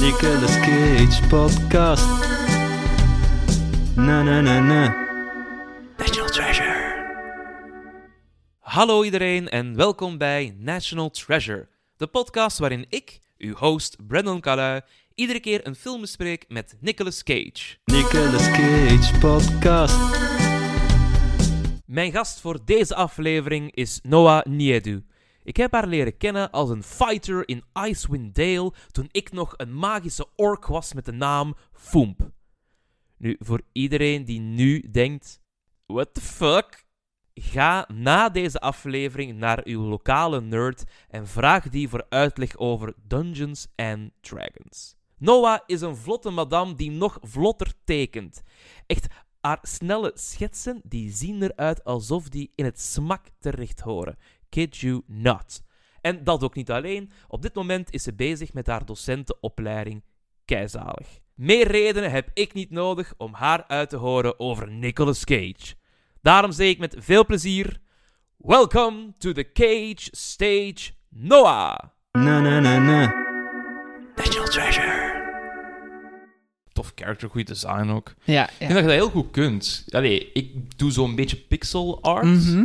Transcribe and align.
Nicolas 0.00 0.60
Cage 0.60 1.26
podcast. 1.28 2.04
Na 3.96 4.22
na 4.22 4.40
na 4.40 4.60
na. 4.60 4.94
National 5.98 6.30
Treasure. 6.30 6.74
Hallo 8.60 9.02
iedereen 9.04 9.48
en 9.48 9.76
welkom 9.76 10.18
bij 10.18 10.54
National 10.58 11.10
Treasure, 11.10 11.68
de 11.96 12.06
podcast 12.06 12.58
waarin 12.58 12.86
ik, 12.88 13.20
uw 13.38 13.54
host 13.54 13.96
Brandon 14.06 14.40
Calui, 14.40 14.80
iedere 15.14 15.40
keer 15.40 15.66
een 15.66 15.74
film 15.74 16.00
bespreek 16.00 16.44
met 16.48 16.76
Nicolas 16.80 17.22
Cage. 17.22 17.76
Nicolas 17.84 18.50
Cage 18.50 19.18
podcast. 19.18 19.96
Mijn 21.86 22.12
gast 22.12 22.40
voor 22.40 22.58
deze 22.64 22.94
aflevering 22.94 23.74
is 23.74 24.00
Noah 24.02 24.44
Niedu. 24.44 25.04
Ik 25.46 25.56
heb 25.56 25.72
haar 25.72 25.86
leren 25.86 26.16
kennen 26.16 26.50
als 26.50 26.70
een 26.70 26.82
fighter 26.82 27.48
in 27.48 27.64
Icewind 27.72 28.34
Dale 28.34 28.72
toen 28.90 29.08
ik 29.10 29.32
nog 29.32 29.54
een 29.56 29.74
magische 29.74 30.26
ork 30.36 30.66
was 30.66 30.92
met 30.92 31.04
de 31.04 31.12
naam 31.12 31.56
Foomp. 31.72 32.30
Nu, 33.16 33.36
voor 33.38 33.60
iedereen 33.72 34.24
die 34.24 34.40
nu 34.40 34.90
denkt: 34.90 35.40
What 35.86 36.14
the 36.14 36.20
fuck? 36.20 36.84
Ga 37.34 37.88
na 37.92 38.28
deze 38.28 38.60
aflevering 38.60 39.38
naar 39.38 39.60
uw 39.64 39.82
lokale 39.82 40.40
nerd 40.40 40.84
en 41.08 41.26
vraag 41.26 41.68
die 41.68 41.88
voor 41.88 42.06
uitleg 42.08 42.56
over 42.56 42.94
Dungeons 43.02 43.66
and 43.76 44.10
Dragons. 44.20 44.96
Noah 45.18 45.60
is 45.66 45.80
een 45.80 45.96
vlotte 45.96 46.30
madame 46.30 46.74
die 46.74 46.90
nog 46.90 47.18
vlotter 47.22 47.72
tekent. 47.84 48.42
Echt, 48.86 49.06
haar 49.40 49.58
snelle 49.62 50.12
schetsen 50.14 50.80
die 50.84 51.12
zien 51.12 51.42
eruit 51.42 51.84
alsof 51.84 52.28
die 52.28 52.52
in 52.54 52.64
het 52.64 52.80
smak 52.80 53.26
terecht 53.38 53.80
horen. 53.80 54.16
Kid 54.48 54.76
you 54.76 55.02
not. 55.06 55.62
En 56.00 56.24
dat 56.24 56.42
ook 56.42 56.54
niet 56.54 56.70
alleen. 56.70 57.10
Op 57.28 57.42
dit 57.42 57.54
moment 57.54 57.92
is 57.92 58.02
ze 58.02 58.14
bezig 58.14 58.52
met 58.52 58.66
haar 58.66 58.84
docentenopleiding. 58.84 60.04
Keizalig. 60.44 61.08
Meer 61.34 61.66
redenen 61.70 62.10
heb 62.10 62.30
ik 62.34 62.52
niet 62.52 62.70
nodig 62.70 63.14
om 63.16 63.34
haar 63.34 63.64
uit 63.66 63.88
te 63.88 63.96
horen 63.96 64.40
over 64.40 64.70
Nicolas 64.70 65.24
Cage. 65.24 65.74
Daarom 66.22 66.52
zeg 66.52 66.68
ik 66.68 66.78
met 66.78 66.96
veel 66.98 67.26
plezier: 67.26 67.80
Welcome 68.36 69.12
to 69.18 69.32
the 69.32 69.52
Cage 69.52 70.08
Stage 70.10 70.90
Noah. 71.08 71.78
Na 72.12 72.40
na 72.40 72.60
na 72.60 72.78
na. 72.78 73.14
National 74.16 74.48
Treasure. 74.48 75.14
Tof 76.72 76.92
character, 76.94 77.30
goed 77.30 77.46
design 77.46 77.88
ook. 77.90 78.14
Ja, 78.24 78.50
Ik 78.50 78.58
denk 78.58 78.70
dat 78.72 78.80
je 78.80 78.86
dat 78.86 78.96
heel 78.96 79.10
goed 79.10 79.30
kunt. 79.30 79.84
Allee, 79.90 80.32
ik 80.32 80.78
doe 80.78 80.90
zo'n 80.90 81.14
beetje 81.14 81.36
pixel 81.36 82.02
art. 82.02 82.24
Mhm. 82.24 82.64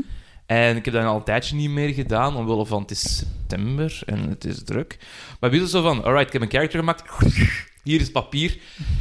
En 0.52 0.76
ik 0.76 0.86
heb 0.86 0.94
dat 0.94 1.04
al 1.06 1.16
een 1.16 1.24
tijdje 1.24 1.56
niet 1.56 1.70
meer 1.70 1.94
gedaan, 1.94 2.36
omwille 2.36 2.66
van 2.66 2.82
het 2.82 2.92
is 2.92 3.18
september 3.18 4.02
en 4.06 4.30
het 4.30 4.46
is 4.46 4.64
druk. 4.64 4.98
Maar 5.40 5.50
bij 5.50 5.66
zo 5.66 5.82
van, 5.82 6.04
alright, 6.04 6.28
ik 6.28 6.34
heb 6.34 6.42
een 6.42 6.50
character 6.50 6.80
gemaakt. 6.80 7.04
Hier 7.84 8.02
is 8.02 8.12
papier. 8.12 8.58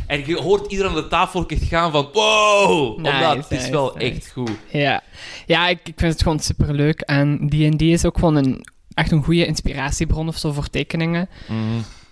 En 0.07 0.27
je 0.27 0.37
hoort 0.41 0.70
iedereen 0.70 0.91
aan 0.92 1.03
de 1.03 1.09
tafel 1.09 1.47
echt 1.47 1.62
gaan 1.62 1.92
van, 1.92 2.09
wow! 2.12 2.98
Nice, 2.98 3.12
Omdat 3.12 3.48
het 3.48 3.61
is 3.61 3.69
wel 3.69 3.92
nice. 3.95 4.11
echt 4.11 4.31
goed. 4.33 4.51
Ja, 4.70 5.03
ja 5.47 5.69
ik, 5.69 5.79
ik 5.89 5.95
vind 5.97 6.12
het 6.12 6.23
gewoon 6.23 6.39
super 6.39 6.75
leuk. 6.75 7.01
En 7.01 7.48
D&D 7.48 7.83
is 7.83 8.05
ook 8.05 8.19
gewoon 8.19 8.36
een, 8.36 8.67
echt 8.95 9.11
een 9.11 9.24
goede 9.24 9.47
inspiratiebron 9.47 10.29
of 10.29 10.36
zo 10.39 10.53
voor 10.53 10.69
tekeningen. 10.69 11.29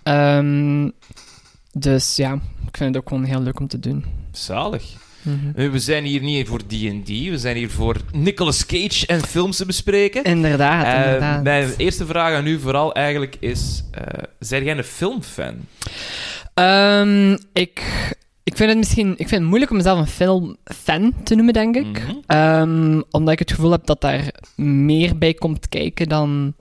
Ehm, 0.03 0.89
dus 1.71 2.15
ja, 2.15 2.33
ik 2.67 2.77
vind 2.77 2.93
het 2.95 3.03
ook 3.03 3.09
gewoon 3.09 3.23
heel 3.23 3.41
leuk 3.41 3.59
om 3.59 3.67
te 3.67 3.79
doen. 3.79 4.05
Zalig. 4.31 4.83
Mhm. 5.21 5.51
Nu, 5.55 5.69
We 5.69 5.79
zijn 5.79 6.03
hier 6.03 6.21
niet 6.21 6.47
voor 6.47 6.59
D&D, 6.65 7.07
we 7.07 7.37
zijn 7.37 7.55
hier 7.55 7.69
voor 7.69 7.95
Nicolas 8.11 8.65
Cage 8.65 9.07
en 9.07 9.21
films 9.25 9.57
te 9.57 9.65
bespreken. 9.65 10.23
Inderdaad, 10.23 10.85
Eh, 10.85 11.03
inderdaad. 11.05 11.43
mijn 11.43 11.73
eerste 11.77 12.05
vraag 12.05 12.33
aan 12.33 12.47
u 12.47 12.59
vooral 12.59 12.93
eigenlijk 12.93 13.35
is, 13.39 13.83
eh 13.91 14.03
zijn 14.39 14.63
jij 14.63 14.77
een 14.77 14.83
filmfan? 14.83 15.55
Ehm, 16.53 17.31
ik, 17.53 17.83
ik 18.43 18.55
vind 18.57 18.69
het 18.69 18.77
misschien 18.77 19.09
ik 19.11 19.27
vind 19.27 19.31
het 19.31 19.41
moeilijk 19.43 19.71
om 19.71 19.77
mezelf 19.77 19.99
een 19.99 20.07
filmfan 20.07 21.13
te 21.23 21.35
noemen, 21.35 21.53
denk 21.53 21.75
ik. 21.75 21.85
Mhm. 21.85 22.11
Ehm, 22.27 23.01
omdat 23.11 23.33
ik 23.33 23.39
het 23.39 23.51
gevoel 23.51 23.71
heb 23.71 23.85
dat 23.85 24.01
daar 24.01 24.31
meer 24.55 25.17
bij 25.17 25.33
komt 25.33 25.69
kijken 25.69 26.07
dan, 26.09 26.53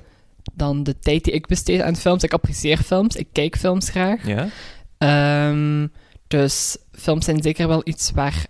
dan 0.55 0.83
de 0.83 0.99
tijd 0.99 1.25
die 1.25 1.33
ik 1.33 1.47
besteed 1.47 1.81
aan 1.81 1.97
films. 1.97 2.23
Ik 2.23 2.33
apprecieer 2.33 2.79
films, 2.79 3.17
ik 3.17 3.27
kijk 3.33 3.57
films 3.57 3.89
graag. 3.91 4.27
Ja? 4.27 4.49
Ehm, 4.99 5.87
dus 6.29 6.77
films 6.93 7.25
zijn 7.25 7.43
zeker 7.43 7.69
wel 7.69 7.81
iets 7.85 8.11
waar 8.11 8.47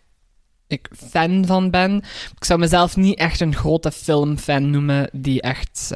ik 0.66 0.88
fan 1.10 1.46
van 1.46 1.70
ben. 1.70 1.96
Ik 2.36 2.44
zou 2.44 2.58
mezelf 2.58 2.96
niet 2.96 3.18
echt 3.18 3.40
een 3.40 3.54
grote 3.54 3.90
filmfan 3.92 4.70
noemen 4.70 5.10
die 5.12 5.40
echt 5.42 5.94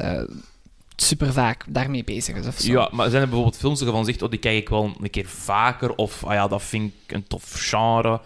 super 0.95 1.33
vaak 1.33 1.65
daarmee 1.69 2.03
bezig 2.03 2.35
is 2.35 2.47
of 2.47 2.59
zo. 2.59 2.71
Ja, 2.71 2.89
maar 2.91 3.09
zijn 3.09 3.21
er 3.21 3.27
bijvoorbeeld 3.27 3.57
films 3.57 3.81
waarvan 3.81 3.99
je 3.99 4.05
zegt, 4.05 4.21
oh, 4.21 4.29
die 4.29 4.39
kijk 4.39 4.57
ik 4.57 4.69
wel 4.69 4.95
een 5.01 5.09
keer 5.09 5.25
vaker, 5.27 5.95
of 5.95 6.23
ah 6.25 6.33
ja, 6.33 6.47
dat 6.47 6.63
vind 6.63 6.91
ik 7.05 7.11
een 7.11 7.27
tof 7.27 7.53
genre. 7.57 8.21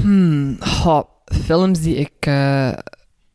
Hmm, 0.00 0.58
films 1.44 1.80
die 1.80 1.94
ik... 1.96 2.12
eh, 2.18 2.72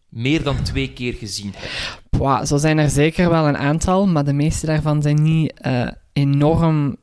Meer 0.09 0.43
dan 0.43 0.63
twee 0.63 0.93
keer 0.93 1.13
gezien 1.13 1.53
heb. 1.55 1.69
Pwa, 2.09 2.45
zo 2.45 2.57
zijn 2.57 2.77
er 2.77 2.89
zeker 2.89 3.29
wel 3.29 3.47
een 3.47 3.57
aantal, 3.57 4.07
maar 4.07 4.25
de 4.25 4.33
meeste 4.33 4.65
daarvan 4.65 5.01
zijn 5.01 5.23
niet 5.23 5.53
eh, 5.53 5.87
enorm 6.13 6.97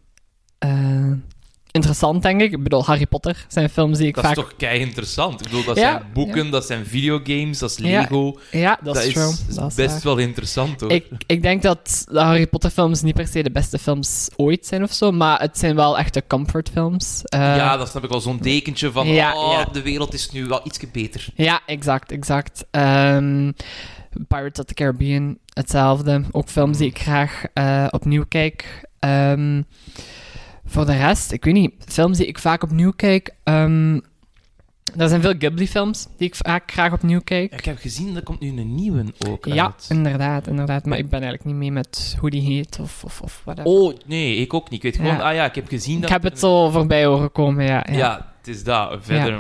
interessant, 1.74 2.22
denk 2.22 2.40
ik. 2.40 2.52
Ik 2.52 2.62
bedoel, 2.62 2.84
Harry 2.84 3.06
Potter 3.06 3.44
zijn 3.48 3.68
films 3.68 3.98
die 3.98 4.06
ik 4.06 4.14
Dat 4.14 4.24
vaak... 4.24 4.36
is 4.36 4.42
toch 4.42 4.56
kei 4.56 4.80
interessant. 4.80 5.40
Ik 5.40 5.46
bedoel, 5.46 5.64
dat 5.64 5.76
Ja, 5.76 5.90
zijn 5.90 6.12
boeken, 6.12 6.50
dat 6.50 6.66
zijn 6.66 6.86
videogames, 6.86 7.58
dat 7.58 7.70
is 7.70 7.78
Lego. 7.78 8.38
Ja, 8.50 8.78
dat, 8.82 8.96
is 8.96 9.12
true. 9.12 9.28
is 9.48 9.54
Dat 9.54 9.70
is 9.70 9.74
best 9.74 10.02
wel 10.02 10.18
interessant, 10.18 10.80
hoor. 10.80 10.90
Ik, 10.90 11.06
ik 11.26 11.42
denk 11.42 11.62
dat 11.62 12.06
de 12.10 12.20
Harry 12.20 12.46
Potter 12.46 12.70
films 12.70 13.02
niet 13.02 13.14
per 13.14 13.26
se 13.26 13.42
de 13.42 13.50
beste 13.50 13.78
films 13.78 14.28
ooit 14.36 14.66
zijn 14.66 14.82
of 14.82 14.92
zo, 14.92 15.12
maar 15.12 15.40
het 15.40 15.58
zijn 15.58 15.76
wel 15.76 15.98
echte 15.98 16.22
comfortfilms. 16.28 17.22
Eh, 17.24 17.40
ja, 17.40 17.76
dat 17.76 17.88
snap 17.88 18.04
ik 18.04 18.10
wel. 18.10 18.20
Zo'n 18.20 18.38
dekentje 18.38 18.92
van, 18.92 19.06
Ja, 19.06 19.34
oh, 19.34 19.72
de 19.72 19.82
wereld 19.82 20.14
is 20.14 20.30
nu 20.30 20.46
wel 20.46 20.60
ietsje 20.64 20.88
beter. 20.92 21.26
Ja, 21.34 21.60
exact, 21.66 22.12
exact. 22.12 22.64
Ehm, 22.70 23.52
Pirates 24.28 24.58
of 24.58 24.64
the 24.64 24.74
Caribbean, 24.74 25.38
hetzelfde. 25.52 26.22
Ook 26.30 26.48
films 26.48 26.78
die 26.78 26.88
ik 26.88 26.98
graag 26.98 27.44
eh, 27.52 27.86
opnieuw 27.90 28.24
kijk. 28.28 28.88
Ehm, 28.98 29.62
voor 30.66 30.86
de 30.86 30.96
rest, 30.96 31.32
ik 31.32 31.44
weet 31.44 31.54
niet, 31.54 31.72
films 31.86 32.18
die 32.18 32.26
ik 32.26 32.38
vaak 32.38 32.62
opnieuw 32.62 32.92
kijk. 32.96 33.34
ehm, 33.44 34.00
er 34.96 35.08
zijn 35.08 35.20
veel 35.20 35.34
Ghibli-films 35.38 36.06
die 36.18 36.26
ik 36.28 36.34
vaak 36.34 36.72
graag 36.72 36.92
opnieuw 36.92 37.20
kijk. 37.24 37.52
Ik 37.52 37.64
heb 37.64 37.78
gezien, 37.78 38.16
er 38.16 38.22
komt 38.22 38.40
nu 38.40 38.48
een 38.60 38.74
nieuwe 38.74 39.04
ook 39.28 39.46
Ja, 39.46 39.64
uit. 39.64 39.86
inderdaad, 39.88 40.46
inderdaad. 40.46 40.84
Maar 40.86 40.98
ik 40.98 41.08
ben 41.08 41.20
eigenlijk 41.22 41.44
niet 41.50 41.54
mee 41.56 41.72
met 41.72 42.16
hoe 42.20 42.30
die 42.30 42.40
heet 42.40 42.78
of, 42.80 43.04
of, 43.04 43.20
of 43.20 43.40
whatever. 43.44 43.70
Oh, 43.70 43.94
nee, 44.06 44.36
ik 44.36 44.54
ook 44.54 44.70
niet. 44.70 44.84
Ik 44.84 44.92
weet 44.92 44.96
gewoon, 44.96 45.16
Ja. 45.16 45.28
ah 45.28 45.34
ja, 45.34 45.44
ik 45.44 45.54
heb 45.54 45.68
gezien 45.68 45.94
dat... 46.00 46.04
ik 46.04 46.08
heb 46.16 46.22
het 46.22 46.38
zo 46.38 46.70
voorbij 46.70 47.04
horen 47.04 47.32
komen, 47.32 47.64
ja. 47.64 47.86
ja. 47.90 47.96
Ja, 47.96 48.32
het 48.38 48.48
is 48.48 48.64
dat. 48.64 48.98
Verder... 49.00 49.38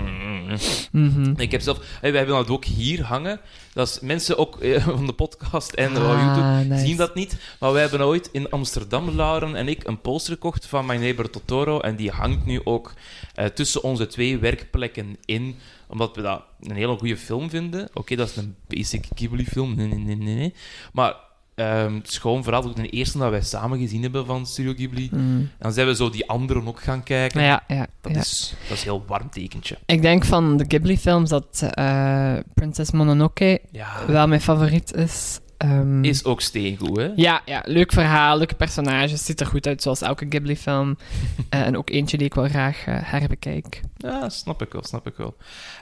Mhm. 0.92 1.34
Ik 1.36 1.50
heb 1.50 1.60
zelf... 1.60 1.78
Hey, 2.00 2.10
we 2.10 2.16
hebben 2.16 2.36
dat 2.36 2.48
ook 2.48 2.64
hier 2.64 3.02
hangen. 3.04 3.40
Dat 3.72 3.88
is 3.88 4.00
mensen 4.00 4.38
ook 4.38 4.60
eh, 4.60 4.82
van 4.96 5.06
de 5.06 5.12
podcast 5.12 5.72
en 5.72 5.96
Ah, 5.96 6.20
YouTube 6.22 6.74
nice. 6.74 6.86
zien 6.86 6.96
dat 6.96 7.14
niet. 7.14 7.36
Maar 7.60 7.72
wij 7.72 7.80
hebben 7.80 8.02
ooit 8.02 8.28
in 8.32 8.50
Amsterdam, 8.50 9.10
Lauren 9.10 9.56
en 9.56 9.68
ik, 9.68 9.86
een 9.86 10.00
poster 10.00 10.32
gekocht 10.32 10.66
van 10.66 10.86
My 10.86 10.96
Neighbor 10.96 11.30
Totoro. 11.30 11.80
En 11.80 11.96
die 11.96 12.10
hangt 12.10 12.46
nu 12.46 12.60
ook 12.64 12.92
eh, 13.34 13.46
tussen 13.46 13.82
onze 13.82 14.06
twee 14.06 14.38
werkplekken 14.38 15.16
in. 15.24 15.56
Omdat 15.86 16.16
we 16.16 16.22
dat 16.22 16.42
een 16.60 16.76
hele 16.76 16.96
goede 16.98 17.16
film 17.16 17.50
vinden. 17.50 17.88
Oké, 17.94 18.16
dat 18.16 18.28
is 18.28 18.36
een 18.36 18.54
basic 18.68 19.06
Ghibli-film. 19.14 19.74
Nee, 19.74 19.86
nee, 19.86 20.16
nee, 20.16 20.34
nee. 20.36 20.54
Maar 20.92 21.14
ehm, 21.54 21.94
het 21.94 22.08
is 22.08 22.18
gewoon 22.18 22.42
vooral 22.42 22.64
ook 22.64 22.76
de 22.76 22.88
eerste 22.88 23.18
dat 23.18 23.30
wij 23.30 23.40
samen 23.42 23.78
gezien 23.78 24.02
hebben 24.02 24.26
van 24.26 24.46
Studio 24.46 24.72
Ghibli. 24.72 25.08
Mm. 25.12 25.36
En 25.38 25.50
dan 25.58 25.72
zijn 25.72 25.86
we 25.86 25.94
zo 25.94 26.10
die 26.10 26.28
anderen 26.28 26.66
ook 26.66 26.82
gaan 26.82 27.02
kijken. 27.02 27.42
Ja, 27.42 27.64
ja, 27.68 27.86
Dat, 28.00 28.12
ja. 28.12 28.18
Is, 28.18 28.54
dat 28.68 28.76
is 28.76 28.84
een 28.84 28.90
heel 28.90 29.04
warm 29.06 29.30
tekentje. 29.30 29.78
Ik 29.86 30.02
denk 30.02 30.24
van 30.24 30.56
de 30.56 30.64
Ghibli-films 30.68 31.28
dat 31.30 31.68
eh, 31.70 32.34
Princess 32.54 32.90
Mononoke 32.90 33.60
wel 34.06 34.28
mijn 34.28 34.40
favoriet 34.40 34.94
is. 34.94 35.38
Ehm, 35.58 36.04
Is 36.04 36.24
ook 36.24 36.40
steengoed, 36.40 36.96
hè? 36.96 37.10
Ja, 37.16 37.42
ja, 37.44 37.62
leuk 37.66 37.92
verhaal, 37.92 38.36
leuke 38.36 38.54
personages. 38.54 39.24
Ziet 39.24 39.40
er 39.40 39.46
goed 39.46 39.66
uit, 39.66 39.82
zoals 39.82 40.00
elke 40.00 40.26
Ghibli-film. 40.28 40.96
Eh, 41.48 41.60
en 41.60 41.76
ook 41.76 41.90
eentje 41.90 42.16
die 42.16 42.26
ik 42.26 42.34
wel 42.34 42.48
graag 42.48 42.84
eh, 42.86 42.96
herbekijk. 43.00 43.80
Ja, 44.04 44.28
snap 44.28 44.62
ik 44.62 44.72
wel, 44.72 44.84
snap 44.84 45.06
ik 45.06 45.16
wel. 45.16 45.36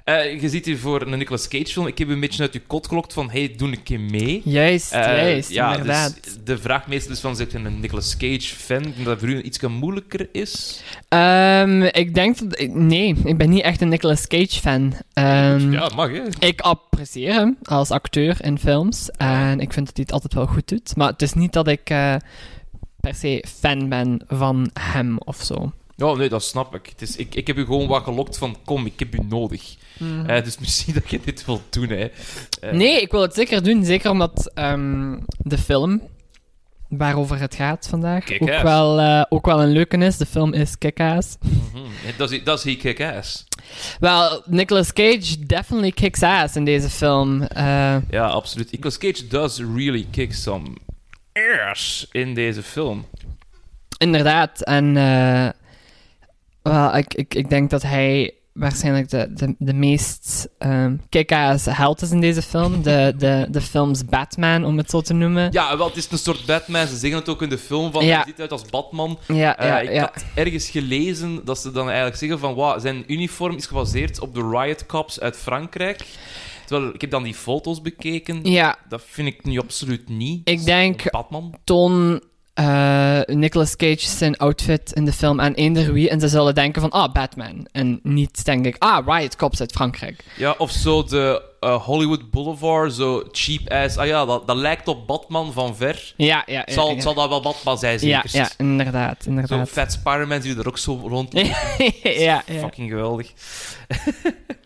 Eh, 0.04 0.40
je 0.40 0.48
ziet 0.48 0.64
hier 0.64 0.78
voor 0.78 1.02
een 1.02 1.18
Nicolas 1.18 1.48
Cage-film, 1.48 1.86
ik 1.86 1.98
heb 1.98 2.08
een 2.08 2.20
beetje 2.20 2.42
uit 2.42 2.52
je 2.52 2.60
kot 2.60 2.86
gelokt 2.88 3.12
van, 3.12 3.30
hey, 3.30 3.54
doe 3.56 3.68
een 3.68 3.82
keer 3.82 4.00
mee. 4.00 4.40
Juist, 4.44 4.92
Eh, 4.92 5.00
juist, 5.00 5.50
ja, 5.50 5.70
inderdaad. 5.70 6.18
Dus 6.24 6.36
de 6.44 6.58
vraag 6.58 6.86
meestal 6.86 7.12
is 7.12 7.20
van, 7.20 7.36
zit 7.36 7.52
je 7.52 7.58
een 7.58 7.80
Nicolas 7.80 8.16
Cage-fan, 8.16 8.94
dat 9.04 9.18
voor 9.18 9.28
u 9.28 9.42
iets 9.42 9.60
moeilijker 9.60 10.28
is? 10.32 10.82
Ehm, 11.08 11.82
ik 11.82 12.14
denk 12.14 12.38
dat... 12.38 12.58
ik- 12.60 12.74
Nee, 12.74 13.16
ik 13.24 13.36
ben 13.38 13.50
niet 13.50 13.62
echt 13.62 13.80
een 13.80 13.88
Nicolas 13.88 14.26
Cage-fan. 14.26 14.94
Ehm, 15.12 15.72
ja, 15.72 15.90
mag, 15.94 16.10
hè? 16.10 16.22
Ik 16.38 16.60
apprecieer 16.60 17.32
hem 17.34 17.56
als 17.62 17.90
acteur 17.90 18.44
in 18.44 18.58
films. 18.58 19.10
En 19.10 19.60
ik 19.60 19.72
vind 19.72 19.86
dat 19.86 19.96
hij 19.96 20.04
het 20.04 20.12
altijd 20.12 20.34
wel 20.34 20.46
goed 20.46 20.68
doet. 20.68 20.96
Maar 20.96 21.08
het 21.08 21.22
is 21.22 21.32
niet 21.32 21.52
dat 21.52 21.68
ik 21.68 21.90
eh, 21.90 22.14
per 23.00 23.14
se 23.14 23.44
fan 23.60 23.88
ben 23.88 24.20
van 24.26 24.70
hem 24.80 25.18
of 25.18 25.36
zo. 25.42 25.72
Ja, 25.96 26.12
nee, 26.14 26.28
dat 26.28 26.42
snap 26.42 26.74
ik. 26.74 26.86
Het 26.86 27.02
is, 27.02 27.16
ik. 27.16 27.34
Ik 27.34 27.46
heb 27.46 27.56
u 27.56 27.64
gewoon 27.64 27.86
wat 27.88 28.02
gelokt 28.04 28.38
van, 28.38 28.56
kom, 28.64 28.86
ik 28.86 28.98
heb 28.98 29.14
u 29.14 29.18
nodig. 29.28 29.74
Eh, 30.26 30.44
dus 30.44 30.58
misschien 30.58 30.94
dat 31.00 31.10
je 31.10 31.20
dit 31.24 31.44
wilt 31.44 31.62
doen, 31.72 31.88
hè. 31.88 32.10
Eh, 32.60 32.72
Nee, 32.72 33.00
ik 33.00 33.10
wil 33.10 33.20
het 33.22 33.34
zeker 33.34 33.62
doen. 33.62 33.84
Zeker 33.84 34.10
omdat 34.10 34.50
ehm, 34.54 35.18
de 35.38 35.58
film 35.58 36.02
waarover 36.88 37.40
het 37.40 37.54
gaat 37.54 37.86
vandaag 37.88 38.22
ook 38.22 38.38
Kick-ass. 38.38 38.62
wel, 38.62 39.00
eh, 39.00 39.22
ook 39.28 39.46
wel 39.46 39.62
een 39.62 39.70
leuke 39.72 39.96
is. 39.96 40.16
De 40.16 40.26
film 40.26 40.52
is 40.52 40.78
kick-ass. 40.78 41.36
mhm. 41.40 41.82
Dat 42.16 42.30
is, 42.30 42.44
dat 42.44 42.64
is 42.64 42.76
kick 42.76 43.00
ass. 43.00 43.44
Wel, 44.00 44.42
Nicolas 44.46 44.92
Cage 44.92 45.46
definitely 45.46 45.90
kicks 45.90 46.22
ass 46.22 46.56
in 46.56 46.64
deze 46.64 46.88
film. 46.90 47.48
Ja, 48.10 48.26
absoluut. 48.26 48.72
Nicolas 48.72 48.98
Cage 48.98 49.26
does 49.26 49.58
really 49.58 50.06
kick 50.10 50.32
some 50.34 50.66
ass 51.68 52.06
in 52.12 52.34
deze 52.34 52.62
film. 52.62 53.06
inderdaad. 53.98 54.62
En 54.62 54.96
eh, 54.96 55.48
wel, 56.62 56.96
ik, 56.96 57.14
ik, 57.14 57.34
ik 57.34 57.48
denk 57.48 57.70
dat 57.70 57.82
hij 57.82 58.34
waarschijnlijk 58.52 59.08
de, 59.10 59.32
de, 59.34 59.54
de 59.58 59.72
meest 59.74 60.48
ehm 60.58 60.96
kick-ass 61.08 61.66
held 61.70 62.02
is 62.02 62.10
in 62.10 62.20
deze 62.20 62.42
film. 62.42 62.82
De, 62.82 63.12
de, 63.18 63.46
de 63.50 63.60
films 63.60 64.04
Batman, 64.04 64.64
om 64.64 64.76
het 64.78 64.90
zo 64.90 65.00
te 65.00 65.12
noemen. 65.14 65.52
Ja, 65.52 65.76
wel, 65.76 65.86
het 65.86 65.96
is 65.96 66.10
een 66.10 66.18
soort 66.18 66.46
Batman. 66.46 66.86
Ze 66.86 66.96
zeggen 66.96 67.18
het 67.18 67.28
ook 67.28 67.42
in 67.42 67.48
de 67.48 67.58
film 67.58 67.92
van, 67.92 68.04
Ja. 68.04 68.14
hij 68.16 68.24
ziet 68.26 68.40
uit 68.40 68.52
als 68.52 68.62
Batman. 68.70 69.18
ja, 69.28 69.58
Eh, 69.58 69.66
ja. 69.68 69.80
ik 69.80 69.92
ja. 69.92 70.00
had 70.00 70.24
ergens 70.34 70.68
gelezen 70.70 71.44
dat 71.44 71.58
ze 71.58 71.70
dan 71.72 71.86
eigenlijk 71.86 72.16
zeggen 72.16 72.38
van, 72.38 72.54
wow, 72.54 72.80
zijn 72.80 73.04
uniform 73.06 73.56
is 73.56 73.66
gebaseerd 73.66 74.20
op 74.20 74.34
de 74.34 74.48
riot 74.50 74.86
cops 74.86 75.20
uit 75.20 75.36
Frankrijk. 75.36 76.04
Terwijl, 76.66 76.94
ik 76.94 77.00
heb 77.00 77.10
dan 77.10 77.22
die 77.22 77.34
foto's 77.34 77.80
bekeken. 77.82 78.40
ja, 78.44 78.76
Dat 78.88 79.02
vind 79.06 79.28
ik 79.28 79.44
nu 79.44 79.58
absoluut 79.58 80.08
niet. 80.08 80.48
Ik 80.48 80.64
denk- 80.64 81.10
Batman. 81.10 81.54
toon 81.64 82.22
eh 82.54 83.20
Nicolas 83.26 83.76
Cage 83.76 84.06
zijn 84.06 84.36
outfit 84.36 84.92
in 84.92 85.04
de 85.04 85.12
film 85.12 85.40
aan 85.40 85.52
eender 85.52 85.92
wie 85.92 86.10
en 86.10 86.20
ze 86.20 86.28
zullen 86.28 86.54
denken 86.54 86.80
van, 86.80 86.90
ah, 86.90 87.12
Batman. 87.12 87.66
En 87.72 88.00
niet, 88.02 88.44
denk 88.44 88.66
ik, 88.66 88.76
ah, 88.78 89.06
Riot 89.06 89.36
Cops 89.36 89.60
uit 89.60 89.72
Frankrijk. 89.72 90.24
Ja, 90.36 90.54
of 90.58 90.70
zo 90.70 91.04
de 91.04 91.42
eh, 91.60 91.82
Hollywood 91.82 92.30
Boulevard, 92.30 92.92
zo 92.92 93.22
cheap 93.32 93.70
ass. 93.70 93.96
Ah 93.96 94.06
ja, 94.06 94.24
dat, 94.24 94.46
dat 94.46 94.56
lijkt 94.56 94.88
op 94.88 95.06
Batman 95.06 95.52
van 95.52 95.76
ver. 95.76 96.14
Ja, 96.16 96.42
ja, 96.46 96.62
ja. 96.66 96.72
Zal, 96.72 96.94
ja. 96.94 97.00
zal 97.00 97.14
dat 97.14 97.28
wel 97.28 97.42
Batman 97.42 97.78
zijn, 97.78 97.98
zeker? 97.98 98.30
ja, 98.32 98.50
inderdaad, 98.56 99.22
Zo'n 99.22 99.32
inderdaad. 99.32 99.68
vet 99.68 99.92
Spider-Man 99.92 100.40
die 100.40 100.58
er 100.58 100.66
ook 100.66 100.78
zo 100.78 101.00
rond. 101.08 101.32
ja, 102.02 102.02
ja. 102.02 102.42
Fucking 102.46 102.90
geweldig. 102.90 103.32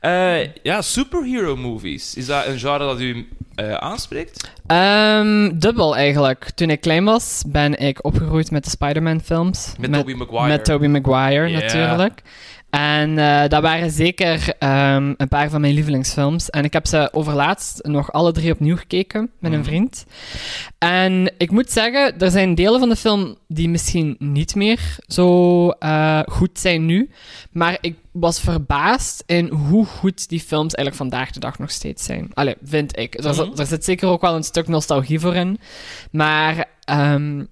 Eh, 0.00 0.54
ja, 0.62 0.82
superhero 0.82 1.56
movies. 1.56 2.14
Is 2.14 2.26
dat 2.26 2.46
een 2.46 2.58
genre 2.58 2.78
dat 2.78 3.00
u 3.00 3.28
eh, 3.54 3.74
aanspreekt? 3.74 4.50
Ehm, 4.66 5.58
dubbel 5.58 5.96
eigenlijk. 5.96 6.50
Toen 6.54 6.70
ik 6.70 6.80
klein 6.80 7.04
was, 7.04 7.42
ben 7.46 7.78
ik 7.78 8.04
opgegroeid 8.04 8.50
met 8.50 8.64
de 8.64 8.70
Spider-Man 8.70 9.20
films. 9.20 9.72
Met, 9.78 9.92
Tobey 9.92 10.14
Maguire. 10.14 10.48
Met 10.48 10.64
Tobey 10.64 10.88
Maguire, 10.88 11.50
natuurlijk. 11.50 12.22
En 12.70 13.18
eh, 13.18 13.48
dat 13.48 13.62
waren 13.62 13.90
zeker 13.90 14.54
ehm, 14.58 15.14
een 15.16 15.28
paar 15.28 15.50
van 15.50 15.60
mijn 15.60 15.74
lievelingsfilms. 15.74 16.50
En 16.50 16.64
ik 16.64 16.72
heb 16.72 16.86
ze 16.86 17.08
overlaatst 17.12 17.86
nog 17.86 18.12
alle 18.12 18.32
drie 18.32 18.52
opnieuw 18.52 18.76
gekeken 18.76 19.30
met 19.38 19.52
een 19.52 19.58
Mhm. 19.58 19.68
vriend. 19.68 20.04
En 20.78 21.32
ik 21.38 21.50
moet 21.50 21.70
zeggen, 21.70 22.18
er 22.18 22.30
zijn 22.30 22.54
delen 22.54 22.78
van 22.80 22.88
de 22.88 22.96
film 22.96 23.36
die 23.48 23.68
misschien 23.68 24.16
niet 24.18 24.54
meer 24.54 24.80
zo 25.06 25.68
goed 26.26 26.58
zijn 26.58 26.86
nu. 26.86 27.10
Maar 27.52 27.78
ik 27.80 27.96
was 28.20 28.40
verbaasd 28.40 29.22
in 29.26 29.48
hoe 29.48 29.86
goed 29.86 30.28
die 30.28 30.40
films 30.40 30.74
eigenlijk 30.74 30.96
vandaag 31.10 31.30
de 31.30 31.40
dag 31.40 31.58
nog 31.58 31.70
steeds 31.70 32.04
zijn. 32.04 32.30
Allee, 32.34 32.54
vind 32.62 32.98
ik. 32.98 33.24
Er, 33.24 33.34
zit- 33.34 33.50
Mhm. 33.50 33.60
er 33.60 33.66
zit 33.66 33.84
zeker 33.84 34.08
ook 34.08 34.20
wel 34.20 34.34
een 34.34 34.42
stuk 34.44 34.68
nostalgie 34.68 35.20
voor 35.20 35.34
in. 35.34 35.58
Maar 36.10 36.64
ehm, 36.84 37.44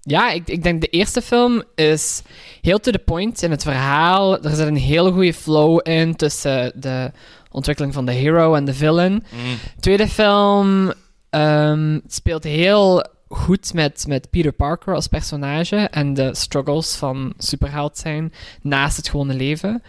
ja, 0.00 0.30
ik, 0.30 0.48
ik 0.48 0.62
denk 0.62 0.80
de 0.80 0.86
eerste 0.86 1.22
film 1.22 1.62
is 1.74 2.22
heel 2.60 2.78
to 2.78 2.90
the 2.90 2.98
point 2.98 3.42
in 3.42 3.50
het 3.50 3.62
verhaal. 3.62 4.42
Er 4.44 4.54
zit 4.56 4.66
een 4.66 4.76
hele 4.76 5.12
goede 5.12 5.34
flow 5.34 5.80
in 5.82 6.16
tussen 6.16 6.72
de 6.80 7.10
ontwikkeling 7.50 7.94
van 7.94 8.06
de 8.06 8.12
hero 8.12 8.54
en 8.54 8.64
de 8.64 8.74
villain. 8.74 9.12
Mm. 9.12 9.56
Tweede 9.80 10.08
film 10.08 10.92
ehm, 11.30 11.98
speelt 12.06 12.44
heel 12.44 13.04
goed 13.28 13.74
met, 13.74 14.04
met 14.08 14.30
Peter 14.30 14.52
Parker 14.52 14.94
als 14.94 15.06
personage 15.06 15.76
en 15.76 16.14
de 16.14 16.34
struggles 16.34 16.94
van 16.94 17.32
superheld 17.38 17.98
zijn 17.98 18.32
naast 18.62 18.96
het 18.96 19.08
gewone 19.08 19.34
leven. 19.34 19.82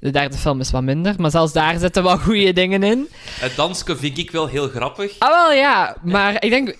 De 0.00 0.10
derde 0.10 0.36
film 0.36 0.60
is 0.60 0.70
wat 0.70 0.82
minder, 0.82 1.14
maar 1.18 1.30
zelfs 1.30 1.52
daar 1.52 1.78
zitten 1.78 2.02
wel 2.02 2.18
goede 2.18 2.52
dingen 2.52 2.82
in. 2.82 3.08
Het 3.40 3.56
dansje 3.56 3.96
vind 3.96 4.18
ik 4.18 4.30
wel 4.30 4.46
heel 4.46 4.68
grappig. 4.68 5.18
Ah, 5.18 5.30
wel 5.30 5.52
ja, 5.52 5.96
maar 6.02 6.44
ik 6.44 6.50
denk. 6.50 6.76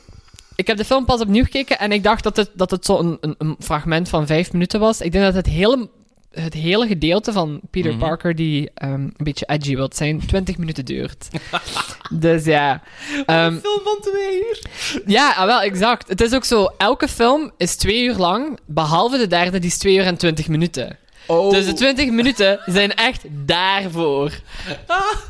Ik 0.56 0.66
heb 0.66 0.76
de 0.76 0.84
film 0.84 1.04
pas 1.04 1.20
opnieuw 1.20 1.44
gekeken 1.44 1.78
en 1.78 1.92
ik 1.92 2.02
dacht 2.02 2.22
dat 2.22 2.36
het, 2.36 2.50
dat 2.54 2.70
het 2.70 2.84
zo'n 2.84 3.18
een, 3.20 3.34
een 3.38 3.56
fragment 3.58 4.08
van 4.08 4.26
vijf 4.26 4.52
minuten 4.52 4.80
was. 4.80 5.00
Ik 5.00 5.12
denk 5.12 5.24
dat 5.24 5.34
het 5.34 5.46
hele, 5.46 5.88
het 6.34 6.54
hele 6.54 6.86
gedeelte 6.86 7.32
van 7.32 7.60
Peter 7.70 7.90
Mhm. 7.90 8.00
Parker, 8.00 8.34
die 8.34 8.70
ehm, 8.74 8.92
een 8.92 9.14
beetje 9.16 9.46
edgy 9.48 9.74
wilt 9.76 9.96
zijn, 9.96 10.26
20 10.26 10.58
minuten 10.58 10.84
duurt. 10.84 11.28
dus 12.10 12.44
ja. 12.44 12.82
Ehm, 13.26 13.44
een 13.54 13.60
film 13.60 13.80
van 13.84 13.98
twee 14.00 14.36
uur. 14.38 14.62
ja, 15.06 15.32
ah, 15.36 15.44
wel, 15.46 15.60
exact. 15.60 16.08
Het 16.08 16.20
is 16.20 16.34
ook 16.34 16.44
zo, 16.44 16.68
elke 16.78 17.08
film 17.08 17.52
is 17.56 17.76
twee 17.76 18.04
uur 18.04 18.16
lang, 18.16 18.58
behalve 18.66 19.18
de 19.18 19.26
derde, 19.26 19.58
die 19.58 19.70
is 19.70 19.78
twee 19.78 19.96
uur 19.96 20.04
en 20.04 20.16
20 20.16 20.48
minuten. 20.48 20.98
Oh. 21.26 21.50
Dus 21.50 21.66
de 21.66 21.72
20 21.72 22.10
minuten 22.10 22.60
zijn 22.66 22.94
echt 22.94 23.22
daarvoor. 23.30 24.30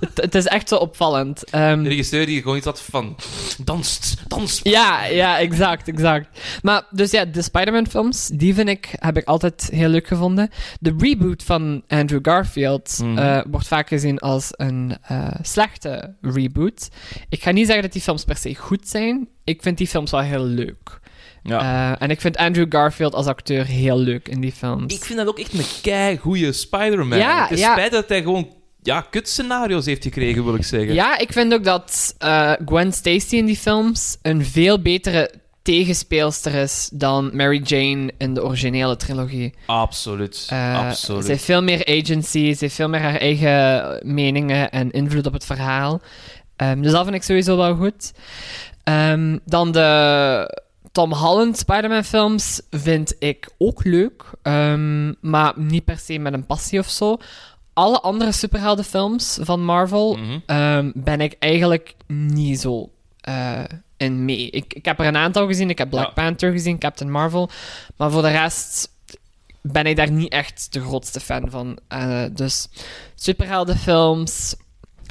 Het, 0.01 0.11
het 0.15 0.35
is 0.35 0.47
echt 0.47 0.69
zo 0.69 0.77
opvallend. 0.77 1.45
Ehm, 1.51 1.83
De 1.83 1.89
regisseur 1.89 2.27
die 2.27 2.43
gewoon 2.43 2.57
iets 2.57 2.67
had 2.67 2.81
van... 2.83 3.17
Danst, 3.65 4.15
dans. 4.29 4.61
Ja, 4.63 5.05
ja, 5.05 5.39
exact, 5.39 5.89
exact. 5.89 6.41
Maar 6.63 6.83
dus 6.91 7.11
ja, 7.11 7.25
de 7.25 7.43
Spider-Man-films, 7.43 8.27
die 8.33 8.55
vind 8.55 8.69
ik, 8.69 8.89
heb 8.99 9.17
ik 9.17 9.25
altijd 9.27 9.69
heel 9.73 9.89
leuk 9.89 10.07
gevonden. 10.07 10.51
De 10.81 10.95
reboot 10.99 11.43
van 11.43 11.83
Andrew 11.89 12.19
Garfield 12.23 12.99
Mhm. 13.03 13.19
eh, 13.19 13.41
wordt 13.51 13.67
vaak 13.67 13.89
gezien 13.89 14.19
als 14.19 14.49
een 14.51 14.97
eh, 15.03 15.27
slechte 15.43 16.15
reboot. 16.21 16.89
Ik 17.29 17.43
ga 17.43 17.51
niet 17.51 17.65
zeggen 17.67 17.83
dat 17.83 17.93
die 17.93 18.03
films 18.03 18.25
per 18.25 18.37
se 18.37 18.55
goed 18.55 18.89
zijn. 18.89 19.29
Ik 19.45 19.63
vind 19.63 19.79
die 19.79 19.87
films 19.87 20.11
wel 20.11 20.21
heel 20.21 20.45
leuk. 20.45 21.01
Ja. 21.45 21.91
Eh, 21.93 22.03
en 22.03 22.11
ik 22.11 22.21
vind 22.21 22.37
Andrew 22.37 22.67
Garfield 22.69 23.15
als 23.15 23.27
acteur 23.27 23.65
heel 23.67 23.99
leuk 23.99 24.29
in 24.29 24.41
die 24.41 24.53
films. 24.53 24.95
Ik 24.95 25.05
vind 25.05 25.19
dat 25.19 25.29
ook 25.29 25.39
echt 25.39 25.53
een 25.53 25.65
kei 25.83 26.17
goede 26.17 26.53
Spider-Man. 26.53 27.19
Ja, 27.19 27.43
Het 27.43 27.51
is 27.51 27.61
ja. 27.61 27.73
spijt 27.73 27.93
dat 27.93 28.09
hij 28.09 28.23
gewoon 28.23 28.49
ja, 28.83 29.01
kutscenario's 29.01 29.87
heeft 29.87 30.03
gekregen, 30.03 30.45
wil 30.45 30.55
ik 30.55 30.65
zeggen. 30.65 30.95
Ja, 30.95 31.19
ik 31.19 31.33
vind 31.33 31.55
ook 31.55 31.65
dat 31.65 32.15
eh, 32.19 32.53
Gwen 32.65 32.93
Stacy 32.93 33.37
in 33.37 33.47
die 33.47 33.57
films 33.57 34.17
een 34.23 34.45
veel 34.45 34.83
betere 34.83 35.31
tegenspeelster 35.63 36.55
is 36.55 36.89
dan 36.93 37.31
Mary 37.37 37.61
Jane 37.65 38.13
in 38.19 38.35
de 38.35 38.45
originele 38.45 38.97
trilogie. 38.97 39.55
Absoluut. 39.67 40.47
Eh, 40.51 40.89
Absoluut. 40.89 41.25
Ze 41.25 41.31
heeft 41.31 41.45
veel 41.45 41.63
meer 41.63 41.87
agency, 41.87 42.53
ze 42.53 42.57
heeft 42.59 42.75
veel 42.75 42.89
meer 42.89 43.01
haar 43.01 43.17
eigen 43.17 44.01
meningen 44.15 44.71
en 44.71 44.91
invloed 44.91 45.27
op 45.27 45.33
het 45.33 45.45
verhaal. 45.45 46.01
Ehm, 46.57 46.81
dus 46.83 46.93
dat 46.93 47.03
vind 47.05 47.15
ik 47.17 47.23
sowieso 47.23 47.57
wel 47.57 47.75
goed. 47.75 48.13
Ehm, 48.85 49.39
dan 49.45 49.73
de 49.73 50.63
Tom 50.95 51.13
Holland 51.13 51.59
Spider-Man 51.59 52.05
films 52.05 52.61
vind 52.71 53.15
ik 53.19 53.49
ook 53.59 53.85
leuk, 53.85 54.25
ehm, 54.43 55.13
maar 55.21 55.53
niet 55.57 55.85
per 55.85 55.99
se 55.99 56.19
met 56.19 56.33
een 56.33 56.47
passie 56.47 56.79
of 56.79 56.89
zo. 56.89 57.17
Alle 57.73 58.01
andere 58.01 58.33
superheldenfilms 58.33 59.39
van 59.41 59.65
Marvel 59.65 60.17
Mhm. 60.17 60.39
ehm, 60.47 60.91
ben 60.95 61.21
ik 61.21 61.37
eigenlijk 61.39 61.95
niet 62.07 62.61
zo 62.61 62.89
eh, 63.21 63.63
in 63.97 64.25
mee. 64.25 64.51
Ik, 64.51 64.75
ik 64.75 64.85
heb 64.85 64.99
er 65.01 65.07
een 65.07 65.17
aantal 65.17 65.47
gezien. 65.47 65.71
Ik 65.71 65.79
heb 65.79 65.91
Black 65.91 66.07
Ja. 66.07 66.13
Panther 66.13 66.53
gezien, 66.53 66.79
Captain 66.79 67.11
Marvel. 67.11 67.49
Maar 67.97 68.11
voor 68.11 68.23
de 68.23 68.31
rest 68.31 68.89
ben 69.63 69.85
ik 69.87 69.97
daar 69.97 70.11
niet 70.11 70.33
echt 70.33 70.73
de 70.73 70.81
grootste 70.81 71.21
fan 71.21 71.51
van. 71.51 71.79
Eh, 71.89 72.25
dus 72.33 72.69
superheldenfilms. 73.15 74.55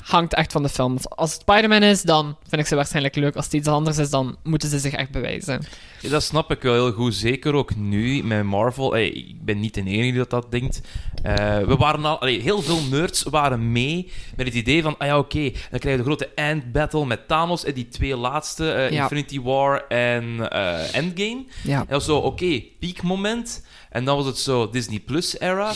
Hangt 0.03 0.33
echt 0.33 0.51
van 0.51 0.63
de 0.63 0.69
film. 0.69 0.97
Als 1.03 1.31
het 1.33 1.41
Spider-Man 1.41 1.83
is, 1.83 2.01
dan 2.01 2.37
vind 2.47 2.61
ik 2.61 2.67
ze 2.67 2.75
waarschijnlijk 2.75 3.15
leuk. 3.15 3.35
Als 3.35 3.45
het 3.45 3.53
iets 3.53 3.67
anders 3.67 3.97
is, 3.97 4.09
dan 4.09 4.37
moeten 4.43 4.69
ze 4.69 4.79
zich 4.79 4.93
echt 4.93 5.11
bewijzen. 5.11 5.61
Ja, 5.99 6.09
dat 6.09 6.23
snap 6.23 6.51
ik 6.51 6.61
wel 6.61 6.73
heel 6.73 6.91
goed. 6.91 7.15
Zeker 7.15 7.53
ook 7.53 7.75
nu 7.75 8.23
met 8.23 8.43
Marvel. 8.43 8.91
Hey, 8.91 9.09
ik 9.09 9.45
ben 9.45 9.59
niet 9.59 9.73
de 9.73 9.79
enige 9.81 10.01
die 10.01 10.13
dat, 10.13 10.29
dat 10.29 10.51
denkt. 10.51 10.81
Eh, 11.23 11.57
we 11.59 11.75
waren 11.75 12.05
al, 12.05 12.19
allee, 12.19 12.41
heel 12.41 12.61
veel 12.61 12.79
nerds 12.91 13.23
waren 13.23 13.71
mee 13.71 14.11
met 14.35 14.45
het 14.45 14.55
idee 14.55 14.81
van: 14.81 14.97
ah 14.97 15.07
ja, 15.07 15.17
oké, 15.17 15.51
dan 15.69 15.79
krijg 15.79 15.95
je 15.95 15.97
de 15.97 16.03
grote 16.03 16.29
end 16.35 16.71
battle 16.71 17.05
met 17.05 17.27
Thanos 17.27 17.63
en 17.63 17.73
die 17.73 17.87
twee 17.87 18.15
laatste, 18.15 18.71
eh, 18.71 18.91
Ja. 18.91 19.01
Infinity 19.01 19.41
War 19.41 19.87
en 19.87 20.49
eh, 20.49 20.95
Endgame. 20.95 21.45
Ja. 21.63 21.79
En 21.79 21.79
dat 21.79 21.89
was 21.89 22.05
zo, 22.05 22.17
oké, 22.17 22.61
piekmoment. 22.79 23.65
En 23.89 24.05
dan 24.05 24.17
was 24.17 24.25
het 24.25 24.37
zo 24.37 24.69
Disney 24.69 24.99
Plus 24.99 25.39
era. 25.39 25.73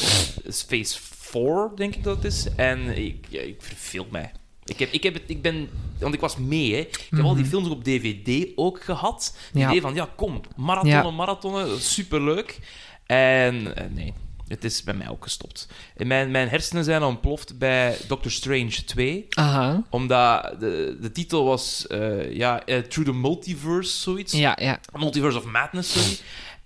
Phase 0.67 0.97
4, 1.31 1.69
denk 1.75 1.95
ik 1.95 2.03
dat 2.03 2.15
het 2.15 2.25
is. 2.25 2.47
En 2.55 2.97
ik, 2.97 3.25
ja, 3.29 3.41
ik 3.41 3.55
verveel 3.61 4.07
mij. 4.11 4.31
Ik, 4.65 4.79
heb, 4.79 4.91
ik, 4.91 5.03
heb 5.03 5.13
het, 5.13 5.23
ik 5.27 5.41
ben... 5.41 5.69
Want 5.99 6.13
ik 6.13 6.19
was 6.19 6.37
mee, 6.37 6.71
hè. 6.73 6.79
Ik 6.79 7.07
heb 7.09 7.23
al 7.25 7.35
die 7.35 7.45
films 7.45 7.65
ook 7.67 7.71
op 7.73 7.83
DVD 7.83 8.47
ook 8.55 8.83
gehad. 8.83 9.35
Het 9.45 9.53
Mhm. 9.53 9.59
Ja. 9.63 9.67
idee 9.69 9.81
van, 9.81 9.93
ja, 9.95 10.09
kom, 10.15 10.41
marathonnen, 10.55 11.03
Ja. 11.03 11.11
marathonnen, 11.11 11.81
superleuk. 11.81 12.59
En 13.05 13.75
eh, 13.75 13.85
nee, 13.91 14.13
het 14.47 14.63
is 14.63 14.83
bij 14.83 14.93
mij 14.93 15.09
ook 15.09 15.23
gestopt. 15.23 15.67
Mijn, 15.97 16.31
mijn 16.31 16.49
hersenen 16.49 16.83
zijn 16.83 17.03
ontploft 17.03 17.57
bij 17.57 17.97
Doctor 18.07 18.31
Strange 18.31 18.83
2 18.85 19.25
Aha. 19.29 19.83
omdat 19.89 20.55
de, 20.59 20.97
de 21.01 21.11
titel 21.11 21.43
was 21.45 21.87
eh, 21.87 22.33
ja, 22.35 22.65
eh, 22.65 22.77
Through 22.79 23.09
the 23.09 23.15
Multiverse, 23.17 23.97
zoiets. 23.97 24.33
Ja, 24.33 24.57
ja. 24.61 24.79
Multiverse 24.93 25.37
of 25.37 25.43
Madness, 25.45 25.91
sorry. 25.91 26.17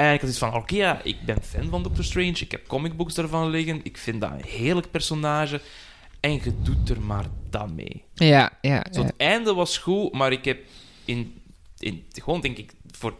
En 0.01 0.13
ik 0.13 0.21
had 0.21 0.29
iets 0.29 0.39
van, 0.39 0.53
oké, 0.53 0.75
ja, 0.75 1.01
ik 1.03 1.21
ben 1.25 1.41
fan 1.43 1.69
van 1.69 1.83
Doctor 1.83 2.03
Strange. 2.03 2.37
Ik 2.39 2.51
heb 2.51 2.67
comicbooks 2.67 3.13
daarvan 3.13 3.49
liggen. 3.49 3.79
Ik 3.83 3.97
vind 3.97 4.21
dat 4.21 4.31
een 4.31 4.45
heerlijk 4.45 4.91
personage. 4.91 5.61
En 6.19 6.31
je 6.31 6.53
doet 6.61 6.89
er 6.89 7.01
maar 7.01 7.25
dan 7.49 7.75
mee. 7.75 8.03
Ja, 8.13 8.51
ja. 8.61 8.85
Zo, 8.91 8.99
ja. 8.99 9.05
het 9.05 9.15
einde 9.17 9.53
was 9.53 9.77
goed, 9.77 10.13
maar 10.13 10.31
ik 10.31 10.45
heb 10.45 10.59
in, 11.05 11.41
in 11.77 12.05
gewoon, 12.11 12.41
denk 12.41 12.57
ik, 12.57 12.73
voor 12.91 13.13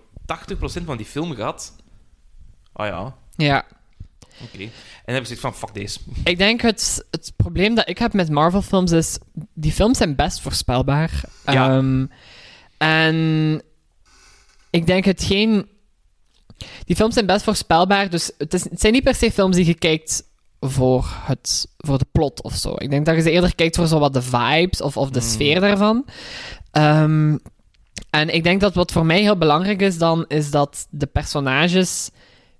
80% 0.81 0.85
van 0.85 0.97
die 0.97 1.05
film 1.05 1.33
gehad. 1.33 1.75
Ah 2.73 2.87
ja, 2.87 3.05
oké. 3.05 3.13
Ja. 3.35 3.65
En 4.41 4.71
dan 5.05 5.15
heb 5.15 5.19
ik 5.19 5.25
zoiets 5.25 5.39
van, 5.39 5.55
fuck 5.55 5.73
deze. 5.73 5.99
Ik 6.23 6.37
denk 6.37 6.61
het, 6.61 7.05
het 7.11 7.33
probleem 7.35 7.75
dat 7.75 7.89
ik 7.89 7.97
heb 7.97 8.13
met 8.13 8.29
Marvel-films 8.29 8.91
is... 8.91 9.17
Die 9.53 9.71
films 9.71 9.97
zijn 9.97 10.15
best 10.15 10.41
voorspelbaar. 10.41 11.23
Ja. 11.45 11.69
Ehm, 11.69 12.05
en 12.77 13.61
ik 14.69 14.85
denk 14.85 15.05
het 15.05 15.23
geen... 15.23 15.70
Die 16.85 16.95
films 16.95 17.13
zijn 17.13 17.25
best 17.25 17.43
voorspelbaar, 17.43 18.09
dus 18.09 18.31
het, 18.37 18.53
is, 18.53 18.63
het 18.63 18.79
zijn 18.81 18.93
niet 18.93 19.03
per 19.03 19.15
se 19.15 19.31
films 19.31 19.55
die 19.55 19.65
je 19.65 19.73
kijkt 19.73 20.23
voor, 20.59 21.05
het, 21.23 21.67
voor 21.77 21.97
de 21.97 22.05
plot 22.11 22.41
of 22.41 22.53
zo. 22.55 22.73
Ik 22.77 22.89
denk 22.89 23.05
dat 23.05 23.15
je 23.15 23.21
ze 23.21 23.31
eerder 23.31 23.55
kijkt 23.55 23.75
voor 23.75 23.87
zo 23.87 23.99
wat 23.99 24.13
de 24.13 24.21
vibes 24.21 24.81
of, 24.81 24.97
of 24.97 25.09
de 25.09 25.19
Mm. 25.19 25.25
sfeer 25.25 25.59
daarvan. 25.59 26.05
Ehm, 26.71 27.37
en 28.09 28.33
ik 28.33 28.43
denk 28.43 28.61
dat 28.61 28.73
wat 28.75 28.91
voor 28.91 29.05
mij 29.05 29.21
heel 29.21 29.37
belangrijk 29.37 29.81
is 29.81 29.97
dan, 29.97 30.25
is 30.27 30.51
dat 30.51 30.87
de 30.89 31.05
personages 31.05 32.09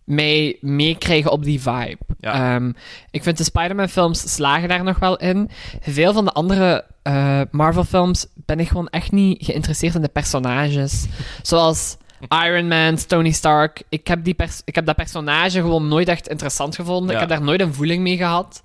mij 0.04 0.58
meekrijgen 0.62 1.32
op 1.32 1.44
die 1.44 1.62
vibe. 1.62 1.98
Ja. 2.20 2.56
Ehm, 2.56 2.72
ik 3.12 3.24
vind 3.24 3.38
de 3.38 3.44
Spider-Man-films 3.44 4.34
slagen 4.34 4.70
daar 4.70 4.84
nog 4.84 5.00
wel 5.00 5.18
in. 5.18 5.50
Veel 5.82 6.14
van 6.14 6.26
de 6.26 6.32
andere 6.32 6.86
eh, 7.04 7.42
Marvel-films 7.52 8.26
ben 8.36 8.60
ik 8.60 8.68
gewoon 8.68 8.88
echt 8.88 9.12
niet 9.12 9.46
geïnteresseerd 9.46 9.96
in 9.96 10.02
de 10.02 10.08
personages. 10.08 11.06
Zoals 11.42 11.98
Iron 12.46 12.68
Man, 12.68 12.96
Tony 13.08 13.32
Stark. 13.32 13.84
Ik 13.90 14.08
heb, 14.08 14.24
die 14.24 14.34
pers- 14.34 14.62
ik 14.66 14.76
heb 14.76 14.86
dat 14.86 14.96
personage 14.96 15.60
gewoon 15.62 15.88
nooit 15.88 16.08
echt 16.08 16.28
interessant 16.28 16.76
gevonden. 16.76 17.08
Ja. 17.08 17.14
Ik 17.14 17.20
heb 17.20 17.30
daar 17.38 17.48
nooit 17.48 17.62
een 17.62 17.74
voeling 17.74 18.04
mee 18.04 18.18
gehad. 18.18 18.62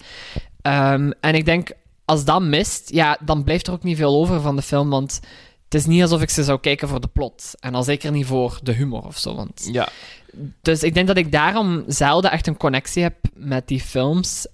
Ehm, 0.63 1.11
en 1.21 1.35
ik 1.35 1.45
denk, 1.45 1.71
als 2.05 2.25
dat 2.25 2.43
mist, 2.43 2.91
ja, 2.93 3.19
dan 3.21 3.45
blijft 3.45 3.67
er 3.67 3.73
ook 3.73 3.83
niet 3.83 3.97
veel 3.97 4.15
over 4.17 4.41
van 4.41 4.57
de 4.57 4.63
film. 4.63 4.91
Want 4.91 5.21
het 5.65 5.75
is 5.75 5.87
niet 5.87 6.03
alsof 6.03 6.23
ik 6.23 6.31
ze 6.31 6.45
zou 6.45 6.61
kijken 6.61 6.89
voor 6.89 7.01
de 7.01 7.09
plot. 7.13 7.55
En 7.61 7.75
al 7.75 7.83
zeker 7.83 8.11
niet 8.11 8.27
voor 8.27 8.59
de 8.63 8.73
humor 8.73 9.05
of 9.07 9.19
zo. 9.19 9.35
Want 9.35 9.69
Ja, 9.73 9.89
dus 10.63 10.83
ik 10.83 10.95
denk 10.95 11.07
dat 11.07 11.17
ik 11.17 11.33
daarom 11.33 11.85
zelden 11.87 12.31
echt 12.31 12.47
een 12.47 12.57
connectie 12.57 13.03
heb 13.03 13.15
met 13.35 13.69
die 13.69 13.81
films. 13.81 14.47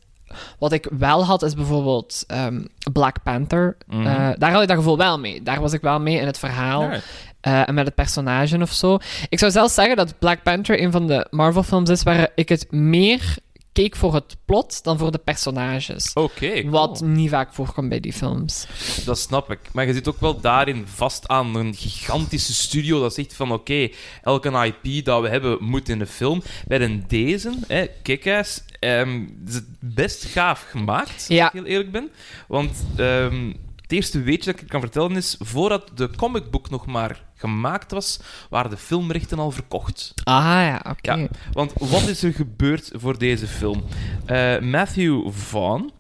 Wat 0.58 0.72
ik 0.72 0.88
wel 0.98 1.24
had, 1.24 1.42
is 1.42 1.54
bijvoorbeeld 1.54 2.24
ehm, 2.26 2.64
Black 2.92 3.22
Panther. 3.22 3.76
Mhm. 3.86 4.06
Eh, 4.06 4.30
daar 4.38 4.52
had 4.52 4.62
ik 4.62 4.68
dat 4.68 4.76
gevoel 4.76 4.96
wel 4.96 5.18
mee. 5.18 5.42
Daar 5.42 5.60
was 5.60 5.72
ik 5.72 5.80
wel 5.80 6.00
mee 6.00 6.16
in 6.20 6.26
het 6.26 6.38
verhaal 6.38 6.82
Alright. 6.82 7.04
Eh, 7.42 7.68
en 7.68 7.74
met 7.74 7.86
het 7.86 7.94
personage 7.94 8.58
of 8.60 8.72
zo. 8.72 8.98
Ik 9.28 9.38
zou 9.38 9.50
zelfs 9.50 9.74
zeggen 9.74 9.96
dat 9.96 10.18
Black 10.18 10.42
Panther 10.42 10.82
een 10.82 10.92
van 10.92 11.06
de 11.06 11.26
Marvel-films 11.30 11.90
is 11.90 12.02
waar 12.02 12.28
ik 12.34 12.48
het 12.48 12.72
meer 12.72 13.36
keek 13.72 13.96
voor 13.96 14.14
het 14.14 14.36
plot 14.44 14.84
dan 14.84 14.98
voor 14.98 15.12
de 15.12 15.18
personages. 15.18 16.12
Oké, 16.12 16.60
cool. 16.60 16.70
Wat 16.70 17.00
niet 17.00 17.30
vaak 17.30 17.54
voorkomt 17.54 17.88
bij 17.88 18.00
die 18.00 18.12
films. 18.12 18.66
Dat 19.04 19.18
snap 19.18 19.50
ik. 19.50 19.58
Maar 19.72 19.86
je 19.86 19.92
zit 19.92 20.08
ook 20.08 20.20
wel 20.20 20.40
daarin 20.40 20.86
vast 20.86 21.28
aan 21.28 21.54
een 21.54 21.74
gigantische 21.74 22.54
studio 22.54 23.00
dat 23.00 23.14
zegt 23.14 23.34
van 23.34 23.52
oké, 23.52 23.88
elke 24.22 24.74
IP 24.82 25.04
dat 25.04 25.22
we 25.22 25.28
hebben 25.28 25.56
moet 25.64 25.88
in 25.88 25.98
de 25.98 26.06
film. 26.06 26.42
Bij 26.66 26.80
een 26.80 27.04
deze, 27.08 27.52
hè, 27.66 27.86
Kick-Ass, 28.02 28.62
ehm, 28.78 29.22
is 29.46 29.54
het 29.54 29.66
best 29.80 30.24
gaaf 30.24 30.66
gemaakt, 30.70 31.24
Ja. 31.28 31.44
als 31.44 31.52
ik 31.54 31.58
heel 31.60 31.68
eerlijk 31.70 31.92
ben. 31.92 32.10
Want 32.48 32.84
ehm, 32.96 33.52
het 33.92 34.00
eerste 34.00 34.22
weetje 34.22 34.52
dat 34.52 34.60
ik 34.60 34.68
kan 34.68 34.80
vertellen 34.80 35.16
is, 35.16 35.36
voordat 35.38 35.90
de 35.94 36.10
comicbook 36.16 36.70
nog 36.70 36.86
maar 36.86 37.24
gemaakt 37.34 37.90
was, 37.90 38.20
waren 38.50 38.70
de 38.70 38.76
filmrechten 38.76 39.38
al 39.38 39.50
verkocht. 39.50 40.12
Ah 40.24 40.44
ja, 40.44 40.84
oké. 40.88 41.14
Ja, 41.14 41.28
want 41.52 41.72
wat 41.74 42.08
is 42.08 42.22
er 42.22 42.32
gebeurd 42.32 42.90
voor 42.94 43.18
deze 43.18 43.46
film? 43.46 43.84
Eh, 44.26 44.58
Matthew 44.58 45.30
Vaughn, 45.30 45.90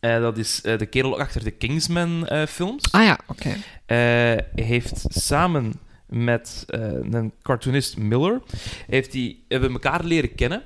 eh, 0.00 0.20
dat 0.20 0.38
is 0.38 0.60
eh, 0.62 0.78
de 0.78 0.86
kerel 0.86 1.18
achter 1.18 1.44
de 1.44 1.50
Kingsman-films, 1.50 2.92
Ah 2.92 3.04
ja, 3.04 3.18
oké. 3.26 3.56
heeft 4.54 5.04
samen 5.08 5.72
met 6.06 6.64
een 6.66 7.32
cartoonist 7.42 7.96
Miller, 7.96 8.42
heeft 8.86 9.12
die, 9.12 9.44
hebben 9.48 9.72
elkaar 9.72 10.04
leren 10.04 10.34
kennen. 10.34 10.62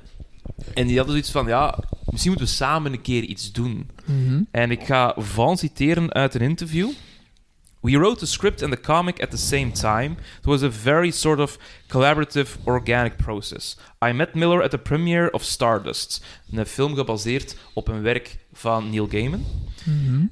En 0.75 0.87
die 0.87 0.97
hadden 0.97 1.15
zoiets 1.15 1.31
van, 1.31 1.47
ja, 1.47 1.79
misschien 2.11 2.33
moeten 2.33 2.49
we 2.49 2.55
samen 2.55 2.93
een 2.93 3.03
keer 3.03 3.23
iets 3.23 3.53
doen. 3.53 3.91
Mhm. 4.05 4.43
En 4.51 4.71
ik 4.71 4.85
ga 4.85 5.15
Vaughn 5.17 5.57
citeren 5.57 6.13
uit 6.13 6.35
een 6.35 6.41
interview. 6.41 6.91
We 7.81 7.99
wrote 7.99 8.19
the 8.19 8.27
script 8.27 8.63
and 8.63 8.73
the 8.73 8.81
comic 8.81 9.23
at 9.23 9.31
the 9.31 9.37
same 9.37 9.71
time. 9.71 10.17
It 10.41 10.47
was 10.47 10.63
a 10.63 10.71
very 10.71 11.11
sort 11.11 11.39
of 11.39 11.59
collaborative, 11.87 12.59
organic 12.65 13.17
process. 13.17 13.77
I 14.05 14.13
met 14.13 14.35
Miller 14.35 14.63
at 14.63 14.71
the 14.71 14.79
premiere 14.79 15.31
of 15.31 15.43
Stardust, 15.43 16.25
een 16.53 16.67
film 16.67 16.95
gebaseerd 16.95 17.57
op 17.73 17.89
een 17.89 18.03
werk 18.03 18.39
van 18.53 18.91
Neil 18.91 19.07
Gaiman. 19.07 19.45
Mhm. 19.85 20.21
Uh, 20.21 20.27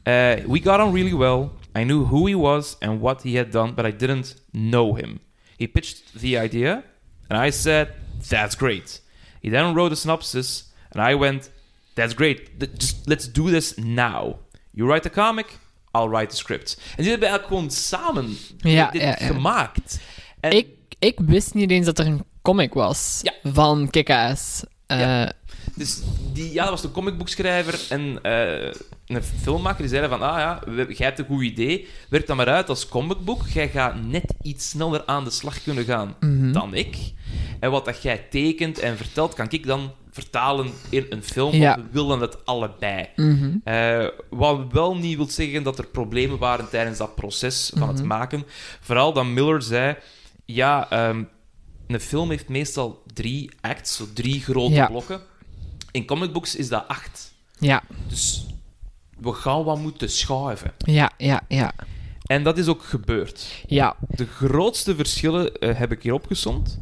we 0.46 0.60
got 0.62 0.80
on 0.80 0.94
really 0.94 1.14
well. 1.14 1.50
I 1.78 1.84
knew 1.84 2.04
who 2.04 2.26
he 2.26 2.36
was 2.36 2.76
and 2.80 3.00
what 3.00 3.22
he 3.22 3.36
had 3.36 3.52
done, 3.52 3.72
but 3.72 3.84
I 3.84 3.96
didn't 3.96 4.36
know 4.50 4.96
him. 4.96 5.18
He 5.56 5.68
pitched 5.68 6.02
the 6.20 6.38
idea, 6.38 6.84
and 7.28 7.46
I 7.46 7.50
said, 7.50 7.88
That's 8.28 8.56
great. 8.56 9.02
He 9.40 9.50
then 9.50 9.74
wrote 9.74 9.92
a 9.92 9.96
synopsis, 9.96 10.72
and 10.90 11.10
I 11.10 11.14
went, 11.14 11.50
That's 11.96 12.14
great. 12.14 12.40
Th- 12.58 12.70
Just 12.78 12.96
let's 13.04 13.32
do 13.32 13.50
this 13.50 13.74
now. 13.76 14.34
You 14.70 14.88
write 14.88 15.08
the 15.08 15.10
comic, 15.10 15.46
I'll 15.92 16.08
write 16.08 16.26
the 16.26 16.36
script. 16.36 16.76
En 16.96 17.02
die 17.02 17.10
hebben 17.10 17.28
eigenlijk 17.28 17.56
gewoon 17.56 17.70
samen 17.70 18.36
Ja, 18.58 18.90
dit 18.90 19.00
ja, 19.00 19.08
ja. 19.08 19.26
gemaakt. 19.26 19.98
En 20.40 20.50
Ik, 20.52 20.66
ik 20.98 21.18
wist 21.20 21.54
niet 21.54 21.70
eens 21.70 21.86
dat 21.86 21.98
er 21.98 22.06
een 22.06 22.24
comic 22.42 22.74
was 22.74 23.22
van 23.42 23.90
Kick-Ass. 23.90 24.62
Eh, 24.86 24.98
Ja. 24.98 25.32
Dus 25.74 26.00
die, 26.32 26.52
ja, 26.52 26.62
dat 26.62 26.70
was 26.70 26.82
de 26.82 26.90
comicboekschrijver 26.90 27.80
en 27.88 28.18
eh, 28.22 28.72
een 29.06 29.22
filmmaker 29.22 29.80
die 29.80 29.88
zeiden 29.88 30.10
van, 30.10 30.22
ah 30.22 30.38
ja, 30.38 30.62
jij 30.88 31.06
hebt 31.06 31.18
een 31.18 31.26
goed 31.26 31.42
idee, 31.42 31.88
werk 32.08 32.26
dat 32.26 32.36
maar 32.36 32.48
uit 32.48 32.68
als 32.68 32.88
comicboek. 32.88 33.48
Jij 33.48 33.68
gaat 33.68 34.02
net 34.04 34.34
iets 34.42 34.68
sneller 34.68 35.02
aan 35.06 35.24
de 35.24 35.30
slag 35.30 35.62
kunnen 35.62 35.84
gaan 35.84 36.16
mhm. 36.20 36.52
dan 36.52 36.74
ik. 36.74 36.96
En 37.60 37.70
wat 37.70 37.84
dat 37.84 38.02
jij 38.02 38.18
tekent 38.30 38.78
en 38.78 38.96
vertelt, 38.96 39.34
kan 39.34 39.46
ik 39.50 39.66
dan 39.66 39.92
vertalen 40.22 40.70
in 40.90 41.06
een 41.10 41.22
film, 41.22 41.54
Ja. 41.54 41.76
we 41.76 41.82
willen 41.90 42.20
het 42.20 42.44
allebei. 42.46 43.08
Eh, 43.64 44.06
wat 44.30 44.72
wel 44.72 44.96
niet 44.96 45.16
wil 45.16 45.28
zeggen 45.28 45.62
dat 45.62 45.78
er 45.78 45.86
problemen 45.86 46.38
waren 46.38 46.68
tijdens 46.68 46.98
dat 46.98 47.14
proces 47.14 47.70
van 47.76 47.88
het 47.88 47.98
Mhm. 47.98 48.06
maken. 48.06 48.44
Vooral 48.80 49.12
dat 49.12 49.26
Miller 49.26 49.62
zei: 49.62 49.96
ja, 50.44 50.90
ehm, 50.90 51.22
een 51.86 52.00
film 52.00 52.30
heeft 52.30 52.48
meestal 52.48 53.02
drie 53.14 53.50
acts, 53.60 53.96
zo 53.96 54.04
drie 54.14 54.40
grote 54.40 54.74
Ja. 54.74 54.86
blokken. 54.86 55.20
In 55.90 56.04
comicbooks 56.06 56.56
is 56.56 56.68
dat 56.68 56.88
acht. 56.88 57.34
Ja, 57.58 57.82
Dus 58.08 58.46
we 59.20 59.32
gaan 59.32 59.64
wat 59.64 59.78
moeten 59.78 60.10
schuiven. 60.10 60.72
ja, 60.78 61.10
ja, 61.18 61.40
ja. 61.48 61.72
En 62.26 62.42
dat 62.42 62.58
is 62.58 62.66
ook 62.68 62.82
gebeurd. 62.82 63.46
Ja, 63.66 63.96
De 64.08 64.26
grootste 64.26 64.94
verschillen 64.94 65.54
eh, 65.58 65.76
heb 65.78 65.92
ik 65.92 66.02
hier 66.02 66.12
opgesomd. 66.14 66.78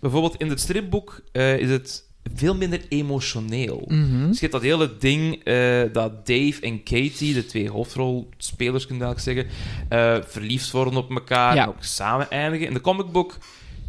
Bijvoorbeeld 0.00 0.36
in 0.36 0.48
het 0.48 0.60
stripboek 0.60 1.22
eh, 1.32 1.58
is 1.58 1.70
het 1.70 2.04
veel 2.34 2.54
minder 2.54 2.80
emotioneel. 2.88 3.84
mhm. 3.88 4.26
Dus 4.26 4.34
je 4.40 4.40
hebt 4.40 4.52
dat 4.52 4.62
hele 4.62 4.96
ding 4.98 5.44
eh, 5.44 5.82
dat 5.92 6.26
Dave 6.26 6.56
en 6.60 6.82
Katie, 6.82 7.34
de 7.34 7.46
twee 7.46 7.70
hoofdrolspelers, 7.70 8.86
kun 8.86 8.96
je 8.96 9.04
eigenlijk 9.04 9.48
zeggen, 9.48 9.48
eh, 9.88 10.24
verliefd 10.30 10.70
worden 10.70 10.96
op 10.96 11.10
elkaar 11.10 11.54
Ja. 11.54 11.62
en 11.62 11.68
ook 11.68 11.76
samen 11.84 12.30
eindigen. 12.30 12.66
In 12.66 12.74
de 12.74 12.80
comicbook 12.80 13.38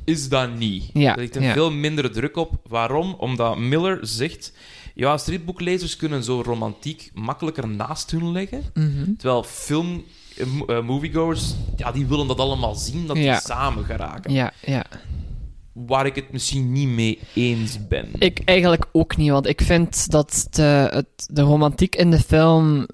is 0.05 0.29
dat 0.29 0.55
niet. 0.57 0.89
Ja, 0.93 1.11
Er 1.13 1.19
ligt 1.19 1.35
een 1.35 1.43
ja. 1.43 1.53
veel 1.53 1.71
mindere 1.71 2.09
druk 2.09 2.37
op. 2.37 2.51
Waarom? 2.67 3.13
Omdat 3.17 3.57
Miller 3.57 3.99
zegt... 4.01 4.53
Ja, 4.95 5.17
stripboeklezers 5.17 5.95
kunnen 5.97 6.23
zo 6.23 6.41
romantiek 6.45 7.11
makkelijker 7.13 7.67
naast 7.67 8.11
hun 8.11 8.31
leggen. 8.31 8.63
Mhm. 8.73 9.13
Terwijl 9.17 9.43
film... 9.43 10.03
eh, 10.37 10.45
mo- 10.45 10.81
moviegoers, 10.83 11.53
ja, 11.75 11.91
die 11.91 12.05
willen 12.07 12.27
dat 12.27 12.37
allemaal 12.39 12.75
zien, 12.75 13.07
dat 13.07 13.15
die 13.15 13.35
samen 13.35 13.83
geraken. 13.85 14.33
Ja, 14.33 14.53
ja. 14.65 14.85
Waar 15.73 16.05
ik 16.05 16.15
het 16.15 16.31
misschien 16.31 16.71
niet 16.71 16.87
mee 16.87 17.19
eens 17.33 17.87
ben. 17.87 18.09
Ik 18.19 18.39
eigenlijk 18.45 18.85
ook 18.91 19.17
niet, 19.17 19.29
want 19.29 19.47
ik 19.47 19.61
vind 19.61 20.11
dat 20.11 20.47
de, 20.49 20.89
het, 20.91 21.27
de 21.31 21.41
romantiek 21.41 21.95
in 21.95 22.11
de 22.11 22.19
film 22.19 22.85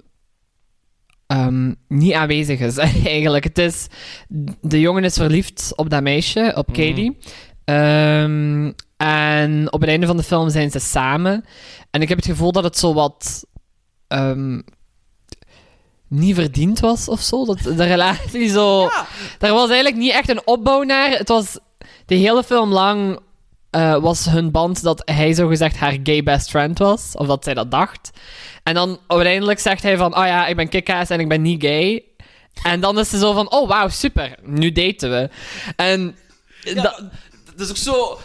ehm, 1.27 1.73
niet 1.87 2.13
aanwezig 2.13 2.59
is. 2.59 2.77
Eigenlijk, 3.05 3.43
het 3.43 3.57
is... 3.57 3.87
De 4.61 4.79
jongen 4.79 5.03
is 5.03 5.13
verliefd 5.15 5.73
op 5.75 5.89
dat 5.89 6.01
meisje, 6.01 6.51
op 6.55 6.67
Mhm. 6.67 6.77
Katie. 6.87 7.17
Ehm, 7.65 8.71
en 8.97 9.73
op 9.73 9.79
het 9.81 9.89
einde 9.89 10.05
van 10.07 10.17
de 10.17 10.23
film 10.23 10.49
zijn 10.49 10.71
ze 10.71 10.79
samen. 10.79 11.45
En 11.91 12.01
ik 12.01 12.09
heb 12.09 12.17
het 12.17 12.27
gevoel 12.27 12.51
dat 12.51 12.63
het 12.63 12.77
zo 12.77 12.93
wat... 12.93 13.45
ehm, 14.07 14.61
niet 16.07 16.35
verdiend 16.35 16.79
was 16.79 17.07
of 17.07 17.21
zo. 17.21 17.45
Dat 17.45 17.59
de 17.63 17.83
relatie 17.83 18.47
zo... 18.49 18.81
Ja. 18.81 19.07
Daar 19.37 19.53
was 19.53 19.67
eigenlijk 19.67 19.97
niet 19.97 20.11
echt 20.11 20.29
een 20.29 20.47
opbouw 20.47 20.81
naar. 20.83 21.09
Het 21.09 21.27
was 21.27 21.59
de 22.09 22.15
hele 22.15 22.43
film 22.43 22.71
lang 22.71 23.19
eh, 23.69 23.95
was 24.01 24.25
hun 24.25 24.51
band 24.51 24.83
dat 24.83 25.01
hij 25.05 25.33
zogezegd 25.33 25.75
haar 25.77 25.97
gay 26.03 26.23
best 26.23 26.49
friend 26.49 26.77
was. 26.77 27.15
Of 27.15 27.27
dat 27.27 27.43
zij 27.43 27.53
dat 27.53 27.71
dacht. 27.71 28.09
En 28.63 28.73
dan 28.73 28.99
uiteindelijk 29.07 29.59
zegt 29.59 29.83
hij 29.83 29.97
van, 29.97 30.17
oh 30.17 30.25
ja, 30.25 30.47
ik 30.47 30.55
ben 30.55 30.69
kickass 30.69 31.09
en 31.09 31.19
ik 31.19 31.27
ben 31.27 31.41
niet 31.41 31.61
gay. 31.63 32.03
En 32.63 32.79
dan 32.79 32.99
is 32.99 33.09
ze 33.09 33.17
zo 33.17 33.33
van, 33.33 33.51
oh 33.51 33.67
wauw, 33.67 33.87
super, 33.89 34.35
nu 34.43 34.71
daten 34.71 35.09
we. 35.09 35.29
En 35.75 36.15
Ja, 36.61 36.81
dat- 36.83 37.03
is 37.57 37.69
ook 37.69 37.77
zo... 37.77 38.19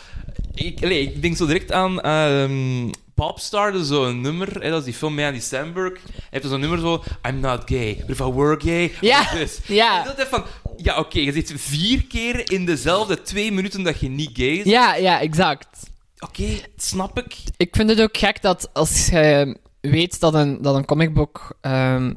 Ik, 0.55 0.81
ik 0.81 1.23
denk 1.23 1.37
zo 1.37 1.47
direct 1.47 1.73
aan 1.73 2.01
ehm 2.01 2.91
Popstar, 3.15 3.73
dus 3.73 3.87
zo'n 3.87 4.21
nummer. 4.21 4.63
Hè, 4.63 4.71
dat 4.71 4.79
is 4.79 4.85
die 4.85 4.95
film 4.95 5.15
met 5.15 5.25
Andy 5.25 5.41
Samberg. 5.41 5.93
Hij 5.93 6.13
heeft 6.31 6.47
zo'n 6.47 6.61
nummer 6.61 6.79
zo... 6.79 7.03
I'm 7.29 7.41
not 7.41 7.63
gay, 7.65 7.97
but 8.07 8.09
if 8.09 8.21
I 8.21 8.33
were 8.33 8.61
gay... 8.61 8.93
Ja, 9.01 9.29
this. 9.33 9.61
ja. 9.67 9.99
En 9.99 10.05
dat 10.05 10.19
is 10.19 10.25
van... 10.25 10.45
Ja, 10.77 10.99
oké, 10.99 11.19
je 11.19 11.33
zit 11.33 11.53
vier 11.57 12.05
keer 12.07 12.51
in 12.51 12.65
dezelfde 12.67 13.23
twee 13.23 13.53
minuten 13.53 13.83
dat 13.83 14.01
je 14.01 14.09
niet 14.09 14.31
gay 14.33 14.47
is. 14.47 14.65
ja, 14.65 14.95
ja, 14.95 15.21
exact. 15.21 15.91
Oké, 16.19 16.47
snap 16.77 17.19
ik. 17.19 17.37
Ik 17.57 17.77
vind 17.77 17.91
het 17.91 18.01
ook 18.01 18.17
gek 18.17 18.43
dat 18.43 18.71
als 18.73 19.07
je 19.07 19.57
weet 19.81 20.21
dat 20.21 20.35
een, 20.35 20.63
dat 20.63 20.75
een 20.75 20.85
comicbook 20.85 21.57
ehm, 21.61 22.15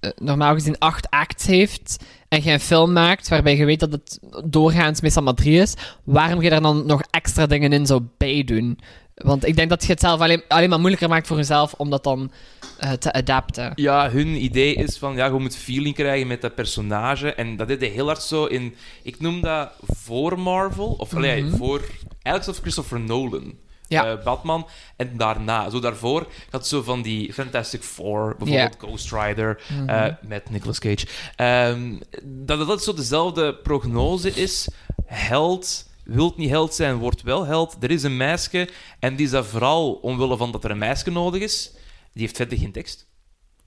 eh, 0.00 0.10
normaal 0.16 0.54
gezien 0.54 0.78
acht 0.78 1.10
acts 1.10 1.46
heeft 1.46 2.04
en 2.28 2.42
je 2.42 2.50
een 2.52 2.60
film 2.60 2.92
maakt 2.92 3.28
waarbij 3.28 3.56
je 3.56 3.64
weet 3.64 3.80
dat 3.80 3.92
het 3.92 4.18
doorgaans 4.44 5.00
meestal 5.00 5.22
maar 5.22 5.34
drie 5.34 5.60
is, 5.60 5.74
waarom 6.04 6.42
je 6.42 6.50
daar 6.50 6.62
dan 6.62 6.86
nog 6.86 7.02
extra 7.10 7.46
dingen 7.46 7.72
in 7.72 7.86
zou 7.86 8.02
bijdoen? 8.16 8.78
Want 9.14 9.46
ik 9.46 9.56
denk 9.56 9.70
dat 9.70 9.82
je 9.82 9.92
het 9.92 10.00
zelf 10.00 10.20
alleen, 10.20 10.42
alleen 10.48 10.68
maar 10.68 10.78
moeilijker 10.78 11.08
maakt 11.08 11.26
voor 11.26 11.36
jezelf 11.36 11.74
om 11.76 11.90
dat 11.90 12.04
dan 12.04 12.32
eh, 12.78 12.92
te 12.92 13.12
adapten. 13.12 13.72
Ja, 13.74 14.10
hun 14.10 14.44
idee 14.44 14.74
is 14.74 14.98
van, 14.98 15.16
ja, 15.16 15.26
je 15.26 15.32
moet 15.32 15.56
feeling 15.56 15.94
krijgen 15.94 16.26
met 16.26 16.40
dat 16.40 16.54
personage. 16.54 17.34
En 17.34 17.56
dat 17.56 17.68
deed 17.68 17.80
hij 17.80 17.88
heel 17.88 18.06
hard 18.06 18.22
zo 18.22 18.44
in... 18.44 18.74
Ik 19.02 19.20
noem 19.20 19.40
dat 19.40 19.70
voor 19.86 20.38
Marvel. 20.38 20.94
Of, 20.98 21.14
allee, 21.14 21.44
voor... 21.50 21.80
Eigenlijk 22.22 22.44
zelfs 22.44 22.58
Christopher 22.58 23.00
Nolan. 23.00 23.54
Ja. 23.88 24.06
eh, 24.06 24.24
Batman. 24.24 24.66
En 24.96 25.16
daarna, 25.16 25.70
zo 25.70 25.80
daarvoor, 25.80 26.26
had 26.50 26.66
zo 26.66 26.82
van 26.82 27.02
die 27.02 27.32
Fantastic 27.32 27.82
Four, 27.82 28.34
bijvoorbeeld 28.38 28.76
Ghost 28.78 29.12
Rider, 29.12 29.62
eh, 29.86 30.06
met 30.26 30.50
Nicolas 30.50 30.78
Cage. 30.78 31.06
Ehm, 31.36 31.94
dat 32.24 32.66
dat 32.66 32.82
zo 32.82 32.94
dezelfde 32.94 33.54
prognose 33.54 34.30
is. 34.30 34.68
Held 35.06 35.84
wilt 36.04 36.36
niet 36.36 36.50
held 36.50 36.74
zijn, 36.74 36.96
wordt 36.96 37.22
wel 37.22 37.46
held. 37.46 37.76
Er 37.80 37.90
is 37.90 38.02
een 38.02 38.16
meisje 38.16 38.68
en 38.98 39.16
die 39.16 39.26
is 39.26 39.32
dat 39.32 39.46
vooral 39.46 39.92
omwille 39.92 40.36
van 40.36 40.52
dat 40.52 40.64
er 40.64 40.70
een 40.70 40.78
meisje 40.78 41.10
nodig 41.10 41.42
is. 41.42 41.70
Die 42.12 42.22
heeft 42.22 42.36
verder 42.36 42.58
geen 42.58 42.72
tekst. 42.72 43.06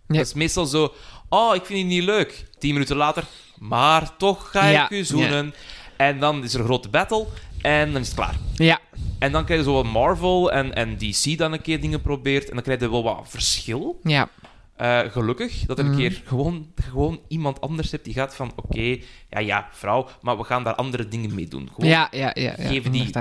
Dat 0.07 0.17
is 0.25 0.33
meestal 0.33 0.65
zo... 0.65 0.93
Oh, 1.29 1.55
ik 1.55 1.65
vind 1.65 1.79
je 1.79 1.85
niet 1.85 2.03
leuk. 2.03 2.45
Tien 2.59 2.73
minuten 2.73 2.95
later... 2.95 3.23
Maar 3.59 4.17
toch 4.17 4.51
ga 4.51 4.61
ik 4.63 4.89
u 4.89 5.03
zoenen. 5.03 5.53
En 5.97 6.19
dan 6.19 6.43
is 6.43 6.53
er 6.53 6.59
een 6.59 6.65
grote 6.65 6.89
battle. 6.89 7.25
En 7.61 7.91
dan 7.91 8.01
is 8.01 8.07
het 8.07 8.15
klaar. 8.15 8.35
Ja, 8.55 8.79
En 9.19 9.31
dan 9.31 9.45
krijg 9.45 9.59
je 9.59 9.65
zo 9.65 9.73
wat 9.73 9.85
Marvel 9.85 10.51
en, 10.51 10.73
en 10.73 10.97
DC 10.97 11.37
dan 11.37 11.53
een 11.53 11.61
keer 11.61 11.81
dingen 11.81 12.01
probeert. 12.01 12.47
En 12.47 12.53
dan 12.53 12.63
krijg 12.63 12.79
je 12.79 12.89
wel 12.89 13.03
wat 13.03 13.25
verschil. 13.27 13.99
ja, 14.03 14.29
Eh, 14.77 14.99
gelukkig 14.99 15.65
dat 15.65 15.77
er 15.79 15.85
een 15.85 15.91
Mhm. 15.91 15.99
keer 15.99 16.21
gewoon, 16.25 16.71
gewoon 16.75 17.19
iemand 17.27 17.61
anders 17.61 17.91
hebt 17.91 18.05
die 18.05 18.13
gaat 18.13 18.35
van... 18.35 18.51
Oké, 18.55 18.97
ja, 19.29 19.39
ja, 19.39 19.67
vrouw, 19.71 20.07
maar 20.21 20.37
we 20.37 20.43
gaan 20.43 20.63
daar 20.63 20.75
andere 20.75 21.07
dingen 21.07 21.35
mee 21.35 21.47
doen. 21.47 21.69
Gewoon 21.73 21.89
ja, 21.89 22.07
ja, 22.11 22.31
ja, 22.33 22.53
ja, 22.57 22.67
Geven 22.67 22.91
die- 22.91 23.11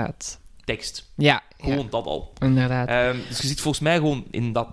tekst. 0.65 1.11
Ja, 1.15 1.41
Gewoon 1.57 1.77
ja, 1.77 1.89
dat 1.89 2.05
al. 2.05 2.33
inderdaad. 2.39 2.87
Ehm, 2.87 3.17
dus 3.27 3.41
je 3.41 3.47
zit 3.47 3.61
volgens 3.61 3.83
mij 3.83 3.95
gewoon 3.95 4.25
in 4.31 4.53
dat 4.53 4.67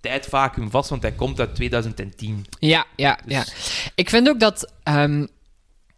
tijdvacuum 0.00 0.70
vast, 0.70 0.90
want 0.90 1.02
hij 1.02 1.12
komt 1.12 1.40
uit 1.40 1.54
2010. 1.54 2.46
Ja, 2.58 2.84
ja, 2.96 3.18
Dus- 3.24 3.32
ja. 3.34 3.44
Ik 3.94 4.10
vind 4.10 4.28
ook 4.28 4.40
dat 4.40 4.72
ehm, 4.82 5.26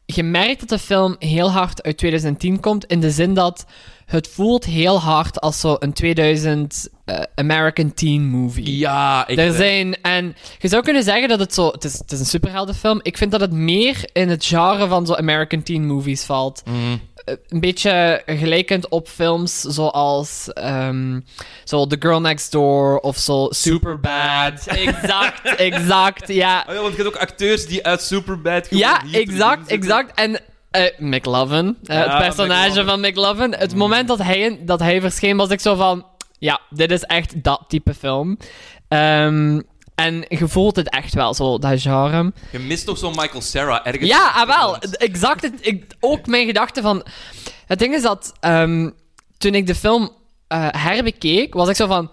je 0.07 0.23
merkt 0.23 0.61
dat 0.61 0.69
de 0.69 0.79
film 0.79 1.17
heel 1.19 1.51
hard 1.53 1.83
uit 1.83 1.99
2010 1.99 2.61
komt, 2.61 2.85
in 2.85 3.01
de 3.01 3.11
zin 3.11 3.35
dat 3.35 3.67
het 4.09 4.29
voelt 4.29 4.65
heel 4.65 5.01
hard 5.01 5.41
als 5.41 5.61
zo 5.61 5.77
een 5.79 5.93
2000 5.93 6.89
eh, 7.05 7.21
American 7.35 7.95
teen 7.95 8.23
movie. 8.29 8.79
Ja, 8.79 9.27
ik... 9.27 9.39
Er 9.39 9.53
zijn, 9.53 10.03
en 10.03 10.37
je 10.59 10.69
zou 10.69 10.83
kunnen 10.83 11.03
zeggen 11.03 11.29
dat 11.29 11.39
het 11.39 11.55
zo, 11.55 11.71
het 11.71 11.85
is, 11.85 11.99
het 11.99 12.13
is 12.13 12.19
een 12.21 12.27
superheldenfilm. 12.27 13.01
Ik 13.03 13.17
vind 13.17 13.31
dat 13.31 13.41
het 13.41 13.53
meer 13.53 14.09
in 14.13 14.29
het 14.29 14.45
genre 14.45 14.89
van 14.89 15.07
zo 15.07 15.15
American 15.15 15.63
teen 15.63 15.87
movies 15.87 16.25
valt. 16.25 16.63
Mm. 16.65 17.01
Eh, 17.25 17.35
Een 17.49 17.61
beetje 17.61 18.23
gelijkend 18.27 18.89
op 18.89 19.09
films 19.09 19.61
zoals 19.61 20.53
ehm, 20.53 21.21
zo 21.65 21.87
The 21.87 21.97
Girl 22.01 22.21
Next 22.21 22.53
Door 22.53 22.99
of 22.99 23.17
zo 23.17 23.47
Superbad. 23.51 24.67
exact, 24.87 25.55
exact, 25.57 26.29
ja. 26.29 26.65
Oh 26.69 26.75
ja, 26.75 26.81
want 26.81 26.97
je 26.97 27.03
hebt 27.03 27.15
ook 27.15 27.21
acteurs 27.23 27.67
die 27.67 27.87
uit 27.87 28.03
Superbad 28.03 28.67
Ja, 28.71 29.03
exact, 29.13 29.69
exact. 29.71 30.19
En 30.19 30.41
eh, 30.71 30.99
McLovin, 30.99 31.77
eh, 31.85 31.97
Ja, 31.97 32.03
het 32.03 32.19
personage 32.19 32.71
McLovin. 32.71 32.87
van 32.87 33.01
McLovin. 33.01 33.55
Het 33.55 33.75
moment 33.75 34.09
dat 34.09 34.19
hij, 34.19 34.59
dat 34.61 34.81
hij 34.81 35.01
verscheen, 35.01 35.37
was 35.37 35.49
ik 35.49 35.61
zo 35.61 35.75
van... 35.75 36.07
Ja, 36.39 36.61
dit 36.71 36.91
is 36.91 37.03
echt 37.03 37.45
dat 37.45 37.65
type 37.69 37.95
film. 37.95 38.39
Ehm, 38.89 39.61
en 39.95 40.25
je 40.29 40.49
voelt 40.49 40.77
het 40.77 40.91
echt 40.91 41.15
wel, 41.15 41.35
zo, 41.35 41.59
dat 41.59 41.81
genre. 41.81 42.33
Je 42.53 42.59
mist 42.59 42.87
toch 42.87 42.99
zo'n 42.99 43.15
Michael 43.17 43.41
Sarah 43.41 43.81
ergens. 43.87 44.09
Ja, 44.09 44.31
ah, 44.35 44.47
wel. 44.47 44.79
Exact. 44.79 45.43
Het, 45.43 45.53
ik, 45.61 45.85
ook 46.01 46.27
mijn 46.27 46.47
gedachte 46.47 46.81
van... 46.83 47.07
Het 47.67 47.79
ding 47.79 47.95
is 47.95 48.03
dat 48.03 48.33
ehm, 48.41 48.91
toen 49.39 49.55
ik 49.55 49.67
de 49.67 49.75
film 49.75 50.11
eh, 50.49 50.67
herbekeek, 50.71 51.55
was 51.55 51.69
ik 51.69 51.77
zo 51.77 51.87
van... 51.87 52.11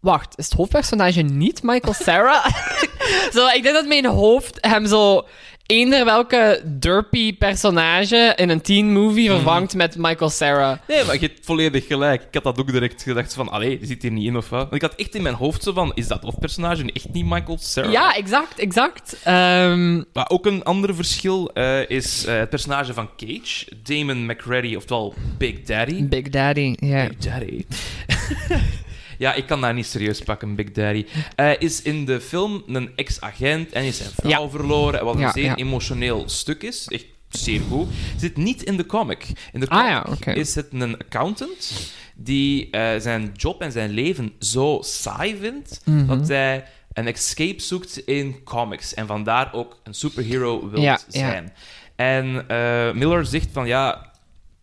Wacht, 0.00 0.38
is 0.38 0.44
het 0.44 0.54
hoofdpersonage 0.54 1.22
niet 1.22 1.62
Michael 1.62 1.94
Sarah? 1.94 2.46
zo, 3.34 3.46
ik 3.46 3.62
denk 3.62 3.74
dat 3.74 3.86
mijn 3.86 4.06
hoofd 4.06 4.58
hem 4.60 4.86
zo... 4.86 5.26
Eender 5.66 6.04
welke 6.04 6.62
derpy 6.78 7.36
personage 7.36 8.32
in 8.36 8.48
een 8.48 8.60
teen 8.60 8.92
movie 8.92 9.30
vervangt 9.30 9.74
met 9.74 9.96
Michael 9.98 10.30
Sarah. 10.30 10.78
Nee, 10.88 11.04
maar 11.04 11.14
je 11.14 11.20
hebt 11.20 11.44
volledig 11.44 11.86
gelijk. 11.86 12.22
Ik 12.22 12.34
had 12.34 12.42
dat 12.42 12.58
ook 12.58 12.72
direct 12.72 13.02
gedacht 13.02 13.34
van, 13.34 13.48
allee, 13.48 13.78
die 13.78 13.86
zit 13.86 14.02
hier 14.02 14.10
niet 14.10 14.26
in 14.26 14.36
of 14.36 14.48
wat. 14.48 14.60
Want 14.60 14.74
ik 14.74 14.82
had 14.82 14.94
echt 14.94 15.14
in 15.14 15.22
mijn 15.22 15.34
hoofd 15.34 15.62
zo 15.62 15.72
van, 15.72 15.92
is 15.94 16.08
dat 16.08 16.22
hoofdpersonage 16.22 16.92
echt 16.92 17.12
niet 17.12 17.24
Michael 17.24 17.58
Sarah? 17.60 17.92
Ja, 17.92 18.14
exact, 18.14 18.58
exact. 18.58 19.16
Ehm, 19.22 20.02
Maar 20.12 20.28
ook 20.28 20.46
een 20.46 20.62
ander 20.62 20.94
verschil 20.94 21.50
eh, 21.52 21.90
is 21.90 22.24
eh, 22.24 22.36
het 22.38 22.50
personage 22.50 22.94
van 22.94 23.08
Cage, 23.16 23.66
Damon 23.82 24.26
McReady, 24.26 24.74
oftewel 24.74 25.14
Big 25.38 25.62
Daddy. 25.62 26.08
Big 26.08 26.28
Daddy, 26.28 26.74
ja. 26.78 27.06
Big 27.06 27.16
Daddy. 27.16 27.64
ja, 29.24 29.34
ik 29.34 29.46
kan 29.46 29.60
daar 29.60 29.74
niet 29.74 29.86
serieus 29.86 30.20
pakken, 30.20 30.54
Big 30.54 30.72
Daddy. 30.72 31.06
Hij 31.36 31.56
is 31.58 31.82
in 31.82 32.04
de 32.04 32.20
film 32.20 32.62
een 32.66 32.90
ex-agent 32.96 33.72
en 33.72 33.84
is 33.84 33.96
zijn 33.96 34.10
vrouw 34.14 34.30
Ja. 34.44 34.48
verloren, 34.50 35.04
wat 35.04 35.14
een 35.14 35.20
Ja, 35.20 35.32
zeer 35.32 35.44
ja. 35.44 35.56
emotioneel 35.56 36.28
stuk 36.28 36.62
is. 36.62 36.86
Echt 36.88 37.06
zeer 37.28 37.60
goed. 37.70 37.88
Zit 38.16 38.36
niet 38.36 38.62
in 38.62 38.76
de 38.76 38.86
comic. 38.86 39.26
In 39.52 39.60
de 39.60 39.68
comic 39.68 39.84
Ah 39.92 40.12
oké. 40.12 40.32
is 40.32 40.54
het 40.54 40.66
een 40.72 40.98
accountant 40.98 41.72
die 42.14 42.70
eh, 42.70 43.00
zijn 43.00 43.32
job 43.36 43.60
en 43.60 43.72
zijn 43.72 43.90
leven 43.90 44.32
zo 44.38 44.78
saai 44.82 45.36
vindt 45.40 45.80
Mhm. 45.84 46.06
dat 46.06 46.28
hij 46.28 46.64
een 46.92 47.06
escape 47.06 47.62
zoekt 47.62 47.98
in 47.98 48.42
comics 48.44 48.94
en 48.94 49.06
vandaar 49.06 49.52
ook 49.52 49.80
een 49.84 49.94
superhero 49.94 50.68
wil 50.70 50.96
zijn. 51.08 51.52
En 51.96 52.44
eh, 52.48 52.92
Miller 52.92 53.26
zegt 53.26 53.48
van 53.52 53.66
ja, 53.66 54.10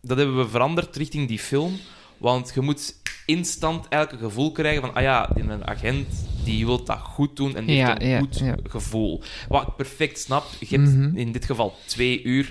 dat 0.02 0.18
hebben 0.18 0.38
we 0.38 0.50
veranderd 0.50 0.96
richting 0.96 1.28
die 1.28 1.40
film, 1.40 1.80
want 2.18 2.52
je 2.56 2.62
moet 2.62 2.96
instant 3.36 3.88
eigenlijk 3.88 4.24
een 4.24 4.30
gevoel 4.30 4.52
krijgen 4.52 4.82
van 4.82 4.94
ah 4.94 5.02
ja, 5.02 5.30
een 5.36 5.68
agent 5.68 6.08
die 6.44 6.66
wil 6.66 6.84
dat 6.84 6.98
goed 7.00 7.36
doen 7.36 7.56
en 7.56 7.66
die 7.66 7.76
Ja, 7.76 7.88
heeft 7.88 8.02
een 8.02 8.08
ja, 8.10 8.20
goed 8.20 8.40
ja. 8.40 8.56
gevoel. 8.64 9.22
Wat 9.48 9.62
ik 9.68 9.76
perfect 9.76 10.20
snap, 10.20 10.44
je 10.60 10.76
hebt 10.78 10.90
Mhm. 10.96 11.18
in 11.18 11.32
dit 11.32 11.46
geval 11.46 11.76
twee 11.86 12.24
uur. 12.24 12.50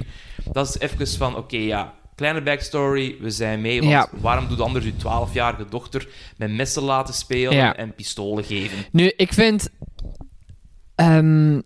Dat 0.53 0.69
is 0.69 0.79
even 0.79 1.07
van 1.09 1.37
oké 1.37 1.57
ja. 1.57 1.95
Kleine 2.15 2.43
backstory, 2.43 3.17
we 3.21 3.31
zijn 3.31 3.61
mee. 3.61 3.79
Want 3.81 3.91
Ja. 3.93 4.09
waarom 4.21 4.49
doet 4.49 4.61
anders 4.61 4.85
je 4.85 4.93
12-jarige 4.97 5.65
dochter 5.71 6.09
met 6.37 6.51
messen 6.51 6.83
laten 6.83 7.15
spelen 7.15 7.77
en 7.77 7.95
pistolen 7.95 8.45
geven? 8.45 8.79
Nu, 8.93 9.13
ik 9.17 9.33
vind. 9.33 9.69
ehm, 10.95 11.61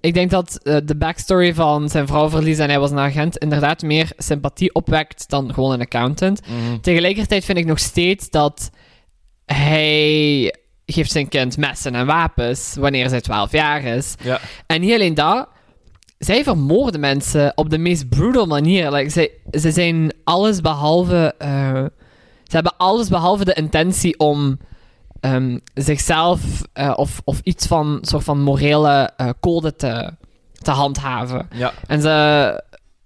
ik 0.00 0.14
denk 0.14 0.30
dat 0.30 0.60
eh, 0.62 0.76
de 0.84 0.96
backstory 0.96 1.54
van 1.54 1.88
zijn 1.88 2.06
vrouw 2.06 2.28
verliezen 2.30 2.64
en 2.64 2.70
hij 2.70 2.80
was 2.80 2.90
een 2.90 2.98
agent 2.98 3.36
inderdaad 3.36 3.82
meer 3.82 4.12
sympathie 4.16 4.74
opwekt 4.74 5.28
dan 5.28 5.54
gewoon 5.54 5.72
een 5.72 5.80
accountant. 5.80 6.40
Tegelijkertijd 6.80 7.44
vind 7.44 7.58
ik 7.58 7.66
nog 7.66 7.78
steeds 7.78 8.30
dat 8.30 8.70
hij 9.46 10.54
geeft 10.86 11.10
zijn 11.10 11.28
kind 11.28 11.56
messen 11.56 11.94
en 11.94 12.06
wapens 12.06 12.74
wanneer 12.78 13.08
zij 13.08 13.20
12 13.20 13.52
jaar 13.52 13.84
is. 13.84 14.14
Ja. 14.22 14.40
En 14.66 14.80
niet 14.80 14.92
alleen 14.92 15.14
dat, 15.14 15.48
zij 16.18 16.42
vermoorden 16.44 17.00
mensen 17.00 17.52
op 17.54 17.70
de 17.70 17.78
meest 17.78 18.08
brutal 18.08 18.46
manier. 18.46 18.92
Like, 18.92 19.10
zij, 19.10 19.30
ze 19.50 19.70
zijn 19.70 20.12
alles 20.24 20.60
behalve. 20.60 21.34
eh, 21.38 21.84
ze 22.44 22.56
hebben 22.56 22.76
alles 22.76 23.08
behalve 23.08 23.44
de 23.44 23.54
intentie 23.54 24.18
om 24.18 24.58
ehm, 25.20 25.58
zichzelf 25.74 26.40
eh, 26.72 26.92
of, 26.96 27.20
of 27.24 27.40
iets 27.42 27.66
van 27.66 27.98
soort 28.00 28.24
van 28.24 28.42
morele 28.42 29.10
eh, 29.16 29.28
code 29.40 29.76
te, 29.76 30.12
te 30.62 30.70
handhaven. 30.70 31.48
Ja. 31.52 31.72
En 31.86 32.00
ze 32.00 32.62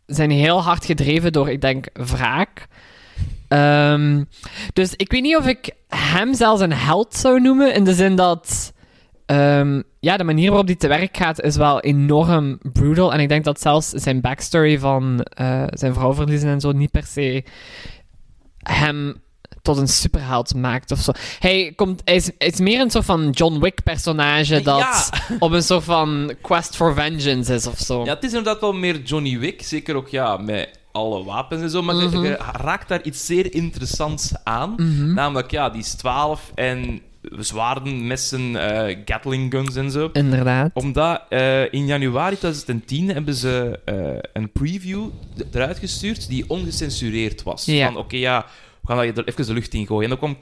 zijn 0.07 0.31
heel 0.31 0.63
hard 0.63 0.85
gedreven 0.85 1.33
door, 1.33 1.51
ik 1.51 1.61
denk, 1.61 1.87
wraak. 1.93 2.67
Ehm, 3.49 4.25
dus 4.73 4.95
ik 4.97 5.11
weet 5.11 5.23
niet 5.23 5.37
of 5.37 5.47
ik 5.47 5.71
hem 5.89 6.35
zelfs 6.35 6.61
een 6.61 6.73
held 6.73 7.15
zou 7.15 7.41
noemen, 7.41 7.75
in 7.75 7.85
de 7.85 7.95
zin 7.95 8.17
dat... 8.17 8.73
ehm, 9.27 9.83
ja, 10.01 10.17
de 10.17 10.25
manier 10.25 10.49
waarop 10.49 10.67
hij 10.67 10.77
te 10.77 10.89
werk 10.89 11.17
gaat 11.17 11.41
is 11.41 11.57
wel 11.57 11.81
enorm 11.81 12.59
brutal. 12.73 13.13
En 13.13 13.21
ik 13.21 13.29
denk 13.29 13.45
dat 13.45 13.61
zelfs 13.61 13.89
zijn 13.89 14.21
backstory 14.21 14.79
van 14.79 15.21
eh, 15.21 15.65
zijn 15.71 15.95
vrouw 15.95 16.15
verliezen 16.15 16.49
en 16.49 16.61
zo 16.61 16.73
niet 16.73 16.91
per 16.91 17.05
se 17.07 17.45
hem 18.59 19.23
tot 19.65 19.77
een 19.77 19.89
superheld 19.89 20.55
maakt 20.55 20.91
of 20.91 20.99
zo. 20.99 21.13
Hij, 21.39 21.73
komt, 21.77 22.03
hij, 22.05 22.15
is, 22.15 22.31
hij 22.39 22.49
is 22.49 22.59
meer 22.61 22.81
een 22.81 22.91
soort 22.91 23.05
van 23.05 23.31
John 23.31 23.59
Wick-personage 23.61 24.63
dat 24.63 24.79
Ja. 24.79 25.05
op 25.39 25.53
een 25.53 25.63
soort 25.63 25.85
van 25.85 26.35
quest 26.43 26.77
for 26.77 26.95
vengeance 26.95 27.55
is 27.55 27.67
of 27.67 27.79
zo. 27.79 28.05
Ja, 28.05 28.15
het 28.15 28.25
is 28.25 28.29
inderdaad 28.33 28.61
wel 28.61 28.73
meer 28.73 29.03
Johnny 29.03 29.39
Wick. 29.39 29.63
Zeker 29.63 29.95
ook 29.97 30.09
ja, 30.09 30.37
met 30.37 30.79
alle 30.93 31.25
wapens 31.25 31.63
en 31.63 31.71
zo. 31.71 31.83
Maar 31.83 31.95
je- 31.95 32.03
Mhm. 32.09 32.23
je, 32.23 32.39
raakt 32.53 32.89
daar 32.89 33.03
iets 33.03 33.27
zeer 33.27 33.55
interessants 33.55 34.33
aan. 34.45 34.75
Namelijk, 35.15 35.51
ja, 35.51 35.71
die 35.71 35.81
is 35.81 35.95
12 35.95 36.53
en 36.55 37.01
zwaarden, 37.39 38.07
messen, 38.07 38.57
eh 38.87 38.97
Gatling 39.05 39.53
guns 39.53 39.75
en 39.77 39.91
zo. 39.91 40.09
Inderdaad. 40.13 40.71
Omdat 40.75 41.23
eh, 41.29 41.73
in 41.73 41.87
januari 41.87 42.37
2010 42.39 43.09
hebben 43.09 43.35
ze 43.35 43.81
eh, 43.85 43.95
een 44.33 44.53
preview 44.53 45.05
eruit 45.53 45.79
gestuurd 45.79 46.29
die 46.29 46.45
ongecensureerd 46.49 47.43
was. 47.43 47.65
Ja. 47.65 47.87
Van 47.87 47.97
oké, 47.97 48.17
ja, 48.17 48.47
we 48.85 48.93
gaan 48.93 49.07
dat 49.07 49.19
er 49.19 49.29
even 49.29 49.47
de 49.47 49.53
lucht 49.53 49.75
in 49.75 49.87
gooien. 49.87 50.05
En 50.05 50.11
er 50.11 50.17
kwam 50.17 50.37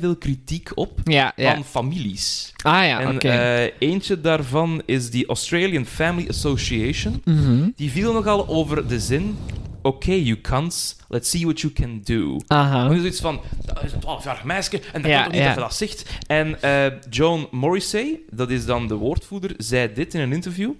veel 0.00 0.16
kritiek 0.16 0.70
op 0.74 1.00
Ja, 1.04 1.32
ja. 1.36 1.54
van 1.54 1.64
families. 1.64 2.52
ah 2.62 2.84
ja, 2.84 3.00
en 3.00 3.14
oké. 3.14 3.28
eh, 3.28 3.70
eentje 3.88 4.20
daarvan 4.20 4.82
is 4.86 5.10
die 5.10 5.26
Australian 5.26 5.84
Family 5.86 6.28
Association. 6.28 7.22
Mhm. 7.24 7.68
Die 7.76 7.90
viel 7.90 8.12
nogal 8.12 8.48
over 8.48 8.88
de 8.88 9.00
zin: 9.00 9.36
Oké, 9.82 10.12
you 10.12 10.40
cunts, 10.40 10.96
let's 11.08 11.30
see 11.30 11.42
what 11.42 11.60
you 11.60 11.72
can 11.72 12.00
do. 12.04 12.36
Aha. 12.46 12.82
Dan 12.82 12.92
is 12.92 12.98
zoiets 13.00 13.20
van, 13.20 13.40
dat 13.64 13.84
is 13.84 13.92
een 13.92 14.00
12-jarig 14.00 14.44
meisje 14.44 14.80
en 14.92 15.02
dat 15.02 15.10
Ja, 15.10 15.16
kan 15.16 15.24
toch 15.24 15.32
niet 15.40 15.42
ja. 15.42 15.54
dat 15.54 15.74
zegt. 15.74 16.04
En 16.26 16.62
eh, 16.62 16.92
Joan 17.10 17.48
Morrissey, 17.50 18.20
dat 18.30 18.50
is 18.50 18.64
dan 18.66 18.86
de 18.88 18.94
woordvoerder, 18.94 19.54
zei 19.56 19.92
dit 19.92 20.14
in 20.14 20.20
een 20.20 20.32
interview. 20.32 20.72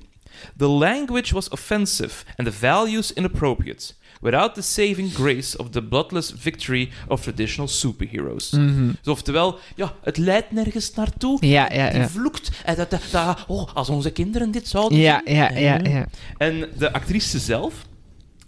The 0.57 0.67
language 0.67 1.35
was 1.35 1.49
offensive 1.49 2.25
and 2.37 2.49
the 2.49 2.55
values 2.55 3.13
inappropriate, 3.13 3.95
without 4.21 4.55
the 4.55 4.63
saving 4.63 5.15
grace 5.15 5.59
of 5.59 5.71
the 5.71 5.83
bloodless 5.83 6.33
victory 6.37 6.89
of 7.09 7.21
traditional 7.23 7.69
superheroes. 7.69 8.51
Mhm. 8.51 8.87
Dus 9.03 9.13
oftewel, 9.13 9.59
ja, 9.77 9.95
het 10.03 10.17
leidt 10.17 10.53
nergens 10.53 10.95
naartoe. 10.95 11.47
Ja, 11.47 11.73
ja, 11.73 12.09
vloekt. 12.09 12.51
En 12.65 12.77
dat, 12.77 12.91
dat, 12.91 13.03
dat- 13.11 13.45
oh, 13.47 13.75
als 13.75 13.89
onze 13.89 14.11
kinderen 14.11 14.51
dit 14.51 14.69
zouden 14.69 14.99
Ja, 14.99 15.23
zien. 15.25 15.35
ja, 15.35 15.51
ja, 15.51 15.79
ja. 15.83 16.07
En 16.37 16.69
de 16.79 16.93
actrice 16.93 17.39
zelf, 17.39 17.75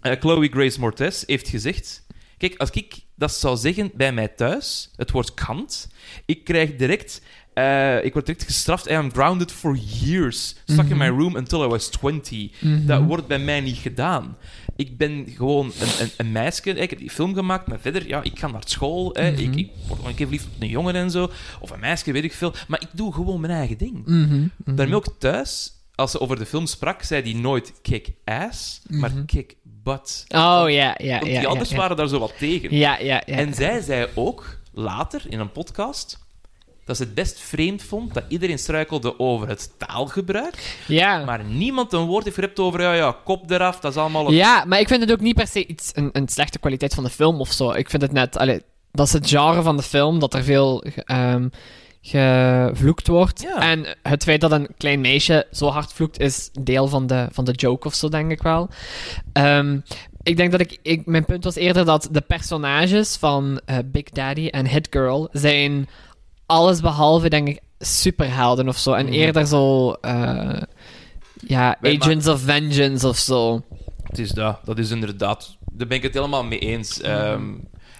eh, 0.01 0.11
Chloe 0.19 0.47
Grace 0.51 0.79
Moretz, 0.79 1.23
heeft 1.25 1.47
gezegd... 1.49 2.05
Kijk, 2.37 2.55
als 2.57 2.69
ik 2.69 2.93
dat 3.15 3.33
zou 3.33 3.57
zeggen 3.57 3.91
bij 3.93 4.13
mij 4.13 4.27
thuis, 4.27 4.89
het 4.95 5.11
woord 5.11 5.33
kant, 5.33 5.87
ik 6.25 6.43
krijg 6.43 6.75
direct... 6.75 7.21
eh, 7.53 8.03
ik 8.03 8.13
word 8.13 8.25
direct 8.25 8.43
gestraft. 8.45 8.89
I 8.89 8.93
am 8.93 9.11
grounded 9.11 9.51
for 9.51 9.75
years. 10.01 10.55
Stuck 10.65 10.89
in 10.89 10.97
my 10.97 11.07
room 11.07 11.35
until 11.35 11.63
I 11.63 11.67
was 11.67 11.87
20. 11.87 12.61
Mhm. 12.61 12.85
Dat 12.85 13.01
wordt 13.03 13.27
bij 13.27 13.39
mij 13.39 13.61
niet 13.61 13.77
gedaan. 13.77 14.37
Ik 14.81 14.97
ben 14.97 15.27
gewoon 15.35 15.65
een, 15.79 16.01
een, 16.01 16.09
een 16.17 16.31
meisje. 16.31 16.69
Ik 16.69 16.89
heb 16.89 16.99
die 16.99 17.09
film 17.09 17.33
gemaakt, 17.33 17.67
maar 17.67 17.79
verder, 17.79 18.07
ja, 18.07 18.23
ik 18.23 18.39
ga 18.39 18.47
naar 18.47 18.61
school. 18.65 19.09
Hè. 19.13 19.31
Mhm. 19.31 19.41
ik, 19.41 19.55
ik 19.55 19.69
word 19.87 19.99
nog 19.99 20.09
een 20.09 20.15
keer 20.15 20.27
verliefd 20.27 20.45
op 20.55 20.61
een 20.61 20.67
jongen 20.69 20.95
en 20.95 21.11
zo. 21.11 21.31
Of 21.59 21.69
een 21.69 21.79
meisje, 21.79 22.11
weet 22.11 22.23
ik 22.23 22.33
veel. 22.33 22.53
Maar 22.67 22.81
ik 22.81 22.87
doe 22.91 23.13
gewoon 23.13 23.39
mijn 23.41 23.53
eigen 23.53 23.77
ding. 23.77 24.05
Mhm. 24.05 24.47
Daarmee 24.57 24.95
ook 24.95 25.15
thuis, 25.19 25.73
als 25.95 26.11
ze 26.11 26.19
over 26.19 26.37
de 26.39 26.45
film 26.45 26.65
sprak, 26.65 27.03
zei 27.03 27.21
die 27.23 27.35
nooit 27.35 27.73
kick 27.81 28.11
ass, 28.25 28.81
maar 28.87 29.11
Mhm. 29.11 29.25
kick 29.25 29.55
butt. 29.63 30.25
Oh, 30.27 30.63
ja, 30.67 30.67
ja, 30.67 30.95
ja. 30.97 31.19
Die 31.19 31.31
ja, 31.31 31.41
ja. 31.41 31.75
waren 31.75 31.97
daar 31.97 32.07
zo 32.07 32.19
wat 32.19 32.33
tegen. 32.37 32.75
Ja, 32.75 32.99
ja, 32.99 33.23
ja. 33.25 33.35
En 33.37 33.53
zij 33.53 33.81
zei 33.81 34.07
ook 34.15 34.59
later 34.73 35.21
in 35.29 35.39
een 35.39 35.51
podcast 35.51 36.19
dat 36.97 36.99
ze 36.99 37.03
het 37.05 37.15
best 37.15 37.39
vreemd 37.39 37.83
vond 37.83 38.13
dat 38.13 38.23
iedereen 38.27 38.59
struikelde 38.59 39.19
over 39.19 39.47
het 39.47 39.71
taalgebruik, 39.77 40.77
ja. 40.87 41.23
maar 41.25 41.43
niemand 41.43 41.93
een 41.93 42.05
woord 42.05 42.23
heeft 42.23 42.35
gerept 42.35 42.59
over 42.59 42.81
ja, 42.81 42.93
ja, 42.93 43.15
kop 43.23 43.51
eraf, 43.51 43.79
dat 43.79 43.91
is 43.91 43.97
allemaal... 43.97 44.27
een- 44.27 44.33
Ja, 44.35 44.65
maar 44.65 44.79
ik 44.79 44.87
vind 44.87 45.01
het 45.01 45.11
ook 45.11 45.19
niet 45.19 45.35
per 45.35 45.47
se 45.47 45.65
iets, 45.67 45.91
een, 45.93 46.09
een 46.13 46.27
slechte 46.27 46.59
kwaliteit 46.59 46.93
van 46.93 47.03
de 47.03 47.09
film 47.09 47.39
of 47.39 47.51
zo. 47.51 47.71
Ik 47.71 47.89
vind 47.89 48.01
het 48.01 48.11
net, 48.11 48.37
allee, 48.37 48.61
dat 48.91 49.07
is 49.07 49.13
het 49.13 49.29
genre 49.29 49.61
van 49.61 49.77
de 49.77 49.83
film, 49.83 50.19
dat 50.19 50.33
er 50.33 50.43
veel 50.43 50.83
ehm, 51.05 51.47
gevloekt 52.01 53.07
wordt. 53.07 53.41
Ja. 53.41 53.71
En 53.71 53.85
het 54.03 54.23
feit 54.23 54.41
dat 54.41 54.51
een 54.51 54.67
klein 54.77 55.01
meisje 55.01 55.47
zo 55.51 55.67
hard 55.67 55.93
vloekt, 55.93 56.19
is 56.19 56.49
deel 56.61 56.87
van 56.87 57.07
de, 57.07 57.27
van 57.31 57.45
de 57.45 57.51
joke 57.51 57.87
of 57.87 57.93
zo, 57.93 58.09
denk 58.09 58.31
ik 58.31 58.41
wel. 58.41 58.69
Ehm, 59.33 59.79
ik 60.23 60.37
denk 60.37 60.51
dat 60.51 60.59
ik, 60.59 60.77
ik... 60.81 61.05
Mijn 61.05 61.25
punt 61.25 61.43
was 61.43 61.55
eerder 61.55 61.85
dat 61.85 62.07
de 62.11 62.21
personages 62.21 63.15
van 63.15 63.61
eh, 63.65 63.77
Big 63.85 64.03
Daddy 64.09 64.47
en 64.47 64.67
Hit 64.67 64.87
Girl 64.89 65.29
zijn 65.31 65.89
alles 66.51 66.81
behalve, 66.81 67.29
denk 67.29 67.47
ik, 67.47 67.59
superhelden 67.79 68.67
of 68.67 68.77
zo. 68.77 68.93
En 68.93 69.05
Mhm. 69.05 69.13
eerder 69.13 69.45
zo... 69.47 69.91
eh, 69.91 70.61
ja, 71.47 71.77
Wij 71.81 71.97
Agents 71.99 72.27
of 72.27 72.41
Vengeance 72.41 73.07
of 73.07 73.17
zo. 73.17 73.61
Het 74.03 74.19
is 74.19 74.29
dat, 74.31 74.59
dat 74.63 74.77
is 74.77 74.89
inderdaad... 74.91 75.57
Daar 75.71 75.87
ben 75.87 75.97
ik 75.97 76.03
het 76.03 76.13
helemaal 76.13 76.43
mee 76.43 76.59
eens. 76.59 77.01
Ehm, 77.01 77.43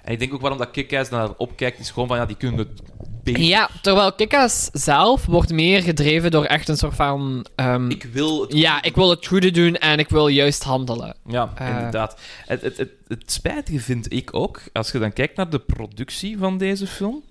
en 0.03 0.11
ik 0.11 0.19
denk 0.19 0.33
ook 0.33 0.41
waarom 0.41 0.59
dat 0.59 0.71
Kick-Ass 0.71 1.09
naar 1.09 1.29
opkijkt, 1.37 1.79
is 1.79 1.89
gewoon 1.91 2.07
van, 2.07 2.17
ja, 2.17 2.25
die 2.25 2.35
kunnen 2.35 2.57
het 2.59 2.81
beter. 3.23 3.41
Ja, 3.41 3.69
terwijl 3.81 4.13
Kikas 4.13 4.69
zelf 4.73 5.25
wordt 5.25 5.51
meer 5.51 5.81
gedreven 5.83 6.31
door 6.31 6.45
echt 6.45 6.67
een 6.69 6.77
soort 6.77 6.95
van... 6.95 7.45
ehm, 7.55 7.89
Ik 7.89 8.03
wil 8.03 8.41
het 8.41 8.53
ja, 8.53 8.81
ik 8.83 8.95
wil 8.95 9.09
het 9.09 9.27
goede 9.27 9.51
doen 9.51 9.75
en 9.75 9.99
ik 9.99 10.09
wil 10.09 10.27
juist 10.27 10.63
handelen. 10.63 11.15
Ja, 11.27 11.51
Eh. 11.55 11.67
inderdaad. 11.69 12.19
Het, 12.45 12.61
het, 12.61 12.77
het, 12.77 12.89
het 13.07 13.31
spijtige 13.31 13.79
vind 13.79 14.13
ik 14.13 14.33
ook, 14.33 14.61
als 14.73 14.91
je 14.91 14.99
dan 14.99 15.13
kijkt 15.13 15.35
naar 15.37 15.49
de 15.49 15.59
productie 15.59 16.37
van 16.37 16.57
deze 16.57 16.87
film. 16.87 17.21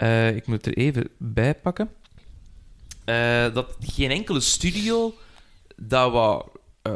Eh, 0.00 0.36
ik 0.36 0.46
moet 0.46 0.66
er 0.66 0.76
even 0.76 1.08
bij 1.18 1.54
pakken. 1.54 1.90
eh, 3.04 3.54
dat 3.54 3.76
geen 3.80 4.10
enkele 4.10 4.40
studio 4.40 5.14
dat 5.76 6.12
wou 6.12 6.44
eh, 6.82 6.92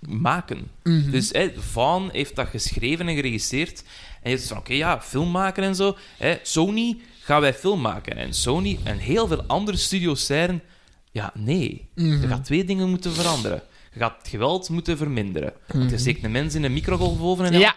maken. 0.00 0.70
Mhm. 0.82 1.10
Dus 1.10 1.30
hè, 1.32 1.50
Vaughn 1.56 2.08
heeft 2.12 2.36
dat 2.36 2.48
geschreven 2.48 3.08
en 3.08 3.14
geregisseerd. 3.14 3.84
En 4.22 4.30
je 4.30 4.36
zegt 4.36 4.48
van, 4.48 4.58
oké, 4.58 4.72
ja, 4.72 5.00
film 5.00 5.30
maken 5.30 5.62
en 5.62 5.74
zo. 5.74 5.96
Sony, 6.42 6.96
gaan 7.20 7.40
wij 7.40 7.54
film 7.54 7.80
maken? 7.80 8.16
En 8.16 8.34
Sony 8.34 8.78
en 8.84 8.98
heel 8.98 9.26
veel 9.26 9.42
andere 9.42 9.76
studio's 9.76 10.26
zeiden... 10.26 10.62
Ja, 11.12 11.32
nee. 11.34 11.88
Mhm. 11.94 12.20
Je 12.20 12.26
gaat 12.28 12.44
twee 12.44 12.64
dingen 12.64 12.88
moeten 12.88 13.12
veranderen. 13.12 13.62
Je 13.92 13.98
gaat 13.98 14.18
het 14.18 14.28
geweld 14.28 14.68
moeten 14.68 14.96
verminderen. 14.96 15.52
Want 15.66 15.90
je 15.90 15.98
steekt 15.98 16.24
een 16.24 16.30
mens 16.30 16.54
in 16.54 16.64
een 16.64 16.72
microgolfoven 16.72 17.44
en 17.44 17.52
Mhm. 17.52 17.60
Ja. 17.60 17.74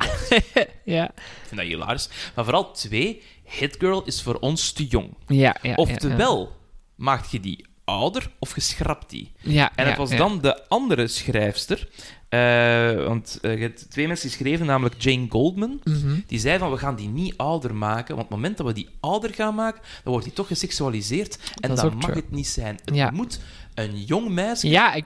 ja. 0.98 1.06
ik 1.10 1.22
vind 1.48 1.62
dat 1.62 1.70
hilarisch. 1.70 2.10
Maar 2.36 2.44
vooral 2.44 2.72
twee, 2.74 3.22
Hit 3.52 3.76
Girl 3.80 4.04
is 4.06 4.22
voor 4.22 4.36
ons 4.40 4.72
te 4.72 4.86
jong. 4.88 5.14
Ja, 5.28 5.56
ja. 5.62 5.74
Oftewel, 5.76 6.56
maak 6.96 7.26
je 7.26 7.40
die 7.40 7.66
ouder 7.86 8.32
of 8.40 8.56
je 8.56 8.62
schrapt 8.62 9.10
die. 9.10 9.32
Ja, 9.40 9.72
En 9.76 9.88
het 9.88 9.98
was 9.98 10.10
dan 10.16 10.42
de 10.42 10.68
andere 10.70 11.08
schrijfster. 11.08 11.88
eh, 12.30 13.06
want 13.06 13.38
hebt 13.42 13.90
twee 13.92 14.08
mensen 14.08 14.30
schreven, 14.30 14.66
namelijk 14.66 15.02
Jane 15.02 15.26
Goldman. 15.30 15.82
Mhm. 15.84 16.20
Die 16.28 16.40
zei 16.40 16.60
van, 16.60 16.72
we 16.72 16.78
gaan 16.78 16.96
die 16.96 17.08
niet 17.08 17.34
ouder 17.38 17.76
maken. 17.76 18.16
Want 18.16 18.28
op 18.28 18.32
het 18.32 18.40
moment 18.40 18.58
dat 18.58 18.66
we 18.66 18.74
die 18.74 18.90
ouder 19.00 19.34
gaan 19.34 19.56
maken, 19.56 19.82
dan 20.04 20.12
wordt 20.12 20.26
die 20.26 20.36
toch 20.36 20.48
geseksualiseerd. 20.48 21.38
En 21.60 21.76
Dat 21.76 21.94
mag 21.94 22.04
true. 22.04 22.16
het 22.16 22.32
niet 22.32 22.48
zijn. 22.48 22.80
Het 22.86 22.96
Ja. 22.96 23.12
moet 23.12 23.40
een 23.74 24.04
jong 24.04 24.30
meisje... 24.30 24.68
Ja, 24.70 24.94
ik 24.94 25.06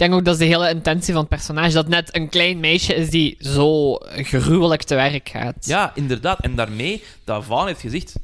denk 0.00 0.14
ook 0.14 0.24
dat 0.24 0.34
is 0.34 0.40
de 0.40 0.46
hele 0.46 0.70
intentie 0.70 1.12
van 1.12 1.20
het 1.22 1.30
personage. 1.30 1.72
Dat 1.72 1.88
net 1.88 2.16
een 2.16 2.28
klein 2.28 2.60
meisje 2.60 2.94
is 2.94 3.10
die 3.10 3.36
zo 3.38 3.94
gruwelijk 4.22 4.82
te 4.82 4.94
werk 4.94 5.28
gaat. 5.28 5.66
Ja, 5.66 5.92
inderdaad. 5.94 6.40
En 6.40 6.54
daarmee, 6.54 7.02
dat 7.24 7.44
Vaan 7.44 7.66
heeft 7.66 7.80
gezegd... 7.80 8.14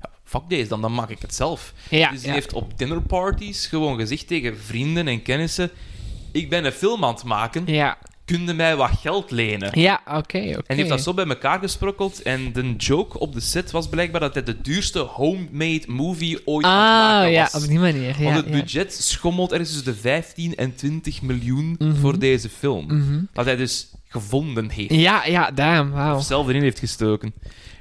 Ja, 0.00 0.10
fuck 0.24 0.42
deze, 0.48 0.68
dan, 0.68 0.80
dan 0.80 0.94
maak 0.94 1.10
ik 1.10 1.20
het 1.20 1.34
zelf. 1.34 1.72
Ja, 1.88 2.10
dus 2.10 2.18
die 2.18 2.28
ja. 2.28 2.34
heeft 2.34 2.52
op 2.52 2.78
dinnerparties 2.78 3.66
gewoon 3.66 3.98
gezegd 3.98 4.26
tegen 4.26 4.58
vrienden 4.58 5.08
en 5.08 5.22
kennissen... 5.22 5.70
Ik 6.32 6.50
ben 6.50 6.64
een 6.64 6.72
film 6.72 7.04
aan 7.04 7.14
het 7.14 7.24
maken. 7.24 7.62
Ja, 7.66 7.98
Kun 8.30 8.46
je 8.46 8.52
mij 8.54 8.76
wat 8.76 8.90
geld 9.00 9.30
lenen? 9.30 9.80
ja 9.80 10.00
oké, 10.06 10.16
oké. 10.18 10.38
En 10.38 10.62
die 10.66 10.76
heeft 10.76 10.88
dat 10.88 11.00
zo 11.00 11.14
bij 11.14 11.26
elkaar 11.26 11.58
gesprokkeld. 11.58 12.22
En 12.22 12.52
de 12.52 12.74
joke 12.76 13.18
op 13.18 13.32
de 13.32 13.40
set 13.40 13.70
was 13.70 13.88
blijkbaar 13.88 14.20
dat 14.20 14.34
hij 14.34 14.42
de 14.42 14.60
duurste 14.60 14.98
homemade 14.98 15.82
movie 15.86 16.46
ooit 16.46 16.66
Ah, 16.66 16.72
maken 16.72 17.30
ja, 17.30 17.48
was. 17.52 17.62
op 17.62 17.68
die 17.68 17.78
manier. 17.78 18.14
Ja, 18.18 18.24
Want 18.24 18.36
het 18.36 18.44
ja. 18.54 18.60
budget 18.60 18.94
schommelt 18.94 19.50
ergens 19.52 19.68
tussen 19.72 19.92
de 19.92 19.98
15 20.00 20.56
en 20.56 20.74
20 20.74 21.22
miljoen 21.22 21.74
Mhm. 21.78 21.94
voor 21.96 22.18
deze 22.18 22.48
film. 22.48 22.84
Mhm. 22.86 23.20
Dat 23.32 23.44
hij 23.44 23.56
dus 23.56 23.90
gevonden 24.08 24.70
heeft. 24.70 24.94
Ja, 24.94 25.24
ja, 25.24 25.50
damn, 25.50 25.90
wauw. 25.90 26.16
Of 26.16 26.24
zelf 26.24 26.48
erin 26.48 26.62
heeft 26.62 26.78
gestoken. 26.78 27.32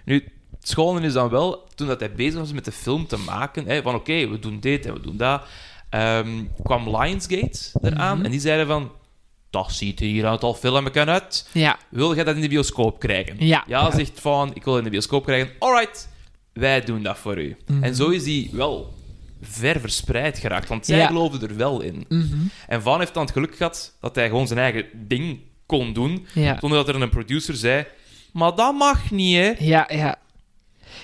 Nu, 0.05 0.23
Het 0.59 0.69
schone 0.69 1.01
is 1.05 1.13
dan 1.13 1.29
wel, 1.29 1.67
toen 1.75 1.87
dat 1.87 1.99
hij 1.99 2.11
bezig 2.13 2.39
was 2.39 2.53
met 2.53 2.65
de 2.65 2.71
film 2.71 3.07
te 3.07 3.17
maken, 3.17 3.65
hè, 3.65 3.81
van 3.81 3.95
oké, 3.95 4.27
we 4.29 4.39
doen 4.39 4.59
dit 4.59 4.85
en 4.85 4.93
we 4.93 4.99
doen 5.01 5.17
dat, 5.17 5.41
ehm, 5.89 6.27
kwam 6.63 6.97
Lionsgate 6.97 7.59
eraan 7.81 8.15
Mhm. 8.17 8.25
en 8.25 8.31
die 8.31 8.39
zeiden 8.39 8.67
van, 8.67 8.91
dat 9.49 9.71
ziet 9.71 9.99
er 9.99 10.05
hier 10.05 10.23
een 10.23 10.29
aantal 10.29 10.53
filmen 10.53 10.93
uit. 11.07 11.49
Ja. 11.51 11.77
Wil 11.89 12.15
jij 12.15 12.23
dat 12.23 12.35
in 12.35 12.41
de 12.41 12.47
bioscoop 12.47 12.99
krijgen? 12.99 13.35
Ja. 13.45 13.63
Ja, 13.67 13.91
zegt 13.91 14.19
van, 14.19 14.51
ik 14.53 14.63
wil 14.63 14.77
in 14.77 14.83
de 14.83 14.89
bioscoop 14.89 15.23
krijgen. 15.25 15.49
Alright, 15.59 16.09
wij 16.53 16.81
doen 16.81 17.03
dat 17.03 17.17
voor 17.17 17.37
u. 17.41 17.57
Mhm. 17.67 17.83
En 17.83 17.95
zo 17.95 18.09
is 18.09 18.25
hij 18.25 18.49
wel 18.51 18.93
ver 19.41 19.79
verspreid 19.79 20.37
geraakt, 20.39 20.67
want 20.69 20.85
zij 20.85 20.97
Ja. 20.97 21.07
geloofden 21.07 21.49
er 21.49 21.55
wel 21.55 21.81
in. 21.81 22.05
Mhm. 22.09 22.37
En 22.67 22.81
Van 22.81 22.99
heeft 22.99 23.13
dan 23.13 23.23
het 23.23 23.31
geluk 23.31 23.55
gehad 23.55 23.93
dat 24.01 24.15
hij 24.15 24.27
gewoon 24.27 24.47
zijn 24.47 24.59
eigen 24.59 24.85
ding 24.93 25.39
kon 25.65 25.93
doen, 25.93 26.27
Ja. 26.33 26.57
zonder 26.59 26.85
dat 26.85 26.95
er 26.95 27.01
een 27.01 27.09
producer 27.09 27.55
zei, 27.55 27.85
maar 28.33 28.55
dat 28.55 28.73
mag 28.75 29.11
niet, 29.11 29.35
hè. 29.35 29.53
Ja, 29.59 29.89
ja. 29.93 30.15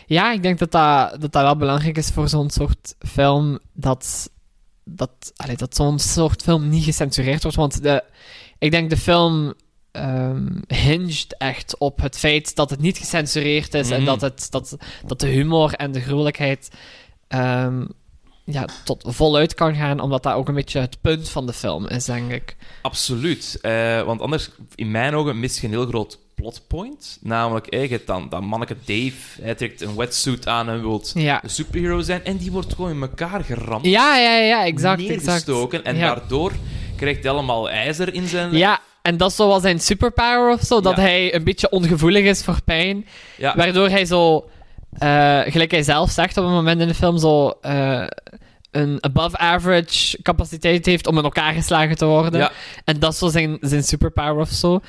Ja, 0.05 0.31
ik 0.31 0.41
denk 0.43 0.59
dat 0.59 0.71
dat, 0.71 1.21
dat, 1.21 1.31
dat 1.31 1.41
wel 1.41 1.57
belangrijk 1.57 1.97
is 1.97 2.09
voor 2.09 2.29
zo'n 2.29 2.49
soort 2.49 2.95
film. 2.99 3.59
Dat, 3.73 4.29
dat, 4.85 5.11
allee, 5.35 5.57
dat 5.57 5.75
zo'n 5.75 5.99
soort 5.99 6.41
film 6.41 6.69
niet 6.69 6.83
gecensureerd 6.83 7.41
wordt. 7.41 7.57
Want 7.57 7.83
de, 7.83 8.03
ik 8.59 8.71
denk 8.71 8.89
de 8.89 8.97
film 8.97 9.53
ehm 9.91 10.61
hinged 10.67 11.35
echt 11.37 11.77
op 11.77 12.01
het 12.01 12.17
feit 12.17 12.55
dat 12.55 12.69
het 12.69 12.79
niet 12.79 12.97
gecensureerd 12.97 13.73
is. 13.73 13.89
En 13.89 13.97
Mhm. 13.97 14.05
dat, 14.05 14.21
het, 14.21 14.47
dat, 14.51 14.77
dat 15.05 15.19
de 15.19 15.27
humor 15.27 15.73
en 15.73 15.91
de 15.91 16.01
gruwelijkheid 16.01 16.69
ehm, 17.27 17.85
ja, 18.45 18.65
tot 18.83 19.03
voluit 19.07 19.53
kan 19.53 19.75
gaan. 19.75 19.99
Omdat 19.99 20.23
dat 20.23 20.33
ook 20.33 20.47
een 20.47 20.53
beetje 20.55 20.79
het 20.79 21.01
punt 21.01 21.29
van 21.29 21.45
de 21.45 21.53
film 21.53 21.87
is, 21.87 22.05
denk 22.05 22.31
ik. 22.31 22.55
Absoluut. 22.81 23.57
Eh, 23.61 24.01
want 24.03 24.21
anders, 24.21 24.49
in 24.75 24.91
mijn 24.91 25.15
ogen, 25.15 25.39
mis 25.39 25.59
je 25.59 25.65
een 25.67 25.73
heel 25.73 25.85
groot 25.87 26.19
plotpoint. 26.35 27.17
Namelijk, 27.21 27.67
hebt 27.89 28.07
dan 28.07 28.29
dat 28.29 28.41
manneke 28.41 28.75
Dave, 28.85 29.41
hij 29.41 29.55
trekt 29.55 29.81
een 29.81 29.95
wetsuit 29.95 30.47
aan 30.47 30.69
en 30.69 30.81
wil 30.81 31.03
Ja. 31.13 31.43
een 31.43 31.49
superhero 31.49 32.01
zijn. 32.01 32.23
En 32.25 32.37
die 32.37 32.51
wordt 32.51 32.73
gewoon 32.73 32.91
in 32.91 33.01
elkaar 33.01 33.43
geramd. 33.43 33.85
Ja, 33.85 34.17
ja, 34.17 34.35
ja, 34.37 34.65
exact. 34.65 34.99
exact. 35.01 35.25
neergestoken. 35.25 35.83
En 35.83 35.95
Ja. 35.97 36.07
daardoor 36.15 36.51
krijgt 36.95 37.23
hij 37.23 37.31
allemaal 37.31 37.69
ijzer 37.69 38.13
in 38.13 38.27
zijn 38.27 38.49
lijf. 38.49 38.61
Ja, 38.61 38.79
en 39.01 39.17
dat 39.17 39.29
is 39.29 39.35
zo 39.35 39.47
wel 39.47 39.59
zijn 39.59 39.79
superpower 39.79 40.53
of 40.53 40.61
zo. 40.61 40.81
Dat 40.81 40.95
Ja. 40.95 41.01
hij 41.01 41.35
een 41.35 41.43
beetje 41.43 41.69
ongevoelig 41.69 42.23
is 42.23 42.43
voor 42.43 42.61
pijn. 42.65 43.05
Ja. 43.37 43.55
Waardoor 43.55 43.89
hij 43.89 44.05
zo, 44.05 44.49
eh, 44.97 45.39
gelijk 45.45 45.71
hij 45.71 45.83
zelf 45.83 46.11
zegt 46.11 46.37
op 46.37 46.45
een 46.45 46.51
moment 46.51 46.81
in 46.81 46.87
de 46.87 46.93
film, 46.93 47.17
zo 47.17 47.49
eh, 47.61 48.03
een 48.71 48.97
above-average 49.03 50.21
capaciteit 50.21 50.85
heeft 50.85 51.07
om 51.07 51.17
in 51.17 51.23
elkaar 51.23 51.53
geslagen 51.53 51.95
te 51.95 52.05
worden. 52.05 52.39
Ja. 52.39 52.51
En 52.85 52.99
dat 52.99 53.13
is 53.13 53.19
zo 53.19 53.27
zijn, 53.27 53.57
zijn 53.61 53.83
superpower 53.83 54.41
of 54.41 54.49
zo. 54.49 54.79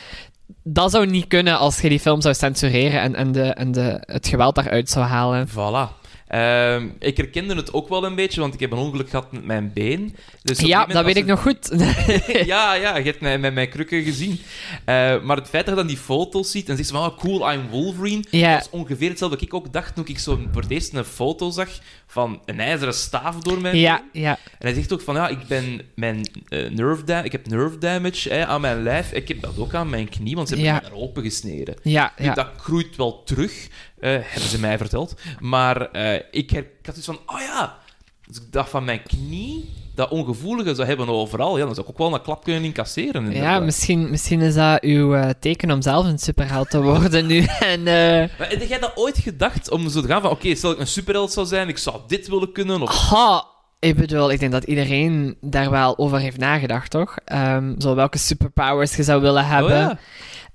Dat 0.63 0.91
zou 0.91 1.07
niet 1.07 1.27
kunnen 1.27 1.59
als 1.59 1.81
je 1.81 1.89
die 1.89 2.01
film 2.01 2.21
zou 2.21 2.35
censureren 2.35 3.01
en, 3.01 3.15
en, 3.15 3.33
de, 3.33 3.43
en 3.43 3.73
de, 3.73 4.03
het 4.07 4.29
geweld 4.29 4.55
daaruit 4.55 4.91
zou 4.91 5.05
halen. 5.05 5.49
Voilà. 5.49 6.05
Ehm, 6.27 6.89
ik 6.99 7.17
herkende 7.17 7.55
het 7.55 7.73
ook 7.73 7.89
wel 7.89 8.05
een 8.05 8.15
beetje, 8.15 8.41
want 8.41 8.55
ik 8.55 8.61
heb 8.61 8.73
een 8.73 8.79
ongeluk 8.79 9.11
gehad 9.11 9.33
met 9.33 9.45
mijn 9.45 9.71
been. 9.75 10.17
Dus 10.43 10.61
Ja, 10.61 10.87
dat 10.87 11.05
weet 11.05 11.17
ik 11.17 11.27
nog 11.27 11.43
goed. 11.43 11.71
ja, 12.53 12.75
ja, 12.75 12.97
je 12.97 13.05
hebt 13.05 13.21
mij 13.21 13.39
met 13.39 13.55
mijn 13.55 13.69
krukken 13.69 14.03
gezien. 14.03 14.41
Eh, 14.85 15.23
maar 15.23 15.37
het 15.37 15.49
feit 15.49 15.67
dat 15.67 15.75
je 15.75 15.81
dan 15.81 15.87
die 15.87 15.97
foto's 15.97 16.51
ziet 16.51 16.69
en 16.69 16.77
zegt 16.77 16.91
van, 16.91 17.07
oh, 17.07 17.19
cool, 17.19 17.53
I'm 17.53 17.69
Wolverine. 17.69 18.23
Dat 18.31 18.61
is 18.61 18.71
ongeveer 18.71 19.09
hetzelfde 19.09 19.37
wat 19.37 19.47
ik 19.47 19.55
ook 19.55 19.73
dacht 19.73 19.95
toen 19.95 20.07
ik 20.07 20.19
zo 20.19 20.41
voor 20.53 20.63
het 20.63 20.71
eerst 20.71 20.95
een 20.95 21.05
foto 21.05 21.51
zag 21.51 21.69
van 22.07 22.42
een 22.45 22.61
ijzeren 22.61 22.95
staaf 22.95 23.40
door 23.40 23.61
mijn 23.61 23.77
ja, 23.77 24.05
ja, 24.12 24.31
En 24.59 24.66
hij 24.66 24.75
zegt 24.75 24.92
ook 24.92 25.01
van, 25.01 25.14
ja, 25.14 25.29
ik 25.29 25.47
ben 25.47 25.81
mijn 25.95 26.27
eh, 26.49 26.71
nerve 26.71 27.05
da- 27.05 27.23
ik 27.23 27.33
heb 27.33 27.47
nerve 27.49 27.79
damage 27.79 28.29
hè, 28.33 28.47
aan 28.47 28.61
mijn 28.61 28.83
lijf. 28.83 29.12
Ik 29.12 29.29
heb 29.29 29.40
dat 29.40 29.59
ook 29.59 29.75
aan 29.75 29.90
mijn 29.90 30.09
knie, 30.09 30.35
want 30.35 30.49
ze 30.49 30.55
hebben 30.55 30.73
Ja. 30.73 30.81
mij 30.81 30.90
daar 30.90 30.99
open 30.99 31.23
gesneden. 31.23 31.75
ja. 31.83 32.12
Dat 32.35 32.49
groeit 32.57 32.97
wel 32.97 33.23
terug, 33.25 33.69
eh, 33.99 34.11
hebben 34.11 34.49
ze 34.51 34.61
mij 34.61 34.79
verteld. 34.79 35.21
Maar 35.40 35.90
eh, 35.90 36.23
ik, 36.31 36.51
her- 36.51 36.66
ik 36.81 36.87
had 36.87 36.97
iets 36.97 37.07
van, 37.07 37.19
oh 37.27 37.40
ja, 37.40 37.79
dus 38.27 38.37
ik 38.37 38.53
dacht 38.53 38.71
van 38.71 38.85
mijn 38.85 39.03
knie, 39.03 39.69
dat 39.97 40.11
ongevoelige 40.11 40.75
zou 40.75 40.89
hebben 40.89 41.09
overal. 41.09 41.59
Ja, 41.59 41.65
dan 41.65 41.75
zou 41.75 41.87
ik 41.87 41.93
ook 41.93 41.99
wel 41.99 42.15
een 42.15 42.23
klap 42.23 42.45
kunnen 42.45 42.65
incasseren. 42.65 43.33
Ja, 43.33 43.59
misschien, 43.59 44.11
misschien 44.11 44.41
is 44.41 44.55
dat 44.55 44.81
uw 44.83 45.15
eh, 45.15 45.31
teken 45.41 45.71
om 45.71 45.83
zelf 45.83 46.07
een 46.07 46.19
superheld 46.19 46.71
te 46.71 46.83
worden 46.83 47.27
nu. 47.27 47.41
En, 47.61 47.79
eh, 47.79 48.39
Maar 48.39 48.49
heb 48.49 48.63
jij 48.69 48.79
dat 48.79 48.93
ooit 48.95 49.19
gedacht, 49.19 49.71
om 49.71 49.89
zo 49.89 50.01
te 50.01 50.07
gaan 50.07 50.21
van, 50.21 50.31
oké, 50.31 50.55
stel 50.55 50.71
ik 50.71 50.79
een 50.79 50.87
superheld 50.87 51.33
zou 51.33 51.47
zijn, 51.47 51.69
ik 51.69 51.79
zou 51.79 52.01
dit 52.07 52.29
willen 52.29 52.53
kunnen, 52.53 52.83
of... 52.83 52.91
Ha, 52.91 53.45
ik 53.79 53.97
bedoel, 53.97 54.31
ik 54.31 54.41
denk 54.41 54.53
dat 54.53 54.65
iedereen 54.65 55.37
daar 55.41 55.71
wel 55.71 55.99
over 55.99 56.19
heeft 56.19 56.39
nagedacht, 56.39 56.91
toch? 56.91 57.17
Ehm, 57.25 57.81
zo 57.81 57.95
welke 57.95 58.19
superpowers 58.19 58.97
je 58.97 59.03
zou 59.03 59.21
willen 59.21 59.47
hebben. 59.47 59.91
Oh, 59.91 59.91
ja. 59.91 59.99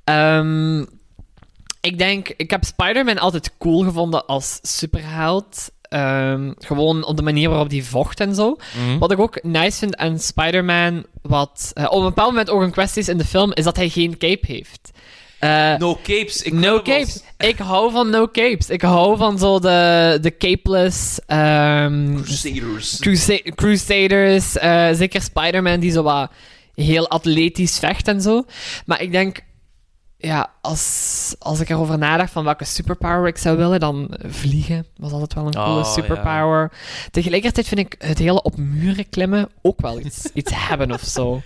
Ehm, 0.03 0.85
ik 1.81 1.97
denk, 1.97 2.33
ik 2.37 2.49
heb 2.49 2.63
Spider-Man 2.63 3.17
altijd 3.17 3.57
cool 3.57 3.83
gevonden 3.83 4.25
als 4.25 4.59
superheld. 4.61 5.71
Ehm, 5.91 6.51
gewoon 6.59 7.03
op 7.05 7.17
de 7.17 7.23
manier 7.23 7.49
waarop 7.49 7.69
die 7.69 7.85
vocht 7.85 8.19
en 8.19 8.35
zo. 8.35 8.57
Mhm. 8.85 8.97
Wat 8.97 9.11
ik 9.11 9.19
ook 9.19 9.43
nice 9.43 9.77
vind 9.77 9.97
aan 9.97 10.19
Spider-Man, 10.19 11.05
wat 11.21 11.71
eh, 11.73 11.85
op 11.89 11.97
een 11.97 12.03
bepaald 12.03 12.29
moment 12.29 12.49
ook 12.49 12.61
een 12.61 12.71
kwestie 12.71 13.01
is 13.01 13.07
in 13.09 13.17
de 13.17 13.25
film, 13.25 13.51
is 13.53 13.63
dat 13.63 13.75
hij 13.75 13.89
geen 13.89 14.17
cape 14.17 14.45
heeft. 14.47 14.91
Eh, 15.39 15.75
No 15.77 15.95
capes, 16.03 16.43
no 16.43 16.75
Incredibles. 16.75 16.83
capes. 16.83 17.23
Ik 17.49 17.57
hou 17.57 17.91
van 17.91 18.09
no 18.09 18.27
capes. 18.31 18.69
Ik 18.69 18.81
hou 18.81 19.17
van 19.17 19.39
zo 19.39 19.59
de, 19.59 20.17
de 20.21 20.37
capeless 20.37 21.19
ehm, 21.25 22.15
Crusaders. 22.23 22.97
Crusa- 22.99 23.51
Crusaders. 23.55 24.57
eh, 24.57 24.87
zeker 24.93 25.21
Spider-Man 25.21 25.79
die 25.79 25.91
zo 25.91 26.03
wat 26.03 26.31
heel 26.75 27.09
atletisch 27.09 27.79
vecht 27.79 28.07
en 28.07 28.21
zo. 28.21 28.43
Maar 28.85 29.01
ik 29.01 29.11
denk, 29.11 29.39
ja, 30.21 30.49
als, 30.61 31.35
als 31.39 31.59
ik 31.59 31.69
erover 31.69 31.97
nadacht 31.97 32.31
van 32.31 32.43
welke 32.43 32.65
superpower 32.65 33.27
ik 33.27 33.37
zou 33.37 33.57
willen, 33.57 33.79
dan 33.79 34.11
vliegen 34.25 34.85
was 34.97 35.11
altijd 35.11 35.33
wel 35.33 35.45
een 35.45 35.53
coole 35.53 35.79
Oh, 35.79 35.93
superpower. 35.93 36.71
Tegelijkertijd 37.11 37.67
vind 37.67 37.79
ik 37.79 37.95
het 37.97 38.17
hele 38.17 38.41
op 38.41 38.57
muren 38.57 39.09
klimmen 39.09 39.49
ook 39.61 39.81
wel 39.81 39.99
iets, 39.99 40.29
iets 40.33 40.51
hebben 40.67 40.91
of 40.91 41.01
zo. 41.01 41.41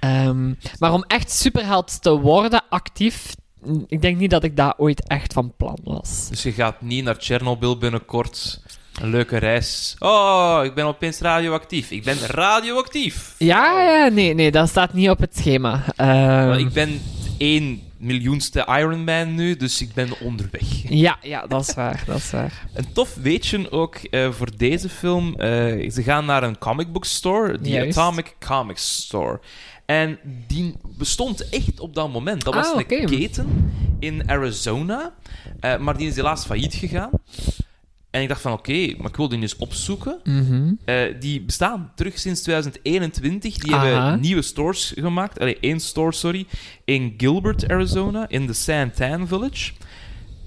Ehm, 0.00 0.52
maar 0.78 0.92
om 0.92 1.04
echt 1.06 1.30
superheld 1.30 2.02
te 2.02 2.10
worden, 2.10 2.62
actief, 2.68 3.34
ik 3.86 4.02
denk 4.02 4.16
niet 4.18 4.30
dat 4.30 4.44
ik 4.44 4.56
daar 4.56 4.74
ooit 4.76 5.06
echt 5.06 5.32
van 5.32 5.54
plan 5.56 5.78
was. 5.84 6.28
Dus 6.28 6.42
je 6.42 6.52
gaat 6.52 6.80
niet 6.80 7.04
naar 7.04 7.18
Tsjernobyl 7.18 7.78
binnenkort. 7.78 8.60
Een 9.00 9.10
leuke 9.10 9.36
reis. 9.36 9.96
Oh, 9.98 10.60
ik 10.64 10.74
ben 10.74 10.84
opeens 10.84 11.20
radioactief. 11.20 11.90
Ik 11.90 12.04
ben 12.04 12.18
radioactief. 12.26 13.34
Ja, 13.38 13.80
ja, 13.82 14.08
nee, 14.08 14.34
nee, 14.34 14.50
dat 14.50 14.68
staat 14.68 14.92
niet 14.92 15.10
op 15.10 15.18
het 15.18 15.36
schema. 15.36 15.84
Ehm, 15.96 16.52
ik 16.52 16.72
ben 16.72 17.00
één 17.36 17.82
miljoenste 17.98 18.66
Iron 18.78 19.04
Man 19.04 19.34
nu, 19.34 19.56
dus 19.56 19.80
ik 19.80 19.94
ben 19.94 20.08
onderweg. 20.20 20.62
Ja, 20.88 21.18
ja, 21.22 21.46
dat 21.46 21.68
is 21.68 21.74
waar, 21.74 22.02
dat 22.06 22.16
is 22.16 22.30
waar. 22.30 22.66
Een 22.74 22.92
tof 22.92 23.14
weetje 23.14 23.70
ook 23.70 23.94
eh, 23.96 24.30
voor 24.32 24.48
deze 24.56 24.88
film. 24.88 25.34
eh, 25.34 25.90
ze 25.90 26.02
gaan 26.02 26.24
naar 26.24 26.42
een 26.42 26.58
comic 26.58 26.92
book 26.92 27.04
store, 27.04 27.58
die 27.60 27.72
Juist. 27.72 27.98
Atomic 27.98 28.36
Comics 28.46 28.96
Store. 29.04 29.40
En 29.86 30.18
die 30.46 30.74
bestond 30.98 31.48
echt 31.48 31.80
op 31.80 31.94
dat 31.94 32.12
moment. 32.12 32.44
Dat 32.44 32.54
was 32.54 32.72
Ah, 32.72 32.78
een 32.78 32.86
keten 33.06 33.72
in 33.98 34.30
Arizona, 34.30 35.14
eh, 35.60 35.78
maar 35.78 35.96
die 35.96 36.08
is 36.08 36.16
helaas 36.16 36.44
failliet 36.44 36.74
gegaan. 36.74 37.10
En 38.18 38.24
ik 38.24 38.30
dacht 38.30 38.40
van, 38.40 38.52
oké, 38.52 38.94
maar 38.96 39.08
ik 39.10 39.16
wil 39.16 39.28
die 39.28 39.40
eens 39.40 39.56
opzoeken. 39.56 40.20
Mhm. 40.24 40.72
Eh, 40.84 40.96
die 41.20 41.40
bestaan 41.40 41.92
terug 41.94 42.18
sinds 42.18 42.42
2021. 42.42 43.58
Die 43.58 43.74
Aha. 43.74 43.86
hebben 43.86 44.20
nieuwe 44.20 44.42
stores 44.42 44.92
gemaakt. 44.96 45.40
Allee, 45.40 45.56
één 45.60 45.80
store, 45.80 46.12
sorry. 46.12 46.46
In 46.84 47.14
Gilbert, 47.16 47.68
Arizona, 47.68 48.28
in 48.28 48.46
de 48.46 48.52
Santan 48.52 49.28
Village. 49.28 49.72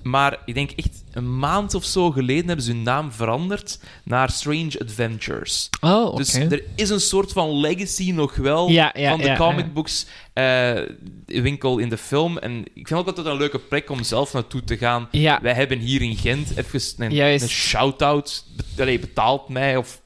Maar 0.04 0.38
ik 0.46 0.54
denk 0.54 0.72
echt 0.72 1.04
een 1.12 1.38
maand 1.40 1.74
of 1.74 1.84
zo 1.86 2.12
geleden 2.12 2.46
hebben 2.48 2.66
ze 2.66 2.72
hun 2.72 2.84
naam 2.84 3.12
veranderd 3.12 3.80
naar 4.04 4.30
Strange 4.30 4.80
Adventures. 4.82 5.70
Oh, 5.82 6.06
oké. 6.06 6.18
Dus 6.18 6.34
er 6.34 6.64
is 6.76 6.90
een 6.90 7.00
soort 7.00 7.32
van 7.32 7.60
legacy 7.60 8.12
nog 8.12 8.36
wel 8.36 8.70
Ja, 8.70 8.94
ja, 8.98 9.10
van 9.10 9.20
de 9.20 9.26
ja, 9.26 9.36
comic 9.38 9.74
books 9.74 10.06
eh, 10.34 10.80
winkel 11.26 11.78
in 11.78 11.90
de 11.90 11.98
film. 11.98 12.38
En 12.38 12.60
ik 12.74 12.88
vind 12.88 13.00
ook 13.00 13.08
altijd 13.08 13.26
een 13.28 13.38
leuke 13.38 13.60
plek 13.60 13.90
om 13.90 14.04
zelf 14.04 14.34
naartoe 14.34 14.64
te 14.64 14.78
gaan. 14.78 15.08
Ja, 15.12 15.40
Wij 15.42 15.54
hebben 15.54 15.80
hier 15.80 16.02
in 16.02 16.16
Gent 16.16 16.58
even 16.58 16.82
een, 16.98 17.20
een 17.42 17.50
shout-out. 17.50 18.46
Be- 18.76 18.98
betaalt 19.00 19.50
mij 19.50 19.78
of 19.78 20.01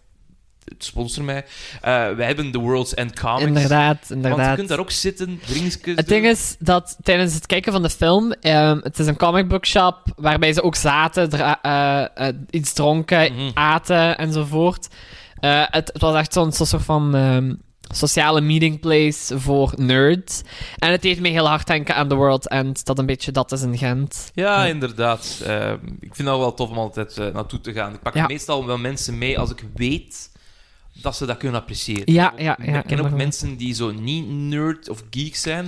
sponsor 0.78 1.23
mij. 1.23 1.45
Eh, 1.82 2.10
wij 2.10 2.25
hebben 2.25 2.51
The 2.51 2.60
World's 2.60 2.93
End 2.93 3.19
Comics. 3.19 3.45
inderdaad, 3.45 3.97
Want 3.97 4.08
je 4.10 4.15
inderdaad. 4.15 4.56
kunt 4.56 4.67
daar 4.69 4.80
ook 4.80 4.91
zitten, 4.91 5.39
drinkjes 5.45 5.95
Het 5.95 6.08
ding 6.08 6.25
is 6.25 6.56
dat 6.60 6.97
tijdens 7.04 7.34
het 7.34 7.45
kijken 7.45 7.71
van 7.71 7.82
de 7.82 7.89
film, 7.89 8.32
ehm, 8.32 8.80
het 8.82 8.99
is 8.99 9.08
een 9.08 9.17
comic 9.17 9.47
book 9.47 9.65
shop 9.65 9.97
waarbij 10.15 10.54
ze 10.54 10.62
ook 10.63 10.75
zaten, 10.75 11.32
eh, 11.62 12.06
eh, 12.15 12.36
iets 12.49 12.73
dronken, 12.73 13.34
Mhm. 13.34 13.49
aten 13.54 14.17
enzovoort. 14.17 14.88
Het, 15.39 15.89
het 15.93 16.01
was 16.01 16.15
echt 16.15 16.34
zo'n 16.34 16.51
soort 16.51 16.84
van 16.84 17.15
ehm, 17.15 17.54
sociale 17.93 18.41
meeting 18.41 18.80
place 18.80 19.39
voor 19.39 19.73
nerds. 19.75 20.41
En 20.78 20.91
het 20.91 21.01
deed 21.01 21.19
me 21.19 21.30
heel 21.30 21.47
hard 21.47 21.67
denken 21.67 21.95
aan 21.95 22.08
The 22.08 22.15
World 22.15 22.47
End, 22.49 22.86
dat 22.86 22.99
een 22.99 23.06
beetje 23.06 23.32
dat 23.32 23.51
is 23.51 23.62
in 23.62 23.78
Gent. 23.78 24.32
Ja, 24.34 24.43
Ja. 24.63 24.65
inderdaad. 24.69 25.41
Eh, 25.45 25.71
ik 25.99 26.15
vind 26.15 26.28
dat 26.28 26.38
wel 26.39 26.54
tof 26.54 26.69
om 26.69 26.78
altijd 26.78 27.17
naartoe 27.34 27.62
te 27.62 27.73
gaan. 27.73 27.93
Ik 27.93 28.01
pak 28.01 28.13
Ja. 28.15 28.25
meestal 28.28 28.65
wel 28.65 28.78
mensen 28.78 29.17
mee 29.17 29.39
als 29.39 29.51
ik 29.51 29.63
weet 29.75 30.30
dat 31.01 31.15
ze 31.15 31.25
dat 31.25 31.38
kunnen 31.38 31.60
appreciëren. 31.62 32.13
Ja, 32.13 32.34
ja, 32.38 32.58
ja, 32.63 32.79
Ik 32.79 32.86
ken 32.88 32.99
ook 32.99 33.10
mensen 33.12 33.55
die 33.58 33.73
zo 33.73 33.91
niet 33.91 34.29
nerd 34.29 34.89
of 34.89 35.03
geek 35.10 35.36
zijn. 35.36 35.65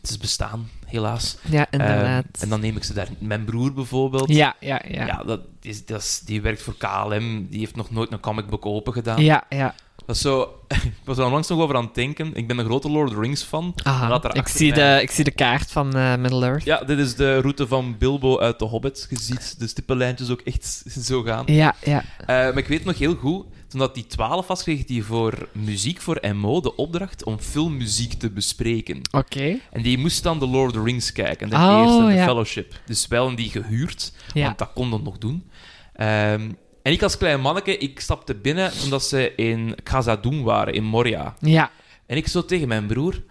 Het 0.00 0.10
is 0.10 0.18
bestaan. 0.18 0.68
helaas. 0.86 1.36
Ja, 1.50 1.66
inderdaad. 1.70 2.24
Ehm, 2.32 2.42
en 2.42 2.48
dan 2.48 2.60
neem 2.60 2.76
ik 2.76 2.84
ze 2.84 2.92
daar. 2.94 3.08
Mijn 3.18 3.44
broer 3.44 3.72
bijvoorbeeld. 3.72 4.28
ja, 4.28 4.54
ja, 4.60 4.82
ja. 4.88 5.06
Ja, 5.06 5.22
dat 5.24 5.40
is, 5.62 5.86
dat 5.86 6.00
is, 6.02 6.20
die 6.24 6.40
werkt 6.42 6.62
voor 6.62 6.76
KLM. 6.76 7.46
Die 7.50 7.58
heeft 7.58 7.76
nog 7.76 7.90
nooit 7.90 8.12
een 8.12 8.20
comic 8.20 8.46
book 8.46 8.66
open 8.66 8.92
gedaan. 8.92 9.22
Ja, 9.22 9.44
ja. 9.48 9.74
Dat 10.06 10.16
zo... 10.16 10.60
ik 10.68 10.92
was 11.04 11.18
er 11.18 11.24
onlangs 11.24 11.48
nog 11.48 11.58
over 11.60 11.76
aan 11.76 11.84
het 11.84 11.94
denken. 11.94 12.34
Ik 12.34 12.46
ben 12.46 12.58
een 12.58 12.64
grote 12.64 12.90
Lord 12.90 13.08
of 13.08 13.14
the 13.14 13.20
Rings 13.20 13.42
fan. 13.42 13.72
Aha. 13.82 14.20
Ik, 14.32 14.48
zie 14.48 14.74
mij- 14.74 14.96
de, 14.96 15.02
ik 15.02 15.10
zie 15.10 15.24
de 15.24 15.30
kaart 15.30 15.72
van 15.72 15.96
eh, 15.96 16.16
Middle-earth. 16.16 16.64
Ja, 16.64 16.84
dit 16.84 16.98
is 16.98 17.14
de 17.14 17.40
route 17.40 17.66
van 17.66 17.98
Bilbo 17.98 18.38
uit 18.38 18.58
de 18.58 18.64
Hobbit. 18.64 19.06
Je 19.10 19.18
ziet 19.20 19.58
de 19.58 19.66
stippenlijntjes 19.66 20.30
ook 20.30 20.40
echt 20.40 20.84
zo 21.00 21.22
gaan. 21.22 21.42
Ja, 21.46 21.74
ja. 21.84 22.04
Eh, 22.20 22.26
maar 22.26 22.58
ik 22.58 22.66
weet 22.68 22.84
nog 22.84 22.98
heel 22.98 23.14
goed, 23.14 23.46
toen 23.68 23.80
dat 23.80 23.94
die 23.94 24.06
12 24.06 24.46
was, 24.46 24.62
kreeg 24.62 24.84
die 24.84 25.04
voor 25.04 25.48
muziek 25.52 26.00
voor 26.00 26.20
MO 26.34 26.60
de 26.60 26.76
opdracht 26.76 27.24
om 27.24 27.38
filmmuziek 27.38 28.12
te 28.12 28.30
bespreken. 28.30 29.00
Oké. 29.12 29.58
En 29.72 29.82
die 29.82 29.98
moest 29.98 30.22
dan 30.22 30.38
de 30.38 30.46
Lord 30.46 30.70
of 30.70 30.76
the 30.76 30.82
Rings 30.82 31.12
kijken, 31.12 31.48
de 31.50 31.56
Oh, 31.56 31.82
eerste, 31.84 32.06
de 32.06 32.12
ja. 32.12 32.24
Fellowship. 32.24 32.80
Dus 32.86 33.06
wel 33.08 33.26
een 33.28 33.34
die 33.34 33.50
gehuurd, 33.50 34.12
Ja. 34.34 34.44
want 34.44 34.58
dat 34.58 34.70
kon 34.74 34.90
dat 34.90 35.02
nog 35.02 35.18
doen. 35.18 35.50
Ehm, 35.92 36.50
en 36.82 36.92
ik 36.92 37.02
als 37.02 37.16
klein 37.16 37.40
manneke, 37.40 37.78
ik 37.78 38.00
stapte 38.00 38.34
binnen 38.34 38.72
omdat 38.84 39.02
ze 39.04 39.32
in 39.36 39.74
Khazad-dûm 39.82 40.42
waren, 40.42 40.74
in 40.74 40.84
Moria. 40.84 41.34
Ja. 41.40 41.70
En 42.06 42.16
ik 42.16 42.26
zo 42.28 42.44
tegen 42.44 42.68
mijn 42.68 42.86
broer, 42.86 43.22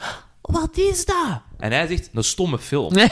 wat 0.52 0.78
is 0.78 1.06
dat? 1.06 1.42
En 1.58 1.72
hij 1.72 1.88
zegt, 1.88 2.10
een 2.14 2.24
stomme 2.24 2.60
film. 2.60 2.94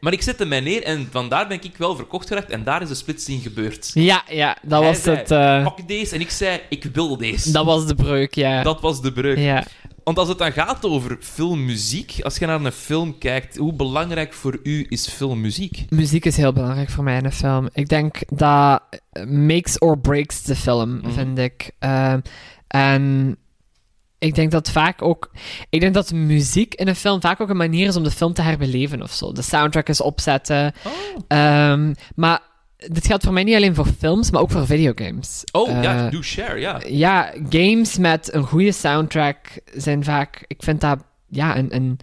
Maar 0.00 0.12
ik 0.12 0.22
zette 0.22 0.44
mij 0.44 0.60
neer 0.60 0.82
en 0.82 1.08
vandaar 1.10 1.48
ben 1.48 1.62
ik 1.62 1.76
wel 1.76 1.96
verkocht 1.96 2.28
geraakt 2.28 2.50
en 2.50 2.64
daar 2.64 2.82
is 2.82 2.88
de 2.88 2.94
splitsing 2.94 3.42
gebeurd. 3.42 3.90
ja, 3.94 4.22
ja. 4.28 4.56
Dat 4.62 4.80
Hij 4.82 4.88
was 4.92 5.02
zei, 5.02 5.16
het... 5.16 5.30
eh, 5.30 5.62
Pak 5.64 5.88
deze 5.88 6.14
en 6.14 6.20
ik 6.20 6.30
zei, 6.30 6.60
ik 6.68 6.84
wil 6.92 7.16
deze. 7.16 7.52
dat 7.52 7.64
was 7.64 7.86
de 7.86 7.94
breuk, 7.94 8.34
ja. 8.34 8.62
Dat 8.62 8.80
was 8.80 9.02
de 9.02 9.12
breuk. 9.12 9.38
Ja. 9.38 9.64
Want 10.04 10.18
als 10.18 10.28
het 10.28 10.38
dan 10.38 10.52
gaat 10.52 10.84
over 10.84 11.16
filmmuziek, 11.20 12.18
als 12.22 12.36
je 12.38 12.46
naar 12.46 12.64
een 12.64 12.72
film 12.72 13.18
kijkt, 13.18 13.56
hoe 13.56 13.72
belangrijk 13.72 14.32
voor 14.32 14.58
u 14.62 14.86
is 14.88 15.08
filmmuziek? 15.08 15.84
Muziek 15.88 16.24
is 16.24 16.36
heel 16.36 16.52
belangrijk 16.52 16.90
voor 16.90 17.04
mij 17.04 17.18
in 17.18 17.24
een 17.24 17.32
film. 17.32 17.68
Ik 17.72 17.88
denk 17.88 18.16
dat 18.28 18.82
makes 19.28 19.78
or 19.78 19.98
breaks 19.98 20.42
de 20.42 20.56
film, 20.56 20.90
Mhm. 20.96 21.10
vind 21.12 21.38
ik. 21.38 21.70
Ehm, 21.78 22.20
en 22.68 23.36
ik 24.22 24.34
denk 24.34 24.50
dat 24.50 24.70
vaak 24.70 25.02
ook... 25.02 25.30
Ik 25.70 25.80
denk 25.80 25.94
dat 25.94 26.12
muziek 26.12 26.74
in 26.74 26.88
een 26.88 26.96
film 26.96 27.20
vaak 27.20 27.40
ook 27.40 27.48
een 27.48 27.56
manier 27.56 27.86
is 27.86 27.96
om 27.96 28.02
de 28.02 28.10
film 28.10 28.32
te 28.32 28.42
herbeleven 28.42 29.02
of 29.02 29.12
zo. 29.12 29.32
De 29.32 29.42
soundtrack 29.42 29.88
is 29.88 30.00
opzetten. 30.00 30.72
Ehm, 31.28 31.94
maar 32.14 32.40
dit 32.76 33.06
geldt 33.06 33.24
voor 33.24 33.32
mij 33.32 33.44
niet 33.44 33.54
alleen 33.54 33.74
voor 33.74 33.86
films, 33.98 34.30
maar 34.30 34.40
ook 34.40 34.50
voor 34.50 34.66
videogames. 34.66 35.44
Oh, 35.52 35.82
ja, 35.82 36.04
Eh, 36.04 36.10
do 36.10 36.22
share, 36.22 36.60
ja. 36.60 36.80
ja, 36.86 37.32
games 37.48 37.98
met 37.98 38.32
een 38.34 38.42
goede 38.42 38.72
soundtrack 38.72 39.60
zijn 39.74 40.04
vaak... 40.04 40.44
Ik 40.46 40.62
vind 40.62 40.80
dat 40.80 40.98
ja, 41.28 41.56
een, 41.56 41.74
een, 41.74 41.98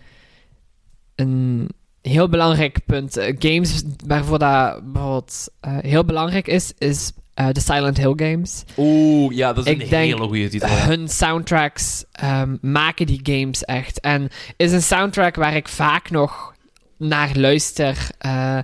een 1.15 1.69
heel 2.01 2.29
belangrijk 2.29 2.85
punt. 2.85 3.17
Eh, 3.17 3.35
games 3.39 3.83
waarvoor 4.07 4.39
dat 4.39 4.93
bijvoorbeeld 4.93 5.47
eh, 5.59 5.77
heel 5.77 6.05
belangrijk 6.05 6.47
is, 6.47 6.73
is 6.77 7.11
eh, 7.39 7.47
de 7.51 7.59
Silent 7.59 7.97
Hill 7.97 8.13
games. 8.15 8.63
Oeh, 8.77 9.35
ja, 9.35 9.53
dat 9.53 9.65
is 9.65 9.71
Ik 9.73 9.81
een 9.81 9.89
denk- 9.89 10.03
hele 10.11 10.27
goede 10.27 10.47
titel. 10.49 10.69
ja. 10.69 10.85
Hun 10.87 11.07
soundtracks 11.07 12.03
ehm, 12.11 12.55
maken 12.61 13.05
die 13.05 13.19
games 13.23 13.63
echt. 13.65 13.99
En 13.99 14.29
is 14.57 14.71
een 14.71 14.81
soundtrack 14.81 15.35
waar 15.35 15.55
ik 15.55 15.67
vaak 15.67 16.09
nog 16.09 16.53
naar 16.97 17.29
luister. 17.33 18.07
eh, 18.17 18.57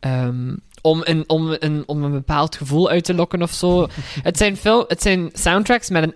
ehm, 0.00 0.56
om 0.82 1.00
een, 1.04 1.24
om, 1.28 1.56
een, 1.58 1.82
om 1.86 2.02
een 2.04 2.10
bepaald 2.12 2.56
gevoel 2.56 2.90
uit 2.90 3.04
te 3.04 3.14
lokken 3.14 3.42
of 3.42 3.52
zo. 3.52 3.88
het, 4.22 4.36
zijn 4.36 4.56
film, 4.56 4.84
het 4.88 5.02
zijn 5.02 5.30
soundtracks 5.32 5.90
met 5.90 6.02
een 6.02 6.14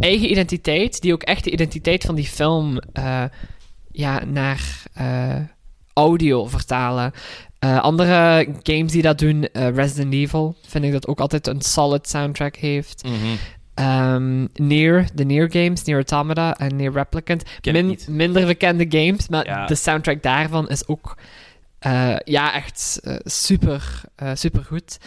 eigen 0.00 0.30
identiteit, 0.30 1.00
die 1.00 1.12
ook 1.12 1.22
echt 1.22 1.44
de 1.44 1.50
identiteit 1.50 2.04
van 2.04 2.14
die 2.14 2.26
film 2.26 2.78
eh, 2.92 3.24
ja, 3.92 4.24
naar 4.24 4.82
audio 5.94 6.46
vertalen. 6.46 7.12
Eh, 7.58 7.80
andere 7.80 8.48
games 8.62 8.92
die 8.92 9.02
dat 9.02 9.18
doen, 9.18 9.42
eh, 9.52 9.68
Resident 9.74 10.14
Evil, 10.14 10.56
vind 10.66 10.84
ik 10.84 10.92
dat 10.92 11.06
ook 11.06 11.20
altijd 11.20 11.46
een 11.46 11.60
solid 11.60 12.08
soundtrack 12.08 12.56
heeft. 12.56 13.02
Mhm. 13.04 13.14
Ehm 13.74 14.46
Nier, 14.54 15.06
de 15.14 15.24
Nier 15.24 15.50
games, 15.50 15.84
Nier 15.84 15.96
Automata 15.96 16.58
en 16.58 16.76
Nier 16.76 16.92
Replicant. 16.92 17.42
Min- 17.62 17.98
minder 18.08 18.46
bekende 18.46 18.86
games, 18.88 19.28
maar 19.28 19.46
Ja. 19.46 19.66
de 19.66 19.74
soundtrack 19.74 20.22
daarvan 20.22 20.68
is 20.68 20.86
ook 20.88 21.16
eh, 21.82 22.16
ja, 22.24 22.54
echt 22.54 23.00
eh, 23.02 23.14
super, 23.24 24.00
eh, 24.16 24.30
super 24.34 24.64
goed. 24.64 24.98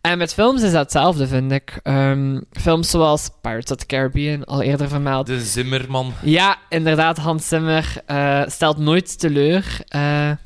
En 0.00 0.18
met 0.18 0.34
films 0.34 0.62
is 0.62 0.72
dat 0.72 0.82
hetzelfde, 0.82 1.26
vind 1.26 1.52
ik. 1.52 1.80
Ehm, 1.82 2.40
films 2.52 2.90
zoals 2.90 3.30
Pirates 3.40 3.70
of 3.70 3.76
the 3.76 3.86
Caribbean, 3.86 4.44
al 4.44 4.62
eerder 4.62 4.88
vermeld. 4.88 5.26
De 5.26 5.40
Zimmerman. 5.40 6.12
Ja, 6.22 6.58
inderdaad, 6.68 7.18
Hans 7.18 7.48
Zimmer 7.48 8.02
stelt 8.46 8.78
nooit 8.78 9.18
teleur. 9.18 9.80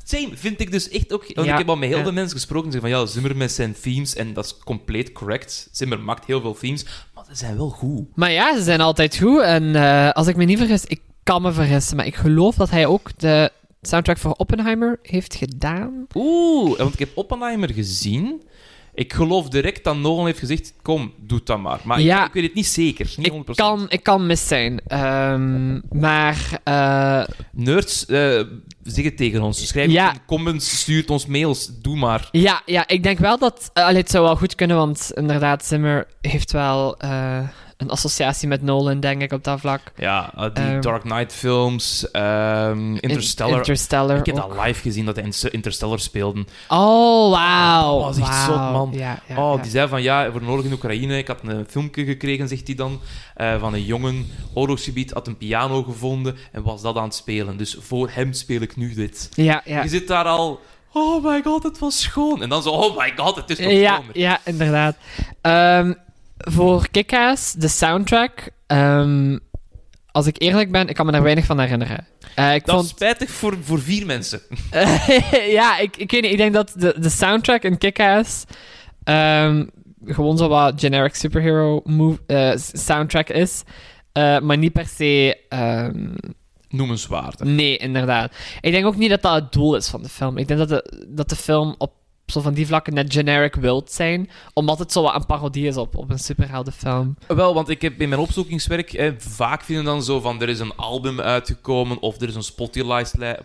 Same, 0.03 0.29
vind 0.33 0.61
ik 0.61 0.71
dus 0.71 0.89
echt 0.89 1.13
ook... 1.13 1.25
Want 1.33 1.47
Ja, 1.47 1.53
ik 1.53 1.59
heb 1.59 1.69
al 1.69 1.75
met 1.75 1.89
heel 1.89 2.01
veel 2.01 2.11
mensen 2.11 2.35
gesproken 2.35 2.69
die 2.69 2.79
zeggen 2.79 2.89
van 2.89 2.99
ja, 2.99 3.11
Zimmer 3.11 3.37
met 3.37 3.51
zijn 3.51 3.75
themes, 3.81 4.15
en 4.15 4.33
dat 4.33 4.45
is 4.45 4.57
compleet 4.63 5.11
correct. 5.11 5.69
Zimmer 5.71 5.99
maakt 5.99 6.25
heel 6.25 6.41
veel 6.41 6.53
themes, 6.53 6.85
maar 7.13 7.23
ze 7.27 7.35
zijn 7.35 7.57
wel 7.57 7.69
goed. 7.69 8.07
maar 8.15 8.31
ja, 8.31 8.55
ze 8.57 8.63
zijn 8.63 8.81
altijd 8.81 9.17
goed. 9.17 9.41
En 9.41 9.75
als 10.13 10.27
ik 10.27 10.35
me 10.35 10.43
niet 10.43 10.57
vergis, 10.57 10.85
ik 10.85 11.01
kan 11.23 11.41
me 11.41 11.51
vergissen, 11.51 11.97
maar 11.97 12.05
ik 12.05 12.15
geloof 12.15 12.55
dat 12.55 12.69
hij 12.69 12.85
ook 12.85 13.09
de 13.17 13.51
soundtrack 13.87 14.17
voor 14.17 14.31
Oppenheimer 14.31 14.99
heeft 15.01 15.35
gedaan. 15.35 16.07
Oeh, 16.15 16.77
want 16.77 16.93
ik 16.93 16.99
heb 16.99 17.09
Oppenheimer 17.13 17.73
gezien. 17.73 18.41
Ik 18.93 19.13
geloof 19.13 19.49
direct 19.49 19.83
dat 19.83 19.97
Nolan 19.97 20.25
heeft 20.25 20.39
gezegd, 20.39 20.73
kom, 20.81 21.13
doe 21.17 21.41
dat 21.43 21.59
maar. 21.59 21.79
Maar 21.83 21.99
ik- 21.99 22.05
Ja. 22.05 22.25
ik, 22.25 22.33
weet 22.33 22.43
het 22.43 22.53
niet 22.53 22.65
zeker, 22.67 23.13
niet 23.17 23.29
100%. 23.31 23.39
Ik 23.49 23.55
kan, 23.55 23.85
ik 23.89 24.03
kan 24.03 24.25
mis 24.25 24.47
zijn. 24.47 24.79
Ehm, 24.87 25.79
maar 25.99 26.59
eh, 26.63 27.23
Nerds, 27.51 28.05
eh 28.05 28.41
zeg 28.83 29.05
het 29.05 29.17
tegen 29.17 29.41
ons. 29.41 29.67
Schrijf 29.67 29.91
Ja. 29.91 30.13
in 30.13 30.19
comments, 30.25 30.79
stuurt 30.79 31.09
ons 31.09 31.25
mails, 31.25 31.69
doe 31.81 31.95
maar. 31.95 32.29
ja, 32.31 32.61
ja, 32.65 32.87
ik 32.87 33.03
denk 33.03 33.19
wel 33.19 33.37
dat... 33.37 33.69
allee, 33.73 33.97
het 34.01 34.11
zou 34.11 34.23
wel 34.23 34.35
goed 34.35 34.55
kunnen, 34.55 34.77
want 34.77 35.11
inderdaad, 35.13 35.65
Zimmer 35.65 36.07
heeft 36.21 36.51
wel 36.51 36.97
een 37.77 37.89
associatie 37.89 38.47
met 38.47 38.61
Nolan, 38.61 38.99
denk 38.99 39.21
ik, 39.21 39.31
op 39.31 39.43
dat 39.43 39.59
vlak. 39.59 39.81
Ja, 39.97 40.31
eh, 40.35 40.43
die 40.53 40.63
Ehm, 40.63 40.81
Dark 40.81 41.01
Knight 41.01 41.33
films, 41.33 42.11
ehm, 42.11 42.95
Interstellar. 42.95 43.57
Interstellar 43.57 44.17
ik 44.17 44.25
heb 44.25 44.35
dat 44.35 44.65
live 44.65 44.81
gezien, 44.81 45.05
dat 45.05 45.15
hij 45.15 45.25
in 45.25 45.51
Interstellar 45.51 45.99
speelden. 45.99 46.47
Oh, 46.67 47.31
wauw. 47.31 47.99
Dat 47.99 48.17
was 48.17 48.29
echt 48.29 48.43
zot, 48.43 48.55
man. 48.55 48.89
Ja, 48.93 49.19
ja, 49.27 49.37
oh, 49.37 49.55
ja. 49.55 49.61
die 49.61 49.71
zei 49.71 49.87
van 49.87 50.01
ja, 50.01 50.31
voor 50.31 50.41
oorlog 50.41 50.65
in 50.65 50.71
Oekraïne, 50.73 51.17
ik 51.17 51.27
had 51.27 51.39
een 51.43 51.65
filmpje 51.69 52.05
gekregen, 52.05 52.47
zegt 52.47 52.67
hij 52.67 52.75
dan, 52.75 52.99
eh, 53.35 53.59
van 53.59 53.73
een 53.73 53.83
jongen, 53.85 54.27
oorlogsgebied, 54.53 55.11
had 55.11 55.27
een 55.27 55.37
piano 55.37 55.83
gevonden 55.83 56.37
en 56.51 56.63
was 56.63 56.81
dat 56.81 56.95
aan 56.97 57.03
het 57.03 57.15
spelen. 57.15 57.57
Dus 57.57 57.77
voor 57.79 58.09
hem 58.11 58.33
speel 58.33 58.61
ik 58.61 58.75
nu 58.75 58.93
dit. 58.93 59.29
Ja, 59.33 59.61
ja. 59.65 59.83
Je 59.83 59.89
zit 59.89 60.07
daar 60.07 60.25
al, 60.25 60.59
oh 60.91 61.25
my 61.25 61.41
god, 61.43 61.63
het 61.63 61.79
was 61.79 62.01
schoon. 62.01 62.41
En 62.41 62.49
dan 62.49 62.63
zo, 62.63 62.69
oh 62.69 62.97
my 62.97 63.13
god, 63.15 63.35
het 63.35 63.49
is 63.49 63.59
nog 63.59 63.71
Ja, 63.71 63.93
schoner. 63.93 64.17
ja, 64.19 64.39
inderdaad. 64.43 64.95
Ehm, 65.41 65.93
voor 66.45 66.87
Kick-Ass, 66.91 67.53
de 67.53 67.67
soundtrack... 67.67 68.49
ehm, 68.67 69.37
als 70.11 70.27
ik 70.27 70.41
eerlijk 70.41 70.71
ben, 70.71 70.87
ik 70.87 70.95
kan 70.95 71.05
me 71.05 71.11
daar 71.11 71.23
weinig 71.23 71.45
van 71.45 71.59
herinneren. 71.59 72.07
Eh, 72.35 72.53
ik 72.53 72.65
Dat 72.65 72.75
vond 72.75 72.85
is 72.87 72.91
spijtig 72.91 73.29
voor, 73.29 73.57
voor 73.61 73.79
vier 73.81 74.05
mensen. 74.05 74.41
ja, 75.59 75.77
ik, 75.77 75.97
ik 75.97 76.11
weet 76.11 76.21
niet. 76.21 76.31
Ik 76.31 76.37
denk 76.37 76.53
dat 76.53 76.73
de, 76.75 76.95
de 76.99 77.09
soundtrack 77.09 77.63
in 77.63 77.77
Kick-Ass 77.77 78.43
ehm, 79.03 79.65
gewoon 80.05 80.37
zo 80.37 80.47
wat 80.47 80.79
generic 80.79 81.15
superhero 81.15 81.81
move, 81.83 82.19
eh, 82.27 82.51
soundtrack 82.73 83.29
is. 83.29 83.63
Eh, 84.11 84.39
maar 84.39 84.57
niet 84.57 84.73
per 84.73 84.87
se... 84.87 85.37
ehm, 85.49 86.07
Noemenswaardig. 86.69 87.47
nee, 87.47 87.77
inderdaad. 87.77 88.35
Ik 88.61 88.71
denk 88.71 88.85
ook 88.85 88.95
niet 88.95 89.09
dat 89.09 89.21
dat 89.21 89.33
het 89.35 89.51
doel 89.51 89.75
is 89.75 89.87
van 89.89 90.03
de 90.03 90.09
film. 90.09 90.37
Ik 90.37 90.47
denk 90.47 90.59
dat 90.59 90.69
de, 90.69 91.05
dat 91.07 91.29
de 91.29 91.35
film 91.35 91.75
op 91.77 91.91
zo 92.25 92.41
van 92.41 92.53
die 92.53 92.67
vlakken 92.67 92.93
net 92.93 93.13
generic 93.13 93.55
wilt 93.55 93.91
zijn, 93.91 94.29
omdat 94.53 94.79
het 94.79 94.91
zo 94.91 95.01
wat 95.01 95.15
een 95.15 95.25
parodie 95.25 95.67
is 95.67 95.77
op, 95.77 95.95
op 95.97 96.09
een 96.09 96.19
superheldenfilm. 96.19 97.15
Wel, 97.27 97.53
want 97.53 97.69
ik 97.69 97.81
heb 97.81 98.01
in 98.01 98.09
mijn 98.09 98.21
opzoekingswerk 98.21 98.93
eh, 98.93 99.11
vaak 99.17 99.63
vinden 99.63 99.85
dan 99.85 100.03
zo 100.03 100.19
van 100.19 100.41
er 100.41 100.49
is 100.49 100.59
een 100.59 100.75
album 100.75 101.19
uitgekomen 101.21 101.99
of 102.01 102.21
er 102.21 102.27
is 102.27 102.35
een 102.35 102.43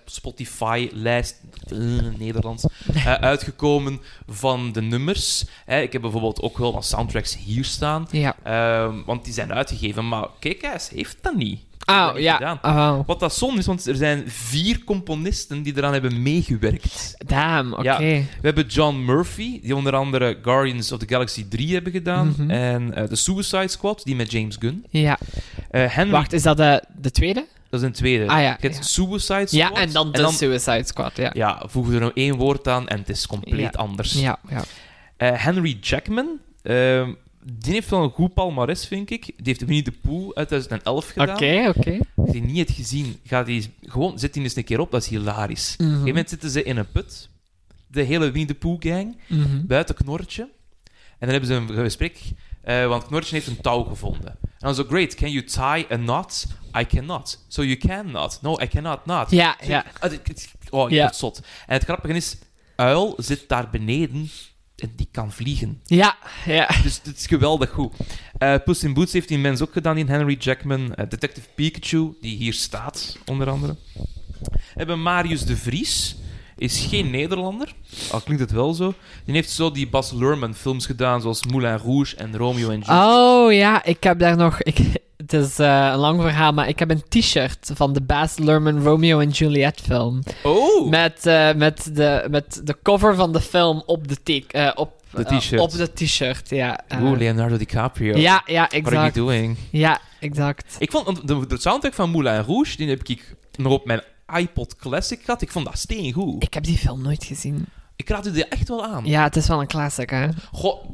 Spotify-lijst, 0.05 1.41
eh, 1.69 1.79
Nederlands, 2.19 2.65
eh, 2.95 3.13
uitgekomen 3.33 4.01
van 4.29 4.73
de 4.73 4.83
nummers. 4.83 5.45
Eh, 5.67 5.83
ik 5.83 5.93
heb 5.93 6.03
bijvoorbeeld 6.03 6.43
ook 6.43 6.59
wel 6.59 6.73
wat 6.73 6.85
soundtracks 6.85 7.37
hier 7.37 7.65
staan, 7.65 8.07
Ja. 8.11 8.37
ehm, 8.43 8.95
want 9.07 9.25
die 9.25 9.33
zijn 9.33 9.53
uitgegeven, 9.53 10.09
maar 10.09 10.27
kijk 10.39 10.63
eens, 10.63 10.89
heeft 10.89 11.19
dat 11.23 11.35
niet. 11.35 11.61
Oh, 11.87 12.11
ja. 12.17 12.35
gedaan. 12.37 12.59
Oh. 12.63 13.07
Wat 13.07 13.21
dat 13.21 13.35
zonde 13.35 13.59
is, 13.59 13.67
want 13.67 13.87
er 13.87 13.95
zijn 13.97 14.25
vier 14.27 14.85
componisten 14.85 15.63
die 15.63 15.77
eraan 15.77 15.93
hebben 15.93 16.23
meegewerkt. 16.23 17.15
Damn, 17.27 17.73
oké. 17.73 17.83
Ja. 17.83 17.99
We 17.99 18.25
hebben 18.43 18.67
John 18.67 19.05
Murphy, 19.05 19.61
die 19.63 19.77
onder 19.77 19.95
andere 19.97 20.39
Guardians 20.43 20.93
of 20.93 20.99
the 20.99 21.09
Galaxy 21.09 21.47
3 21.49 21.73
hebben 21.73 21.93
gedaan. 21.93 22.35
Mhm. 22.39 22.51
En 22.51 22.95
eh, 22.95 23.09
de 23.09 23.17
Suicide 23.17 23.69
Squad, 23.69 24.01
die 24.05 24.17
met 24.17 24.31
James 24.31 24.57
Gunn. 24.59 24.87
Ja. 24.91 25.19
Eh, 25.71 25.85
Henry, 25.87 26.11
Wacht, 26.13 26.33
is 26.33 26.43
dat 26.43 26.57
de, 26.57 26.83
de 26.97 27.11
tweede? 27.11 27.47
dat 27.71 27.81
is 27.81 27.87
een 27.87 27.93
tweede. 27.93 28.27
Ah, 28.29 28.41
ja, 28.41 28.49
Je 28.49 28.57
hebt 28.67 28.77
ja. 28.77 28.83
Suicide 28.83 29.47
Squad. 29.47 29.51
Ja, 29.51 29.73
en 29.73 29.93
dan 29.93 30.13
de 30.13 30.31
Suicide 30.31 30.85
Squad, 30.85 31.17
ja. 31.17 31.31
Ja, 31.35 31.63
voeg 31.67 31.93
er 31.93 32.01
nog 32.01 32.13
één 32.15 32.37
woord 32.37 32.69
aan 32.69 32.89
en 32.89 32.99
het 32.99 33.09
is 33.09 33.27
compleet 33.27 33.61
Ja. 33.61 33.71
anders. 33.75 34.13
Ja, 34.13 34.39
ja. 34.49 34.63
Eh, 35.17 35.31
Henry 35.45 35.79
Jackman, 35.81 36.27
ehm, 36.63 37.13
die 37.59 37.73
heeft 37.73 37.91
wel 37.91 38.03
een 38.03 38.11
goed 38.11 38.35
palmares, 38.35 38.87
vind 38.87 39.11
ik. 39.11 39.25
Die 39.25 39.35
heeft 39.43 39.61
Winnie 39.61 39.83
the 39.83 39.93
Pooh 39.93 40.33
uit 40.35 40.49
2011 40.49 41.09
gedaan. 41.09 41.35
Oké, 41.35 41.73
oké. 41.77 41.91
je 41.91 42.33
die 42.33 42.43
niet 42.43 42.57
hebt 42.57 42.71
gezien, 42.71 43.17
ga 43.25 43.43
die 43.43 43.75
gewoon, 43.83 44.19
zet 44.19 44.33
die 44.35 44.43
eens 44.43 44.57
een 44.57 44.65
keer 44.65 44.81
op, 44.81 44.91
dat 44.91 45.03
is 45.03 45.09
hilarisch. 45.09 45.73
Op 45.73 45.79
een 45.81 45.87
gegeven 45.87 46.07
moment 46.09 46.29
zitten 46.29 46.51
ze 46.51 46.63
in 46.63 46.77
een 46.77 46.91
put, 46.91 47.29
de 47.87 48.03
hele 48.03 48.25
Winnie 48.25 48.47
the 48.47 48.55
Pooh 48.55 48.77
gang, 48.81 49.17
Mhm. 49.29 49.67
buiten 49.67 49.95
Knorretje. 49.95 50.43
En 51.19 51.29
dan 51.29 51.29
hebben 51.29 51.49
ze 51.49 51.55
een 51.55 51.69
gesprek, 51.85 52.19
eh, 52.63 52.87
want 52.87 53.07
Knorretje 53.07 53.35
heeft 53.35 53.47
een 53.47 53.61
touw 53.61 53.83
gevonden. 53.83 54.39
En 54.43 54.67
dan 54.67 54.75
zo, 54.75 54.85
great, 54.85 55.15
can 55.15 55.31
you 55.31 55.45
tie 55.45 55.93
a 55.93 55.97
knot? 55.97 56.47
I 56.81 56.87
cannot. 56.87 57.45
So 57.49 57.63
you 57.65 57.77
can 57.77 58.11
not. 58.11 58.39
No, 58.43 58.61
I 58.61 58.69
cannot 58.69 59.07
not. 59.07 59.31
Ja, 59.31 59.57
ja. 59.67 59.85
ah, 60.01 60.13
Oh, 60.71 60.91
ik 60.91 61.01
word 61.01 61.17
zot. 61.17 61.41
En 61.67 61.75
het 61.75 61.85
grappige 61.85 62.15
is, 62.15 62.37
Uil 62.77 63.15
zit 63.17 63.49
daar 63.49 63.71
beneden 63.71 64.31
en 64.81 64.93
die 64.97 65.09
kan 65.11 65.33
vliegen. 65.33 65.81
Ja, 65.85 66.17
ja. 66.45 66.69
Dus 66.83 67.03
dit 67.03 67.19
is 67.19 67.27
geweldig 67.27 67.71
goed. 67.71 67.93
Eh 68.39 68.55
Puss 68.65 68.85
in 68.85 68.95
Boots 68.95 69.13
heeft 69.13 69.29
die 69.29 69.39
mens 69.39 69.63
ook 69.63 69.73
gedaan, 69.73 69.95
die 69.95 70.05
Henry 70.05 70.37
Jackman. 70.39 70.95
Eh, 70.95 71.09
Detective 71.09 71.47
Pikachu, 71.55 72.15
die 72.21 72.37
hier 72.37 72.53
staat, 72.53 73.17
onder 73.27 73.51
andere. 73.51 73.77
We 74.51 74.59
hebben 74.75 75.03
Marius 75.03 75.45
de 75.45 75.57
Vries. 75.57 76.17
Is 76.57 76.87
geen 76.89 77.11
Nederlander, 77.11 77.75
al 78.11 78.21
klinkt 78.21 78.43
het 78.43 78.53
wel 78.53 78.75
zo. 78.75 78.95
Die 79.25 79.35
heeft 79.35 79.51
zo 79.51 79.71
die 79.71 79.89
Bas 79.89 80.13
Luhrmann 80.13 80.55
films 80.55 80.87
gedaan, 80.87 81.21
zoals 81.21 81.45
Moulin 81.45 81.77
Rouge 81.77 82.17
en 82.17 82.37
Romeo 82.37 82.71
en 82.71 82.81
Juliet. 82.81 82.89
Oh 82.89 83.53
ja, 83.53 83.85
ik 83.85 84.03
heb 84.03 84.19
daar 84.19 84.37
nog. 84.37 84.63
Ik, 84.63 84.79
het 85.33 85.47
is 85.47 85.59
eh, 85.59 85.89
een 85.93 85.99
lang 85.99 86.21
verhaal, 86.21 86.53
maar 86.53 86.69
ik 86.69 86.79
heb 86.79 86.91
een 86.91 87.03
t-shirt 87.09 87.71
van 87.75 87.93
de 87.93 88.01
Baz 88.03 88.37
Luhrmann 88.39 88.83
Romeo 88.83 89.19
en 89.21 89.29
Juliet 89.31 89.81
film. 89.85 90.23
Oh! 90.43 90.89
Met, 90.89 91.27
eh, 91.27 91.53
met, 91.55 91.91
de, 91.97 92.27
met 92.31 92.61
de 92.65 92.77
cover 92.83 93.15
van 93.15 93.33
de 93.33 93.41
film 93.41 93.83
op 93.87 94.09
de 94.09 94.17
t- 94.23 94.53
eh, 94.53 94.71
op, 94.75 94.93
De 95.11 95.25
t-shirt. 95.25 95.61
op 95.61 95.71
de 95.71 95.93
t-shirt, 95.93 96.49
ja. 96.51 96.81
Eh, 96.89 97.03
Oeh, 97.03 97.19
Leonardo 97.19 97.57
DiCaprio. 97.57 98.17
ja, 98.19 98.43
ja, 98.47 98.67
What 98.67 98.73
are 98.73 98.81
you 98.83 98.95
exact. 98.97 99.15
doing? 99.15 99.57
Ja, 99.71 100.01
exact. 100.21 100.77
Ik 100.79 100.91
vond 100.91 101.27
de 101.29 101.59
soundtrack 101.59 101.95
van 101.95 102.11
Moulin 102.11 102.41
Rouge, 102.43 102.77
die 102.77 102.89
heb 102.89 103.03
ik 103.09 103.37
nog 103.57 103.73
op 103.73 103.87
mijn 103.87 104.01
iPod 104.37 104.77
Classic 104.77 105.21
gehad. 105.25 105.43
Ik 105.43 105.51
vond 105.51 105.65
dat 105.65 105.79
steengoed. 105.79 106.43
Ik 106.43 106.55
heb 106.55 106.65
die 106.65 106.79
film 106.79 107.03
nooit 107.03 107.25
gezien. 107.25 107.67
Ik 107.97 108.09
raad 108.09 108.27
u 108.27 108.33
die 108.33 108.45
echt 108.45 108.69
wel 108.69 108.85
aan. 108.85 109.05
Ja, 109.05 109.23
het 109.23 109.37
is 109.37 109.49
wel 109.49 109.61
een 109.61 109.67
classic, 109.67 110.11
hè? 110.11 110.29
Goh, 110.53 110.85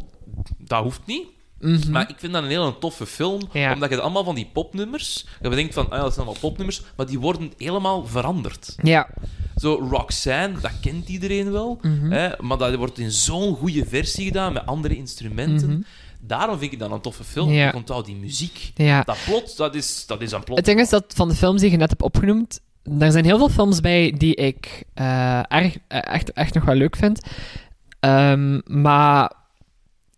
dat 0.58 0.82
hoeft 0.82 1.00
niet. 1.06 1.26
Mhm. 1.60 1.90
Maar 1.90 2.08
ik 2.10 2.14
vind 2.18 2.32
dat 2.32 2.42
een 2.42 2.48
hele 2.48 2.78
toffe 2.78 3.06
film, 3.06 3.40
Ja. 3.52 3.72
omdat 3.72 3.90
je 3.90 4.00
allemaal 4.00 4.24
van 4.24 4.34
die 4.34 4.50
popnummers, 4.52 5.26
je 5.42 5.48
bedenkt 5.48 5.74
van, 5.74 5.84
ah, 5.90 5.96
ja, 5.96 6.02
dat 6.02 6.14
zijn 6.14 6.26
allemaal 6.26 6.42
popnummers, 6.48 6.82
maar 6.96 7.06
die 7.06 7.18
worden 7.18 7.52
helemaal 7.56 8.06
veranderd. 8.06 8.74
Ja. 8.82 9.08
Zo 9.56 9.86
Roxanne, 9.90 10.60
dat 10.60 10.72
kent 10.80 11.08
iedereen 11.08 11.52
wel, 11.52 11.78
Mhm. 11.82 12.10
hè, 12.12 12.28
maar 12.40 12.58
dat 12.58 12.74
wordt 12.74 12.98
in 12.98 13.10
zo'n 13.10 13.56
goede 13.56 13.86
versie 13.86 14.24
gedaan, 14.26 14.52
met 14.52 14.66
andere 14.66 14.96
instrumenten. 14.96 15.68
Mhm. 15.70 15.80
Daarom 16.20 16.58
vind 16.58 16.72
ik 16.72 16.78
dat 16.78 16.90
een 16.90 17.00
toffe 17.00 17.24
film. 17.24 17.50
Ja. 17.50 17.68
Ik 17.68 17.74
onthoud 17.74 18.04
die 18.06 18.16
muziek. 18.16 18.70
Ja. 18.74 19.02
Dat 19.02 19.16
plot, 19.24 19.56
dat 19.56 19.74
is, 19.74 20.04
dat 20.06 20.20
is 20.20 20.32
een 20.32 20.44
plot. 20.44 20.56
Het 20.56 20.66
ding 20.66 20.80
is 20.80 20.88
dat 20.88 21.04
van 21.16 21.28
de 21.28 21.34
films 21.34 21.60
die 21.60 21.70
je 21.70 21.76
net 21.76 21.90
hebt 21.90 22.02
opgenoemd, 22.02 22.60
er 22.98 23.12
zijn 23.12 23.24
heel 23.24 23.38
veel 23.38 23.48
films 23.48 23.80
bij 23.80 24.14
die 24.18 24.34
ik 24.34 24.84
eh, 24.94 25.38
erg, 25.52 25.76
eh, 25.88 26.14
echt, 26.14 26.32
echt 26.32 26.54
nog 26.54 26.64
wel 26.64 26.74
leuk 26.74 26.96
vind. 26.96 27.20
Ehm, 28.00 28.60
maar 28.64 29.32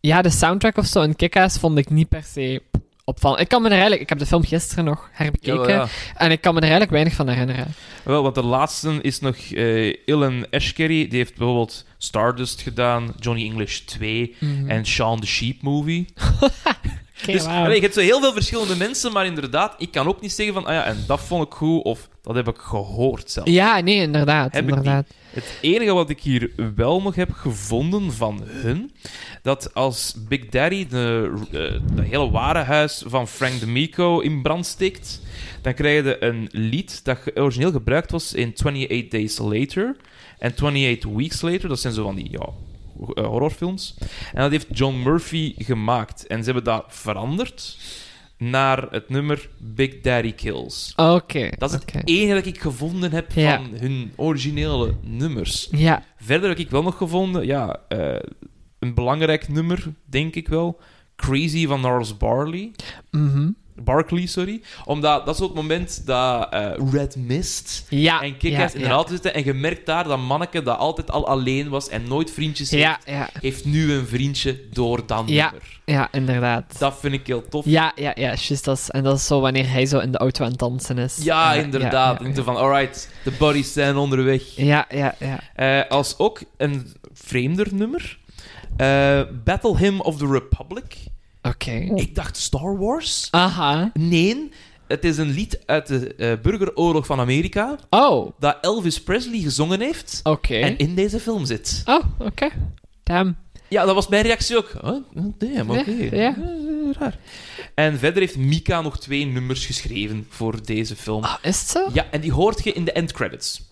ja, 0.01 0.23
de 0.23 0.31
soundtrack 0.31 0.77
of 0.77 0.87
zo 0.87 1.03
in 1.03 1.17
Kick-Ass 1.17 1.59
vond 1.59 1.79
ik 1.79 1.91
niet 1.91 2.09
per 2.09 2.23
se 2.23 2.63
opvallend. 3.05 3.41
Ik 3.41 3.49
kan 3.49 3.61
me 3.63 3.67
er 3.67 3.73
eigenlijk... 3.73 4.03
Ik 4.03 4.09
heb 4.09 4.19
de 4.19 4.27
film 4.27 4.45
gisteren 4.45 4.85
nog 4.85 5.09
herbekeken. 5.13 5.69
Ja, 5.69 5.75
ja. 5.75 5.87
En 6.17 6.31
ik 6.31 6.41
kan 6.41 6.51
me 6.53 6.57
er 6.59 6.63
eigenlijk 6.63 6.93
weinig 6.93 7.15
van 7.15 7.29
herinneren. 7.29 7.67
Wel, 8.05 8.23
want 8.23 8.35
de 8.35 8.43
laatste 8.45 8.99
is 9.03 9.21
nog 9.21 9.37
eh 9.37 9.95
Ilan 10.07 10.47
Ashkery. 10.51 11.09
Die 11.09 11.19
heeft 11.19 11.37
bijvoorbeeld 11.37 11.85
Stardust 11.99 12.61
gedaan, 12.61 13.13
Johnny 13.21 13.45
English 13.45 13.79
2 13.79 14.37
Mhm. 14.41 14.71
en 14.71 14.87
Shaun 14.87 15.21
the 15.21 15.27
Sheep 15.27 15.63
Movie. 15.63 16.07
Oké, 17.23 17.33
dus 17.33 17.45
allee, 17.45 17.75
je 17.75 17.81
hebt 17.81 17.95
zo 17.95 18.01
heel 18.01 18.21
veel 18.21 18.33
verschillende 18.33 18.77
mensen, 18.77 19.13
maar 19.13 19.27
inderdaad, 19.27 19.75
ik 19.79 19.91
kan 19.91 20.09
ook 20.09 20.21
niet 20.21 20.33
zeggen 20.33 20.55
van, 20.55 20.67
ah 20.67 20.73
ja, 20.73 20.85
en 20.85 21.05
dat 21.07 21.21
vond 21.21 21.47
ik 21.47 21.53
goed, 21.53 21.85
of 21.85 22.09
dat 22.23 22.35
heb 22.35 22.49
ik 22.49 22.57
gehoord 22.59 23.31
zelf. 23.31 23.49
Ja, 23.49 23.81
nee, 23.81 23.97
inderdaad. 23.97 24.53
Heb 24.53 24.69
inderdaad. 24.69 25.07
Het 25.31 25.59
enige 25.61 25.93
wat 25.93 26.11
ik 26.11 26.21
hier 26.21 26.51
wel 26.75 27.03
nog 27.03 27.15
heb 27.15 27.33
gevonden 27.33 28.13
van 28.13 28.43
hun, 28.45 28.93
dat 29.43 29.75
als 29.75 30.15
Big 30.29 30.49
Daddy 30.49 30.87
de, 30.87 31.33
eh, 31.51 31.95
de 31.97 32.03
hele 32.03 32.31
warenhuis 32.31 33.03
van 33.07 33.29
Frank 33.29 33.61
DeMico 33.61 34.21
in 34.21 34.43
brand 34.43 34.67
steekt, 34.67 35.21
dan 35.63 35.75
krijg 35.75 36.05
je 36.05 36.25
een 36.25 36.49
lied 36.53 37.05
dat 37.05 37.19
origineel 37.35 37.73
gebruikt 37.73 38.11
was 38.11 38.33
in 38.35 38.53
28 38.57 39.09
Days 39.09 39.39
Later 39.39 39.97
en 40.39 40.51
28 40.51 41.11
Weeks 41.11 41.41
Later. 41.41 41.69
Dat 41.69 41.81
zijn 41.81 41.95
zo 41.95 42.03
van 42.03 42.15
die 42.15 42.31
ja, 42.31 42.49
horrorfilms. 43.15 43.95
En 44.33 44.41
dat 44.43 44.51
heeft 44.51 44.67
John 44.71 45.03
Murphy 45.03 45.55
gemaakt. 45.59 46.27
En 46.27 46.39
ze 46.39 46.45
hebben 46.45 46.65
dat 46.65 46.85
veranderd 46.89 47.79
naar 48.39 48.87
het 48.91 49.09
nummer 49.09 49.49
Big 49.59 50.01
Daddy 50.01 50.33
Kills. 50.33 50.93
Oké. 50.97 51.49
Dat 51.59 51.71
is 51.73 51.77
het 51.81 52.09
enige 52.09 52.35
dat 52.35 52.47
ik 52.47 52.61
gevonden 52.61 53.13
heb 53.13 53.33
Ja. 53.33 53.57
van 53.57 53.71
hun 53.79 54.13
originele 54.17 54.95
nummers. 55.03 55.69
Ja. 55.71 56.03
Verder 56.17 56.49
heb 56.49 56.59
ik 56.59 56.71
wel 56.71 56.83
nog 56.83 56.97
gevonden, 56.97 57.47
ja, 57.47 57.81
eh, 57.89 58.17
een 58.79 58.95
belangrijk 58.95 59.49
nummer, 59.49 59.87
denk 60.05 60.35
ik 60.35 60.49
wel. 60.49 60.81
Crazy 61.17 61.67
van 61.67 61.79
Gnarls 61.79 62.17
Barley. 62.17 62.71
Mhm. 63.11 63.51
Barkley, 63.85 64.27
sorry. 64.27 64.61
Omdat 64.85 65.27
dat 65.27 65.35
is 65.35 65.41
ook 65.41 65.49
het 65.49 65.57
moment 65.57 66.03
dat 66.07 66.49
eh, 66.53 66.71
Red 66.93 67.17
Mist 67.17 67.85
Ja. 67.89 68.23
en 68.23 68.37
Kick-Ass 68.37 68.73
ja, 68.73 68.79
in 68.79 68.83
de 68.85 68.89
ja. 68.89 68.95
auto 68.95 69.11
zitten. 69.11 69.35
En 69.35 69.45
je 69.45 69.55
merkt 69.55 69.87
daar 69.87 70.05
dat 70.05 70.19
manneke 70.19 70.63
dat 70.63 70.79
altijd 70.79 71.11
al 71.11 71.29
alleen 71.29 71.69
was 71.69 71.89
en 71.89 72.09
nooit 72.09 72.31
vriendjes 72.31 72.71
heeft, 72.71 72.99
heeft 73.41 73.65
nu 73.65 73.93
een 73.93 74.07
vriendje 74.07 74.61
door 74.73 75.07
dat 75.07 75.23
Ja. 75.27 75.45
nummer. 75.51 75.81
Ja, 75.85 76.09
inderdaad. 76.13 76.79
Dat 76.79 76.97
vind 77.01 77.15
ik 77.15 77.27
heel 77.27 77.49
tof. 77.49 77.65
Ja, 77.65 77.93
ja, 77.95 78.13
ja, 78.15 78.35
is, 78.67 78.91
en 78.91 79.03
dat 79.03 79.17
is 79.19 79.27
zo 79.27 79.41
wanneer 79.41 79.71
hij 79.71 79.87
zo 79.87 79.99
in 79.99 80.13
de 80.13 80.19
auto 80.19 80.45
aan 80.45 80.51
het 80.51 80.59
dansen 80.59 80.99
is. 80.99 81.17
Ja, 81.23 81.55
inderdaad. 81.55 82.21
En 82.21 82.45
van, 82.45 82.57
alright, 82.57 83.09
de 83.25 83.31
buddies 83.39 83.73
zijn 83.73 83.97
onderweg. 83.97 84.43
ja, 84.57 84.87
ja. 84.91 85.15
ja. 85.19 85.41
Eh, 85.55 85.91
als 85.91 86.19
ook 86.19 86.41
een 86.57 86.93
vreemder 87.13 87.75
nummer. 87.75 88.19
eh, 88.77 89.23
Battle 89.45 89.77
Hymn 89.77 90.01
of 90.03 90.17
the 90.17 90.27
Republic. 90.27 90.97
Oké. 91.49 91.71
Ik 91.95 92.15
dacht 92.15 92.37
Star 92.37 92.79
Wars. 92.79 93.29
Aha. 93.31 93.91
Nee, 93.95 94.51
het 94.87 95.05
is 95.05 95.19
een 95.19 95.31
lied 95.31 95.59
uit 95.67 95.87
de 95.87 96.15
eh, 96.15 96.33
burgeroorlog 96.43 97.07
van 97.07 97.21
Amerika 97.21 97.79
Oh, 97.91 98.31
dat 98.39 98.59
Elvis 98.61 99.03
Presley 99.03 99.41
gezongen 99.41 99.81
heeft 99.81 100.21
oké. 100.23 100.55
en 100.55 100.79
in 100.79 100.95
deze 100.95 101.21
film 101.21 101.45
zit. 101.45 101.83
Oh, 101.85 102.05
oké. 102.19 102.49
Damn. 103.03 103.37
Ja, 103.69 103.85
dat 103.85 103.95
was 103.95 104.09
mijn 104.09 104.23
reactie 104.23 104.57
ook. 104.57 104.73
Huh? 104.83 104.97
Damn, 105.39 105.71
oké. 105.71 105.91
Ja, 105.91 106.17
ja. 106.17 106.37
Eh, 106.37 106.93
raar. 106.99 107.19
En 107.75 107.99
verder 107.99 108.21
heeft 108.21 108.37
Mika 108.37 108.81
nog 108.81 108.99
twee 108.99 109.25
nummers 109.27 109.67
geschreven 109.67 110.27
voor 110.29 110.67
deze 110.67 110.97
film. 110.97 111.25
Ah, 111.25 111.35
is 111.43 111.61
het 111.61 111.69
zo? 111.69 111.89
Ja, 111.93 112.07
en 112.11 112.21
die 112.21 112.33
hoort 112.33 112.65
je 112.65 112.73
in 112.73 112.85
de 112.85 112.93
endcredits. 112.93 113.63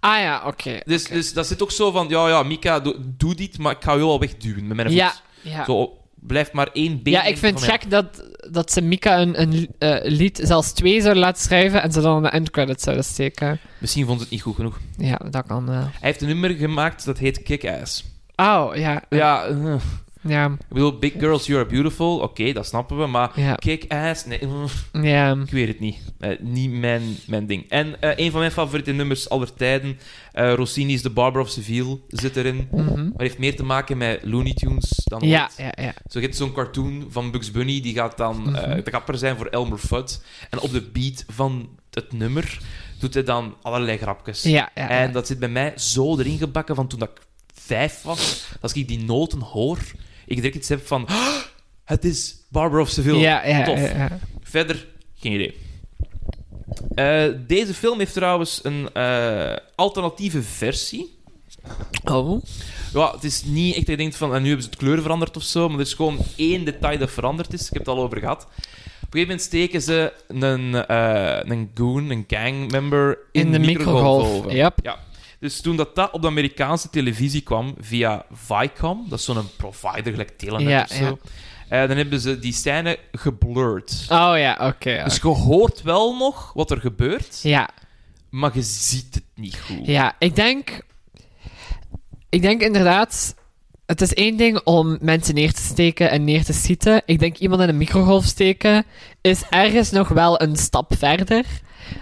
Ah 0.00 0.18
ja, 0.18 0.42
oké. 0.46 0.80
Dus, 0.84 1.04
dus 1.04 1.32
dat 1.32 1.46
zit 1.46 1.62
ook 1.62 1.70
zo 1.70 1.90
van, 1.90 2.08
ja, 2.08 2.28
ja, 2.28 2.42
Mika, 2.42 2.80
doe, 2.80 2.96
doe 3.16 3.34
dit, 3.34 3.58
maar 3.58 3.72
ik 3.72 3.82
ga 3.82 3.92
je 3.92 3.98
wel 3.98 4.20
wegduwen 4.20 4.66
met 4.66 4.76
mijn 4.76 4.88
voet. 4.88 4.96
Ja, 4.96 5.14
ja. 5.42 5.64
Zo, 5.64 5.98
blijft 6.26 6.52
maar 6.52 6.68
één 6.72 7.02
been. 7.02 7.12
Ja, 7.12 7.24
ik 7.24 7.38
vind 7.38 7.60
het 7.60 7.70
gek 7.70 7.90
dat, 7.90 8.06
dat 8.50 8.72
ze 8.72 8.80
Mika 8.80 9.20
een, 9.20 9.40
een 9.40 9.68
eh, 9.78 9.96
lied, 10.02 10.40
zelfs 10.42 10.72
twee 10.72 11.00
zouden 11.00 11.22
laten 11.22 11.42
schrijven 11.42 11.82
en 11.82 11.92
ze 11.92 12.00
dan 12.00 12.22
de 12.22 12.28
endcredits 12.28 12.84
zouden 12.84 13.04
steken. 13.04 13.58
Misschien 13.78 14.06
vond 14.06 14.16
ze 14.16 14.22
het 14.22 14.32
niet 14.32 14.42
goed 14.42 14.54
genoeg. 14.54 14.78
Ja, 14.96 15.20
dat 15.30 15.46
kan 15.46 15.66
wel. 15.66 15.80
Hij 15.80 15.90
heeft 16.00 16.20
een 16.20 16.28
nummer 16.28 16.50
gemaakt 16.50 17.04
dat 17.04 17.18
heet 17.18 17.42
Kick-Ass. 17.42 18.04
Oh, 18.36 18.70
ja. 18.74 19.02
Ja, 19.08 19.44
eh, 19.44 19.74
Ja, 20.28 20.44
ik 20.46 20.68
bedoel, 20.68 20.98
Big 20.98 21.12
Girls, 21.18 21.46
You 21.46 21.60
Are 21.60 21.68
Beautiful. 21.70 22.18
Oké, 22.18 22.52
dat 22.52 22.66
snappen 22.66 22.98
we. 22.98 23.06
Maar 23.06 23.40
ja. 23.40 23.54
Kick-Ass, 23.54 24.24
nee, 24.24 24.40
Ja. 24.92 25.32
ik 25.44 25.50
weet 25.50 25.68
het 25.68 25.80
niet. 25.80 25.96
Eh, 26.18 26.38
niet 26.40 26.70
mijn, 26.70 27.02
mijn 27.26 27.46
ding. 27.46 27.68
En 27.70 28.00
eh, 28.00 28.24
een 28.24 28.30
van 28.30 28.40
mijn 28.40 28.52
favoriete 28.52 28.92
nummers 28.92 29.28
aller 29.28 29.54
tijden, 29.54 29.98
eh, 30.32 30.52
Rossini's 30.54 31.02
The 31.02 31.10
Barber 31.10 31.40
of 31.40 31.48
Seville, 31.48 31.98
zit 32.08 32.36
erin. 32.36 32.68
Mhm. 32.70 33.02
Maar 33.02 33.12
heeft 33.16 33.38
meer 33.38 33.56
te 33.56 33.64
maken 33.64 33.96
met 33.98 34.20
Looney 34.22 34.54
Tunes 34.54 35.00
dan 35.04 35.20
Ja, 35.28 35.42
ooit. 35.42 35.54
ja, 35.76 35.84
ja. 35.84 35.92
Zo 36.06 36.18
je 36.18 36.24
hebt 36.24 36.36
zo'n 36.36 36.52
cartoon 36.52 37.06
van 37.10 37.30
Bugs 37.30 37.50
Bunny, 37.50 37.80
die 37.80 37.94
gaat 37.94 38.16
dan 38.16 38.42
Mhm. 38.42 38.82
de 38.84 38.90
kapper 38.90 39.18
zijn 39.18 39.36
voor 39.36 39.46
Elmer 39.46 39.78
Fudd. 39.78 40.22
En 40.50 40.60
op 40.60 40.72
de 40.72 40.82
beat 40.82 41.24
van 41.28 41.68
het 41.90 42.12
nummer 42.12 42.58
doet 42.98 43.14
hij 43.14 43.22
dan 43.24 43.54
allerlei 43.62 43.98
grapjes. 43.98 44.42
Ja, 44.42 44.70
ja. 44.74 44.88
En 44.88 45.12
dat 45.12 45.26
zit 45.26 45.38
bij 45.38 45.48
mij 45.48 45.72
zo 45.76 46.18
erin 46.18 46.38
gebakken 46.38 46.74
van 46.74 46.86
toen 46.86 46.98
dat 46.98 47.08
ik 47.14 47.20
vijf 47.54 48.02
was. 48.02 48.46
Als 48.60 48.72
ik 48.72 48.88
die 48.88 49.04
noten 49.04 49.40
hoor, 49.40 49.78
ik 50.26 50.36
direct 50.36 50.54
iets 50.54 50.68
heb 50.68 50.86
van... 50.86 51.06
"Ah, 51.06 51.36
het 51.84 52.04
is 52.04 52.36
Barbara 52.48 52.82
of 52.82 52.88
Seville. 52.88 53.18
ja, 53.18 53.46
ja, 53.46 53.64
Tof. 53.64 53.78
ja, 53.78 53.84
ja. 53.96 54.18
Verder, 54.42 54.86
geen 55.14 55.32
idee. 55.32 55.54
Eh, 56.94 57.24
deze 57.46 57.74
film 57.74 57.98
heeft 57.98 58.12
trouwens 58.12 58.60
een 58.62 58.88
eh, 58.92 59.56
alternatieve 59.74 60.42
versie. 60.42 61.18
Oh. 62.04 62.42
Ja, 62.92 63.12
het 63.12 63.24
is 63.24 63.42
niet 63.44 63.74
echt 63.76 63.86
dat 63.86 63.96
je 63.96 64.02
denkt 64.02 64.16
van, 64.16 64.34
en 64.34 64.40
nu 64.42 64.46
hebben 64.46 64.64
ze 64.64 64.70
het 64.70 64.78
kleur 64.78 65.02
veranderd 65.02 65.36
of 65.36 65.42
zo, 65.42 65.68
maar 65.68 65.78
er 65.78 65.84
is 65.84 65.94
gewoon 65.94 66.18
één 66.36 66.64
detail 66.64 66.98
dat 66.98 67.10
veranderd 67.10 67.52
is. 67.52 67.60
Ik 67.60 67.72
heb 67.72 67.86
het 67.86 67.88
al 67.96 68.02
over 68.02 68.18
gehad. 68.18 68.42
Op 68.44 68.50
een 69.14 69.20
gegeven 69.20 69.20
moment 69.20 69.40
steken 69.40 69.82
ze 69.82 70.12
een, 70.28 70.74
eh, 70.86 71.38
een 71.42 71.70
goon, 71.74 72.10
een 72.10 72.24
gangmember, 72.28 73.18
in, 73.32 73.40
In 73.46 73.52
de 73.52 73.58
microgolf, 73.58 74.52
yep. 74.52 74.78
Ja. 74.82 74.98
Dus 75.44 75.60
toen 75.60 75.76
dat, 75.76 75.94
dat 75.94 76.12
op 76.12 76.22
de 76.22 76.26
Amerikaanse 76.26 76.90
televisie 76.90 77.40
kwam, 77.40 77.74
via 77.78 78.24
Viacom, 78.32 79.06
dat 79.08 79.18
is 79.18 79.24
zo'n 79.24 79.48
provider, 79.56 80.12
gelijk 80.12 80.38
Telenet 80.38 80.68
Ja, 80.68 80.82
of 80.82 80.96
zo, 80.96 81.18
Eh, 81.68 81.88
dan 81.88 81.96
hebben 81.96 82.20
ze 82.20 82.38
die 82.38 82.52
scène 82.52 82.98
geblurred. 83.12 84.06
Oh 84.08 84.32
ja, 84.36 84.58
oké. 84.60 85.02
Dus 85.04 85.16
je 85.16 85.28
hoort 85.28 85.82
wel 85.82 86.16
nog 86.16 86.52
wat 86.52 86.70
er 86.70 86.80
gebeurt, 86.80 87.40
ja, 87.42 87.68
maar 88.30 88.50
je 88.54 88.62
ziet 88.62 89.14
het 89.14 89.24
niet 89.34 89.60
goed. 89.60 89.86
ja, 89.86 90.16
ik 90.18 90.36
denk... 90.36 90.80
Ik 92.28 92.42
denk 92.42 92.60
inderdaad... 92.60 93.34
Het 93.86 94.00
is 94.00 94.14
één 94.14 94.36
ding 94.36 94.60
om 94.64 94.98
mensen 95.00 95.34
neer 95.34 95.52
te 95.52 95.62
steken 95.62 96.10
en 96.10 96.24
neer 96.24 96.44
te 96.44 96.52
schieten. 96.52 97.02
Ik 97.06 97.18
denk 97.18 97.36
iemand 97.36 97.62
in 97.62 97.68
een 97.68 97.76
microgolf 97.76 98.24
steken 98.24 98.84
is 99.20 99.42
ergens 99.50 99.90
nog 99.90 100.08
wel 100.08 100.42
een 100.42 100.56
stap 100.56 100.94
verder. 100.98 101.44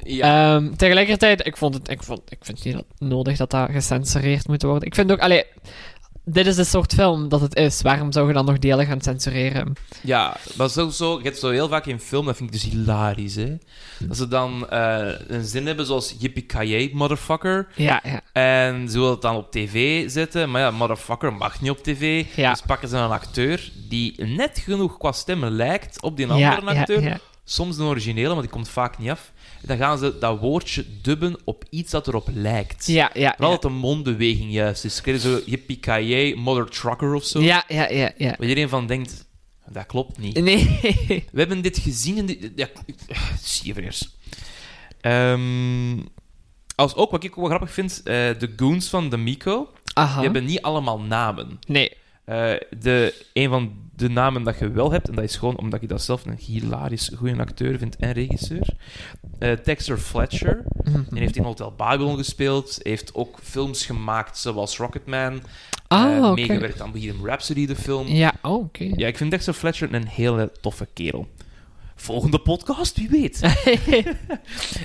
Ja. 0.03 0.55
Ehm, 0.55 0.75
tegelijkertijd, 0.75 1.47
ik, 1.47 1.57
vond 1.57 1.75
het, 1.75 1.91
ik, 1.91 2.03
vond, 2.03 2.21
ik 2.29 2.39
vind 2.41 2.65
niet 2.65 2.75
dat 2.75 2.85
nodig 2.99 3.37
dat 3.37 3.51
dat 3.51 3.71
gecensureerd 3.71 4.49
moet 4.49 4.63
worden. 4.63 4.87
Ik 4.87 4.95
vind 4.95 5.13
ook, 5.13 5.21
allee, 5.21 5.45
dit 6.25 6.47
is 6.47 6.57
de 6.57 6.65
soort 6.65 6.95
film 6.95 7.29
dat 7.29 7.41
het 7.41 7.55
is. 7.55 7.83
Waarom 7.83 8.13
zou 8.13 8.27
je 8.27 8.33
dan 8.33 8.45
nog 8.45 8.59
delen 8.59 8.87
gaan 8.87 9.01
censureren? 9.01 9.73
Ja, 10.03 10.37
maar 10.57 10.69
zo, 10.69 11.19
je 11.19 11.23
hebt 11.23 11.39
zo 11.39 11.51
heel 11.51 11.69
vaak 11.69 11.87
in 11.87 12.01
film, 12.01 12.27
dat 12.27 12.37
vind 12.37 12.55
ik 12.55 12.61
dus 12.61 12.73
hilarisch, 12.73 13.35
hè. 13.35 13.59
Dat 13.99 14.17
ze 14.17 14.29
dan 14.29 14.71
eh, 14.71 15.13
een 15.27 15.45
zin 15.45 15.67
hebben 15.67 15.87
zoals 15.87 16.15
yippie 16.19 16.95
motherfucker. 16.95 17.69
Ja, 17.75 18.01
ja. 18.05 18.21
En 18.33 18.89
ze 18.89 18.99
willen 18.99 19.13
het 19.13 19.23
dan 19.23 19.37
op 19.37 19.51
tv 19.51 20.09
zetten, 20.11 20.51
maar 20.51 20.61
ja, 20.61 20.71
motherfucker 20.71 21.33
mag 21.33 21.61
niet 21.61 21.71
op 21.71 21.83
tv. 21.83 22.25
Ja. 22.37 22.51
Dus 22.51 22.61
pakken 22.61 22.89
ze 22.89 22.97
een 22.97 23.11
acteur 23.11 23.73
die 23.89 24.25
net 24.25 24.59
genoeg 24.59 24.99
qua 24.99 25.13
stemmen 25.13 25.51
lijkt 25.51 26.03
op 26.03 26.17
die 26.17 26.27
andere 26.27 26.75
ja, 26.75 26.81
acteur. 26.81 27.03
ja. 27.03 27.19
Soms 27.45 27.79
een 27.79 27.85
originele, 27.85 28.33
maar 28.33 28.43
die 28.43 28.51
komt 28.51 28.69
vaak 28.69 28.99
niet 28.99 29.11
af. 29.11 29.33
Dan 29.63 29.77
gaan 29.77 29.99
ze 29.99 30.19
dat 30.19 30.39
woordje 30.39 30.85
dubben 31.03 31.37
op 31.45 31.65
iets 31.71 31.91
dat 31.91 32.09
erop 32.09 32.29
lijkt. 32.35 32.87
Ja, 32.87 33.11
ja, 33.15 33.31
Vooral 33.31 33.53
ja. 33.53 33.59
dat 33.61 33.71
de 33.71 33.77
mondbeweging 33.77 34.53
juist 34.53 34.85
is. 34.85 35.01
Je 35.05 35.19
zo 35.19 35.41
yippie 35.47 36.37
mother 36.37 36.69
trucker 36.69 37.15
of 37.15 37.25
zo. 37.25 37.41
Ja, 37.41 37.65
ja, 37.69 37.89
ja, 37.91 38.13
ja. 38.17 38.29
Waar 38.29 38.41
iedereen 38.41 38.69
van 38.69 38.87
denkt, 38.87 39.27
dat 39.69 39.87
klopt 39.87 40.19
niet. 40.19 40.41
Nee. 40.41 40.81
We 41.33 41.39
hebben 41.39 41.63
dit 41.63 41.79
gezien 41.79 42.17
in 42.17 42.27
de... 42.27 42.53
Ja, 42.57 42.69
Sievereers. 43.43 44.17
Ehm 45.01 45.99
als 46.75 46.95
ook, 46.95 47.11
wat 47.11 47.25
ik 47.25 47.31
ook 47.31 47.37
wel 47.37 47.47
grappig 47.47 47.73
vind, 47.73 48.01
eh, 48.05 48.15
de 48.15 48.53
goons 48.57 48.89
van 48.89 49.09
de 49.09 49.17
Miko, 49.17 49.71
Aha. 49.95 50.15
die 50.15 50.23
hebben 50.25 50.45
niet 50.45 50.63
allemaal 50.63 51.01
namen. 51.01 51.59
Nee. 51.67 51.93
Eh, 52.25 52.53
de, 52.79 53.25
een 53.33 53.49
van 53.49 53.82
de 53.97 54.09
namen 54.09 54.43
dat 54.43 54.59
je 54.59 54.71
wel 54.71 54.93
hebt, 54.93 55.09
en 55.09 55.15
dat 55.15 55.25
is 55.25 55.37
gewoon 55.37 55.59
omdat 55.59 55.83
ik 55.83 55.89
dat 55.89 56.03
zelf 56.03 56.27
een 56.27 56.39
hilarisch 56.39 57.11
goede 57.17 57.39
acteur 57.41 57.79
vind 57.79 57.97
en 57.97 58.13
regisseur, 58.13 58.69
eh 59.39 59.57
Dexter 59.65 59.99
Fletcher. 59.99 60.65
Die 61.11 61.19
heeft 61.21 61.37
in 61.37 61.43
Hotel 61.43 61.73
Babylon 61.77 62.17
gespeeld, 62.17 62.79
heeft 62.83 63.15
ook 63.15 63.39
films 63.43 63.87
gemaakt 63.87 64.39
zoals 64.39 64.77
Rocketman, 64.77 65.43
Ah, 65.89 66.17
eh, 66.17 66.25
oké. 66.25 66.35
meegewerkt 66.35 66.81
aan 66.81 66.93
Bohemian 66.93 67.27
Rhapsody, 67.27 67.67
de 67.67 67.77
film. 67.77 68.07
Ja, 68.07 68.33
oh, 68.43 68.55
oké. 68.55 68.91
Ja, 68.97 69.07
ik 69.07 69.17
vind 69.17 69.31
Dexter 69.31 69.53
Fletcher 69.55 69.95
een 69.95 70.07
hele 70.07 70.53
toffe 70.61 70.89
kerel. 70.93 71.27
Volgende 72.03 72.39
podcast, 72.39 72.97
wie 72.97 73.09
weet. 73.09 73.41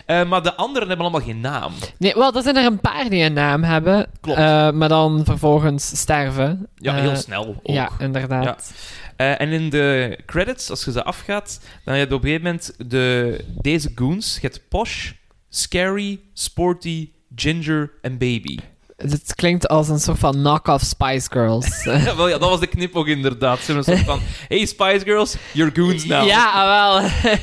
Eh, 0.05 0.29
maar 0.29 0.43
de 0.43 0.55
anderen 0.55 0.87
hebben 0.87 1.05
allemaal 1.05 1.27
geen 1.27 1.39
naam. 1.41 1.73
nee, 1.97 2.13
wel, 2.13 2.33
er 2.33 2.41
zijn 2.41 2.57
er 2.57 2.65
een 2.65 2.79
paar 2.79 3.09
die 3.09 3.23
een 3.23 3.33
naam 3.33 3.63
hebben. 3.63 4.07
Klopt. 4.21 4.37
eh, 4.39 4.71
maar 4.71 4.89
dan 4.89 5.21
vervolgens 5.25 5.99
sterven. 5.99 6.67
Ja, 6.75 6.95
Eh, 6.95 7.01
heel 7.01 7.15
snel 7.15 7.45
ook. 7.47 7.59
Ja, 7.63 7.89
inderdaad. 7.99 8.73
Eh, 9.15 9.41
en 9.41 9.49
in 9.49 9.69
de 9.69 10.17
credits, 10.25 10.69
als 10.69 10.85
je 10.85 10.91
ze 10.91 11.03
afgaat, 11.03 11.59
dan 11.83 11.95
heb 11.95 12.09
je 12.09 12.15
op 12.15 12.23
een 12.23 12.29
gegeven 12.29 12.45
moment 12.51 12.73
de, 12.91 13.39
deze 13.61 13.91
goons. 13.95 14.33
Je 14.33 14.41
hebt 14.41 14.61
Posh, 14.69 15.11
Scary, 15.49 16.19
Sporty, 16.33 17.09
Ginger 17.35 17.91
en 18.01 18.17
Baby. 18.17 18.57
Het 18.97 19.35
klinkt 19.35 19.67
als 19.67 19.89
een 19.89 19.99
soort 19.99 20.19
van 20.19 20.31
knock-off 20.33 20.83
Spice 20.85 21.27
Girls. 21.31 21.83
Wel, 22.15 22.27
ja, 22.27 22.37
dat 22.37 22.49
was 22.49 22.59
de 22.59 22.67
knip 22.67 22.95
ook 22.95 23.07
inderdaad. 23.07 23.67
Een 23.67 23.83
soort 23.83 23.99
van, 23.99 24.19
hey 24.47 24.65
Spice 24.65 25.05
Girls, 25.05 25.35
you're 25.53 25.71
goons 25.75 26.05
now. 26.05 26.27
Ja, 26.27 26.51
ah, 26.51 26.99
wel. 27.01 27.09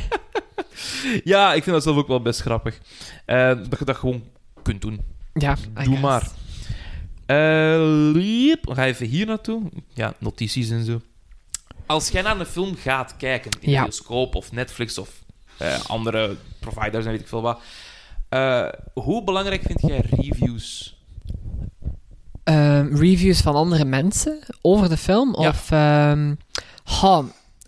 Ja, 1.25 1.55
ik 1.55 1.63
vind 1.63 1.75
dat 1.75 1.83
zelf 1.85 1.97
ook 1.97 2.09
wel 2.09 2.23
best 2.23 2.41
grappig. 2.41 2.79
Eh, 3.25 3.47
dat 3.47 3.79
je 3.79 3.85
dat 3.85 3.97
gewoon 3.97 4.25
kunt 4.63 4.81
doen. 4.81 5.01
ja, 5.35 5.55
Doe 5.75 5.85
guess. 5.85 6.01
maar. 6.01 6.29
Eh, 7.27 7.81
liep. 8.13 8.65
We 8.67 8.75
gaan 8.75 8.85
even 8.85 9.07
hier 9.07 9.27
naartoe. 9.27 9.63
Ja, 9.95 10.15
notities 10.19 10.71
en 10.71 10.85
zo. 10.85 11.01
Als 11.87 12.09
jij 12.09 12.23
naar 12.23 12.41
een 12.41 12.47
film 12.47 12.77
gaat 12.77 13.15
kijken, 13.17 13.51
in 13.61 13.71
Ja. 13.71 13.83
bioscoop 13.83 14.35
of 14.35 14.53
Netflix 14.53 14.99
of 14.99 15.09
eh, 15.57 15.81
andere 15.87 16.37
providers 16.61 17.05
en 17.05 17.11
weet 17.11 17.21
ik 17.21 17.29
veel 17.29 17.43
wat, 17.43 17.61
hoe 18.95 19.25
belangrijk 19.25 19.63
vind 19.63 19.81
jij 19.81 20.05
reviews? 20.11 20.97
Ehm, 22.45 22.97
reviews 22.97 23.41
van 23.41 23.55
andere 23.55 23.85
mensen 23.85 24.39
over 24.61 24.89
de 24.89 24.97
film? 24.97 25.37
Ja. 25.41 25.49
Of, 25.49 25.71
ehm 25.71 26.35
ha, 26.85 27.23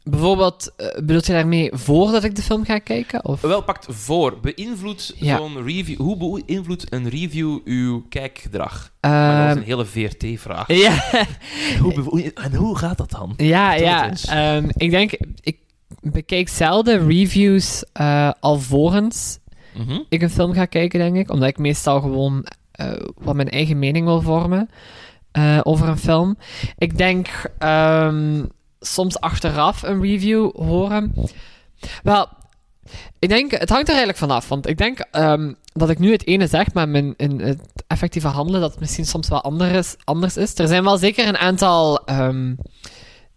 bijvoorbeeld, 0.04 0.72
eh, 0.76 0.86
bedoelt 1.00 1.26
je 1.26 1.32
daarmee 1.32 1.70
voordat 1.74 2.24
ik 2.24 2.34
de 2.36 2.42
film 2.42 2.64
ga 2.64 2.78
kijken? 2.78 3.24
Of? 3.24 3.40
Wel, 3.40 3.62
pakt 3.62 3.86
voor. 3.90 4.38
Beïnvloedt 4.40 5.14
Ja. 5.18 5.36
zo'n 5.36 5.62
review... 5.64 5.96
Hoe 5.98 6.42
beïnvloedt 6.46 6.92
een 6.92 7.08
review 7.08 7.58
uw 7.64 8.04
kijkgedrag? 8.08 8.90
Dat 9.00 9.10
is 9.12 9.18
Ehm, 9.18 9.56
een 9.56 9.62
hele 9.62 9.84
VRT-vraag. 9.84 10.66
ja, 10.86 11.02
Hoe 11.80 12.32
en 12.34 12.54
hoe 12.54 12.78
gaat 12.78 12.98
dat 12.98 13.10
dan? 13.10 13.34
ja, 13.36 13.70
Vertel 13.70 13.86
ja. 13.88 14.10
Ehm, 14.56 14.68
ik 14.76 14.90
denk, 14.90 15.12
ik 15.40 15.58
bekijk 16.00 16.48
zelden 16.48 17.08
reviews 17.08 17.84
eh 17.92 18.30
alvorens 18.40 19.38
Mhm. 19.76 19.98
ik 20.08 20.22
een 20.22 20.30
film 20.30 20.52
ga 20.52 20.64
kijken, 20.64 20.98
denk 20.98 21.16
ik. 21.16 21.30
Omdat 21.30 21.48
ik 21.48 21.58
meestal 21.58 22.00
gewoon 22.00 22.46
eh, 22.76 22.92
wat 23.14 23.34
mijn 23.34 23.50
eigen 23.50 23.78
mening 23.78 24.06
wil 24.06 24.20
vormen 24.20 24.70
eh, 25.32 25.60
over 25.62 25.88
een 25.88 25.98
film. 25.98 26.38
Ik 26.78 26.98
denk 26.98 27.28
ehm, 27.58 28.44
soms 28.80 29.20
achteraf 29.20 29.82
een 29.82 30.02
review 30.02 30.50
horen. 30.56 31.14
Wel, 32.02 32.28
ik 33.18 33.28
denk, 33.28 33.50
het 33.50 33.68
hangt 33.68 33.88
er 33.88 33.94
eigenlijk 33.94 34.18
vanaf. 34.18 34.48
Want 34.48 34.68
ik 34.68 34.78
denk 34.78 34.98
ehm, 34.98 35.52
dat 35.72 35.90
ik 35.90 35.98
nu 35.98 36.12
het 36.12 36.26
ene 36.26 36.46
zeg, 36.46 36.72
maar 36.72 36.88
mijn, 36.88 37.14
in 37.16 37.40
het 37.40 37.60
effectieve 37.86 38.28
handelen 38.28 38.60
dat 38.60 38.70
het 38.70 38.80
misschien 38.80 39.06
soms 39.06 39.28
wel 39.28 39.42
anders, 39.42 39.96
anders 40.04 40.36
is. 40.36 40.58
Er 40.58 40.68
zijn 40.68 40.84
wel 40.84 40.98
zeker 40.98 41.28
een 41.28 41.38
aantal 41.38 42.04
ehm, 42.04 42.54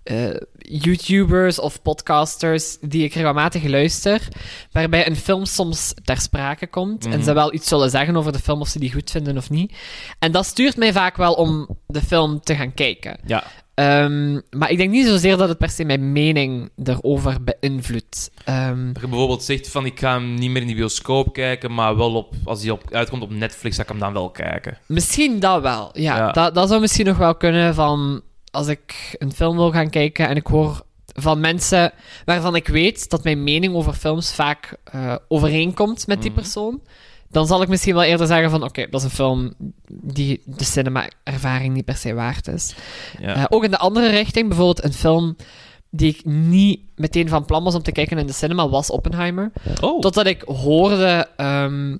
eh, 0.10 0.36
YouTubers 0.57 1.60
of 1.60 1.82
podcasters 1.82 2.78
die 2.82 3.03
ik 3.03 3.14
regelmatig 3.14 3.64
luister, 3.64 4.28
waarbij 4.72 5.07
een 5.07 5.16
film 5.16 5.45
soms 5.45 5.93
ter 6.03 6.22
sprake 6.22 6.68
komt 6.68 7.03
en 7.05 7.10
Mhm. 7.12 7.24
ze 7.24 7.34
wel 7.34 7.53
iets 7.53 7.68
zullen 7.68 7.89
zeggen 7.89 8.16
over 8.16 8.32
de 8.32 8.39
film 8.39 8.62
of 8.62 8.68
ze 8.68 8.80
die 8.80 8.91
goed 8.93 9.12
vinden 9.12 9.38
of 9.38 9.49
niet. 9.49 9.74
En 10.20 10.32
dat 10.32 10.45
stuurt 10.45 10.78
mij 10.78 10.93
vaak 10.93 11.18
wel 11.18 11.34
om 11.34 11.68
de 11.88 12.01
film 12.01 12.39
te 12.41 12.55
gaan 12.55 12.74
kijken. 12.74 13.20
Ja. 13.26 13.43
Ehm, 13.74 14.34
maar 14.49 14.70
ik 14.72 14.78
denk 14.78 14.89
niet 14.91 15.05
zozeer 15.05 15.38
dat 15.38 15.49
het 15.49 15.57
per 15.57 15.70
se 15.70 15.84
mijn 15.84 16.12
mening 16.12 16.70
erover 16.84 17.38
beïnvloedt. 17.43 18.32
Ehm, 18.45 18.93
Dat 18.93 19.01
je 19.01 19.07
bijvoorbeeld 19.07 19.43
zegt 19.43 19.70
van 19.70 19.86
ik 19.86 19.99
ga 19.99 20.14
hem 20.14 20.34
niet 20.34 20.49
meer 20.51 20.62
in 20.62 20.68
de 20.68 20.74
bioscoop 20.76 21.34
kijken, 21.34 21.74
maar 21.74 21.97
wel 21.97 22.14
op, 22.16 22.34
als 22.45 22.62
hij 22.62 22.72
op, 22.72 22.84
uitkomt 22.91 23.22
op 23.22 23.32
Netflix, 23.32 23.76
ga 23.76 23.82
ik 23.82 23.89
hem 23.89 23.99
dan 23.99 24.14
wel 24.14 24.30
kijken. 24.30 24.78
misschien 24.86 25.39
dat 25.39 25.62
wel. 25.62 25.89
Ja, 25.93 26.18
Ja. 26.18 26.32
Dat, 26.32 26.55
dat 26.55 26.68
zou 26.68 26.82
misschien 26.82 27.05
nog 27.05 27.18
wel 27.18 27.36
kunnen 27.36 27.76
van 27.76 28.22
als 28.52 28.68
ik 28.68 29.16
een 29.18 29.34
film 29.34 29.56
wil 29.56 29.72
gaan 29.72 29.89
kijken 29.89 30.28
en 30.28 30.36
ik 30.36 30.47
hoor 30.47 30.84
van 31.14 31.39
mensen 31.39 31.91
waarvan 32.26 32.56
ik 32.56 32.68
weet 32.68 33.10
dat 33.10 33.24
mijn 33.24 33.43
mening 33.43 33.76
over 33.76 33.93
films 33.93 34.34
vaak 34.34 34.78
eh, 34.84 35.16
overeenkomt 35.28 36.08
met 36.08 36.22
die 36.22 36.32
Mhm. 36.32 36.39
persoon. 36.39 36.82
Dan 37.32 37.47
zal 37.47 37.62
ik 37.62 37.68
misschien 37.68 37.93
wel 37.93 38.04
eerder 38.04 38.28
zeggen 38.28 38.50
van 38.50 38.64
oké, 38.64 38.88
dat 38.89 39.00
is 39.00 39.06
een 39.06 39.14
film 39.16 39.54
die 39.91 40.41
de 40.45 40.64
cinema-ervaring 40.64 41.74
niet 41.74 41.86
per 41.86 41.95
se 41.95 42.14
waard 42.14 42.47
is. 42.47 42.76
Ja. 43.20 43.36
Eh, 43.36 43.45
ook 43.50 43.64
in 43.64 43.72
de 43.72 43.78
andere 43.78 44.10
richting, 44.10 44.47
bijvoorbeeld 44.47 44.84
een 44.84 44.93
film 44.93 45.36
die 45.91 46.10
ik 46.14 46.26
niet 46.26 46.80
meteen 46.95 47.30
van 47.30 47.45
plan 47.45 47.64
was 47.64 47.76
om 47.76 47.82
te 47.84 47.91
kijken 47.91 48.18
in 48.18 48.28
de 48.28 48.34
cinema, 48.34 48.70
was 48.70 48.89
Oppenheimer. 48.89 49.52
oh, 49.82 50.00
Totdat 50.00 50.26
ik 50.26 50.41
hoorde 50.41 51.28
ehm, 51.36 51.97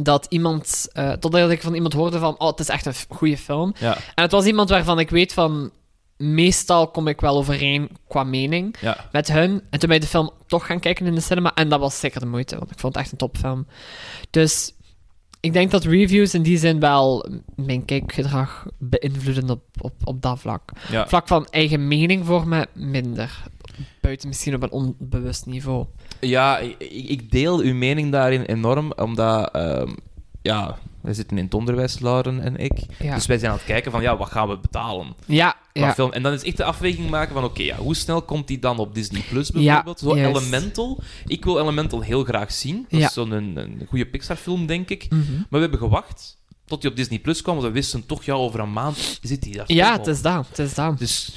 dat 0.00 0.26
iemand... 0.28 0.88
eh, 0.92 1.12
totdat 1.12 1.50
ik 1.50 1.62
van 1.62 1.74
iemand 1.74 1.92
hoorde 1.92 2.18
van, 2.18 2.34
oh, 2.38 2.48
het 2.48 2.60
is 2.60 2.68
echt 2.68 2.86
een 2.86 2.94
goede 3.08 3.38
film. 3.38 3.74
ja. 3.78 3.94
En 4.14 4.22
het 4.22 4.32
was 4.32 4.44
iemand 4.44 4.68
waarvan 4.70 4.98
ik 4.98 5.10
weet 5.10 5.32
van... 5.32 5.70
Meestal 6.16 6.88
kom 6.90 7.06
ik 7.08 7.20
wel 7.20 7.36
overeen 7.36 7.90
qua 8.08 8.24
mening 8.24 8.76
Ja. 8.80 8.96
met 9.12 9.28
hun. 9.32 9.50
En 9.70 9.78
toen 9.78 9.88
ben 9.88 9.96
ik 9.96 10.02
de 10.02 10.08
film 10.08 10.30
toch 10.46 10.66
gaan 10.66 10.80
kijken 10.80 11.06
in 11.06 11.14
de 11.14 11.20
cinema. 11.20 11.54
En 11.54 11.68
dat 11.68 11.80
was 11.80 12.00
zeker 12.00 12.20
de 12.20 12.26
moeite, 12.26 12.58
want 12.58 12.70
ik 12.70 12.78
vond 12.78 12.94
het 12.94 13.02
echt 13.02 13.12
een 13.12 13.18
topfilm. 13.18 13.66
Dus 14.30 14.72
ik 15.40 15.52
denk 15.52 15.70
dat 15.70 15.84
reviews 15.84 16.34
in 16.34 16.42
die 16.42 16.58
zin 16.58 16.80
wel 16.80 17.28
mijn 17.56 17.84
kijkgedrag 17.84 18.66
beïnvloeden 18.78 19.50
op, 19.50 19.62
op, 19.80 19.92
op 20.04 20.22
dat 20.22 20.38
vlak. 20.38 20.70
ja. 20.90 21.08
Vlak 21.08 21.26
van 21.28 21.46
eigen 21.46 21.88
mening 21.88 22.26
voor 22.26 22.48
me 22.48 22.66
minder. 22.74 23.42
Buiten 24.00 24.28
misschien 24.28 24.54
op 24.54 24.62
een 24.62 24.70
onbewust 24.70 25.46
niveau. 25.46 25.86
Ja, 26.20 26.58
ik, 26.58 26.76
ik 27.08 27.30
deel 27.30 27.58
uw 27.60 27.74
mening 27.74 28.12
daarin 28.12 28.42
enorm, 28.42 28.92
omdat... 28.96 29.50
ehm, 29.54 29.94
ja, 30.42 30.78
wij 31.00 31.14
zitten 31.14 31.38
in 31.38 31.44
het 31.44 31.54
onderwijs, 31.54 31.98
Lauren 31.98 32.40
en 32.40 32.56
ik. 32.56 32.78
Ja, 32.98 33.14
Dus 33.14 33.26
wij 33.26 33.38
zijn 33.38 33.50
aan 33.50 33.56
het 33.56 33.66
kijken 33.66 33.90
van, 33.90 34.02
ja, 34.02 34.16
wat 34.16 34.30
gaan 34.30 34.48
we 34.48 34.58
betalen? 34.58 35.14
ja, 35.26 35.94
film. 35.94 36.12
En 36.12 36.22
dan 36.22 36.32
is 36.32 36.42
echt 36.42 36.56
de 36.56 36.64
afweging 36.64 37.10
maken 37.10 37.34
van, 37.34 37.44
oké, 37.44 37.62
ja, 37.62 37.76
hoe 37.76 37.94
snel 37.94 38.22
komt 38.22 38.46
die 38.46 38.58
dan 38.58 38.78
op 38.78 38.94
Disney 38.94 39.22
Plus 39.28 39.50
bijvoorbeeld? 39.50 39.98
Zo 39.98 40.16
juist. 40.16 40.40
Elemental. 40.40 41.00
Ik 41.26 41.44
wil 41.44 41.60
Elemental 41.60 42.00
heel 42.00 42.24
graag 42.24 42.52
zien. 42.52 42.86
Dat 42.88 43.00
is 43.00 43.12
zo'n 43.12 43.30
een, 43.30 43.56
een 43.56 43.82
goede 43.88 44.06
Pixar-film, 44.06 44.66
denk 44.66 44.88
ik. 44.88 45.06
Mhm. 45.10 45.32
Maar 45.36 45.46
we 45.48 45.58
hebben 45.58 45.78
gewacht 45.78 46.36
tot 46.64 46.80
die 46.80 46.90
op 46.90 46.96
Disney 46.96 47.18
Plus 47.18 47.42
kwam, 47.42 47.54
want 47.54 47.66
we 47.66 47.72
wisten 47.72 48.06
toch, 48.06 48.24
ja, 48.24 48.34
over 48.34 48.60
een 48.60 48.72
maand 48.72 49.18
zit 49.22 49.42
die 49.42 49.56
daar 49.56 49.72
Ja, 49.72 49.92
het 49.92 50.06
is 50.06 50.22
dat. 50.22 50.46
Het 50.48 50.58
is 50.58 50.74
dat. 50.74 50.98
Dus 50.98 51.36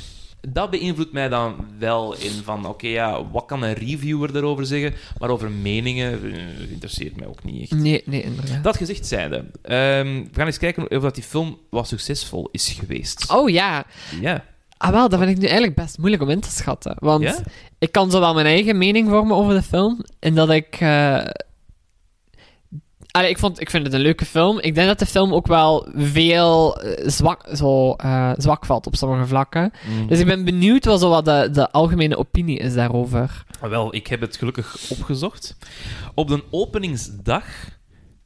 dat 0.50 0.70
beïnvloedt 0.70 1.12
mij 1.12 1.30
dan 1.30 1.56
wel 1.80 2.16
in 2.16 2.32
van, 2.44 2.66
oké, 2.66 2.88
ja, 2.88 3.30
wat 3.30 3.46
kan 3.46 3.64
een 3.64 3.74
reviewer 3.74 4.36
erover 4.36 4.66
zeggen? 4.66 4.94
Maar 5.18 5.30
over 5.30 5.52
meningen 5.52 6.34
eh, 6.34 6.72
interesseert 6.72 7.16
mij 7.16 7.28
ook 7.28 7.44
niet 7.44 7.62
echt. 7.72 7.82
Nee, 7.82 8.02
nee, 8.06 8.22
inderdaad. 8.24 8.64
Dat 8.64 8.78
gezegd 8.78 9.08
zijnde, 9.08 9.46
ehm, 9.62 10.08
we 10.08 10.28
gaan 10.32 10.46
eens 10.46 10.58
kijken 10.58 10.92
of 10.92 11.02
dat 11.02 11.16
die 11.16 11.24
film 11.24 11.58
wat 11.70 11.88
succesvol 11.88 12.50
is 12.52 12.76
geweest. 12.80 13.32
Oh 13.32 13.50
ja. 13.50 13.86
Ja. 14.22 14.44
Ah, 14.78 14.92
wel, 14.92 15.10
dat 15.10 15.20
vind 15.20 15.32
ik 15.32 15.38
nu 15.38 15.44
eigenlijk 15.46 15.76
best 15.76 15.98
moeilijk 15.98 16.24
om 16.24 16.30
in 16.30 16.40
te 16.40 16.52
schatten. 16.52 16.96
Want 17.00 17.24
Ja? 17.24 17.38
ik 17.80 17.92
kan 17.92 18.12
zo 18.12 18.20
wel 18.20 18.34
mijn 18.34 18.46
eigen 18.46 18.78
mening 18.78 19.10
vormen 19.10 19.36
over 19.38 19.54
de 19.54 19.62
film. 19.62 20.04
En 20.20 20.36
dat 20.36 20.50
ik. 20.50 20.76
eh, 20.80 21.24
Allee, 23.12 23.30
ik, 23.30 23.38
vond, 23.38 23.60
ik 23.62 23.70
vind 23.70 23.86
het 23.86 23.94
een 23.94 24.00
leuke 24.00 24.26
film. 24.26 24.60
Ik 24.60 24.76
denk 24.76 24.88
dat 24.88 25.00
de 25.00 25.06
film 25.06 25.34
ook 25.34 25.48
wel 25.48 25.88
veel 25.96 26.82
eh, 26.82 27.10
zwak, 27.10 27.50
zo, 27.54 27.94
eh, 27.94 28.32
zwak 28.38 28.66
valt 28.66 28.88
op 28.88 28.96
sommige 28.96 29.28
vlakken. 29.28 29.72
Mm. 29.90 30.08
Dus 30.08 30.20
ik 30.20 30.26
ben 30.26 30.46
benieuwd 30.46 30.86
wat, 30.86 31.00
zo 31.00 31.10
wat 31.10 31.26
de, 31.26 31.50
de 31.52 31.72
algemene 31.72 32.18
opinie 32.18 32.58
is 32.58 32.74
daarover. 32.74 33.44
Wel, 33.62 33.96
ik 33.96 34.08
heb 34.08 34.22
het 34.22 34.38
gelukkig 34.38 34.78
opgezocht. 34.90 35.56
Op 36.14 36.28
de 36.28 36.44
openingsdag 36.50 37.46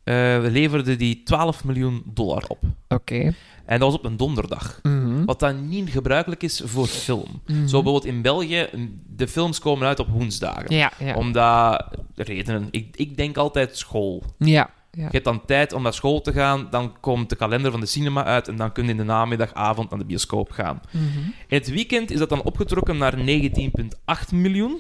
eh, 0.06 0.38
leverde 0.42 0.96
die 0.96 1.24
12 1.24 1.64
miljoen 1.64 2.04
dollar 2.06 2.44
op. 2.48 2.60
Oké. 2.88 3.34
En 3.66 3.80
dat 3.80 3.92
was 3.92 3.94
op 3.94 4.06
een 4.06 4.18
donderdag. 4.18 4.80
Mhm. 4.84 5.26
Wat 5.26 5.40
dan 5.40 5.68
niet 5.68 5.90
gebruikelijk 5.90 6.44
is 6.44 6.62
voor 6.66 6.88
film. 6.88 7.42
Mhm. 7.46 7.68
Zo 7.68 7.82
bijvoorbeeld 7.82 8.06
in 8.06 8.22
België, 8.22 8.70
de 9.16 9.28
films 9.28 9.60
komen 9.60 9.88
uit 9.88 10.00
op 10.00 10.08
woensdagen. 10.08 10.76
Ja, 10.76 10.92
ja. 11.00 11.16
Omdat 11.16 11.88
redenen. 12.16 12.68
Ik, 12.72 12.96
ik 12.96 13.18
denk 13.18 13.38
altijd 13.38 13.78
school. 13.78 14.24
Ja. 14.38 14.70
ja. 14.92 15.04
Je 15.04 15.12
hebt 15.12 15.24
dan 15.24 15.46
tijd 15.46 15.74
om 15.74 15.82
naar 15.82 15.94
school 15.94 16.22
te 16.22 16.34
gaan, 16.34 16.68
dan 16.70 17.00
komt 17.00 17.30
de 17.30 17.36
kalender 17.36 17.72
van 17.72 17.80
de 17.80 17.86
cinema 17.86 18.24
uit 18.24 18.48
en 18.48 18.56
dan 18.56 18.72
kun 18.72 18.84
je 18.84 18.90
in 18.90 18.98
de 18.98 19.04
namiddag, 19.04 19.54
avond 19.54 19.90
naar 19.90 20.00
de 20.00 20.06
bioscoop 20.06 20.52
gaan. 20.52 20.82
Mhm. 20.92 21.04
In 21.48 21.58
het 21.58 21.70
weekend 21.70 22.12
is 22.12 22.20
dat 22.20 22.30
dan 22.30 22.44
opgetrokken 22.44 22.98
naar 22.98 23.16
19,8 23.18 24.32
miljoen. 24.32 24.80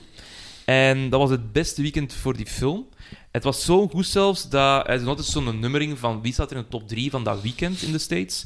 En 0.65 1.09
dat 1.09 1.19
was 1.19 1.29
het 1.29 1.51
beste 1.51 1.81
weekend 1.81 2.13
voor 2.13 2.37
die 2.37 2.45
film. 2.45 2.85
Het 3.31 3.43
was 3.43 3.65
zo 3.65 3.87
goed 3.87 4.05
zelfs 4.05 4.49
dat... 4.49 4.87
Er 4.87 4.93
is 5.01 5.05
altijd 5.05 5.27
zo'n 5.27 5.59
nummering 5.59 5.99
van 5.99 6.21
wie 6.21 6.33
staat 6.33 6.51
er 6.51 6.57
in 6.57 6.61
de 6.63 6.69
top 6.69 6.87
3 6.87 7.09
van 7.09 7.23
dat 7.23 7.41
weekend 7.41 7.81
in 7.81 7.91
de 7.91 7.97
States. 7.97 8.45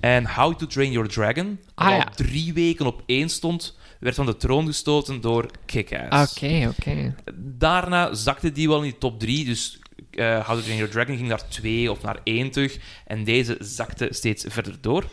En 0.00 0.26
How 0.34 0.54
to 0.54 0.66
Train 0.66 0.90
Your 0.92 1.08
Dragon, 1.08 1.58
Ah, 1.74 1.86
al 1.86 1.92
ja. 1.94 2.04
drie 2.04 2.52
weken 2.52 2.86
op 2.86 3.02
één 3.06 3.28
stond, 3.28 3.76
werd 4.00 4.14
van 4.14 4.26
de 4.26 4.36
troon 4.36 4.66
gestoten 4.66 5.20
door 5.20 5.46
Kick-Ass. 5.66 6.32
Oké, 6.36 6.74
oké. 6.78 7.14
Daarna 7.34 8.14
zakte 8.14 8.52
die 8.52 8.68
wel 8.68 8.76
in 8.76 8.82
die 8.82 8.98
top 8.98 9.20
3, 9.20 9.44
dus 9.44 9.78
eh 10.10 10.46
How 10.46 10.56
to 10.56 10.62
Train 10.62 10.76
Your 10.76 10.92
Dragon 10.92 11.16
ging 11.16 11.28
naar 11.28 11.48
2 11.48 11.90
of 11.90 12.02
naar 12.02 12.18
1 12.24 12.50
terug. 12.50 12.78
En 13.06 13.24
deze 13.24 13.56
zakte 13.60 14.08
steeds 14.10 14.44
verder 14.48 14.80
door. 14.80 15.04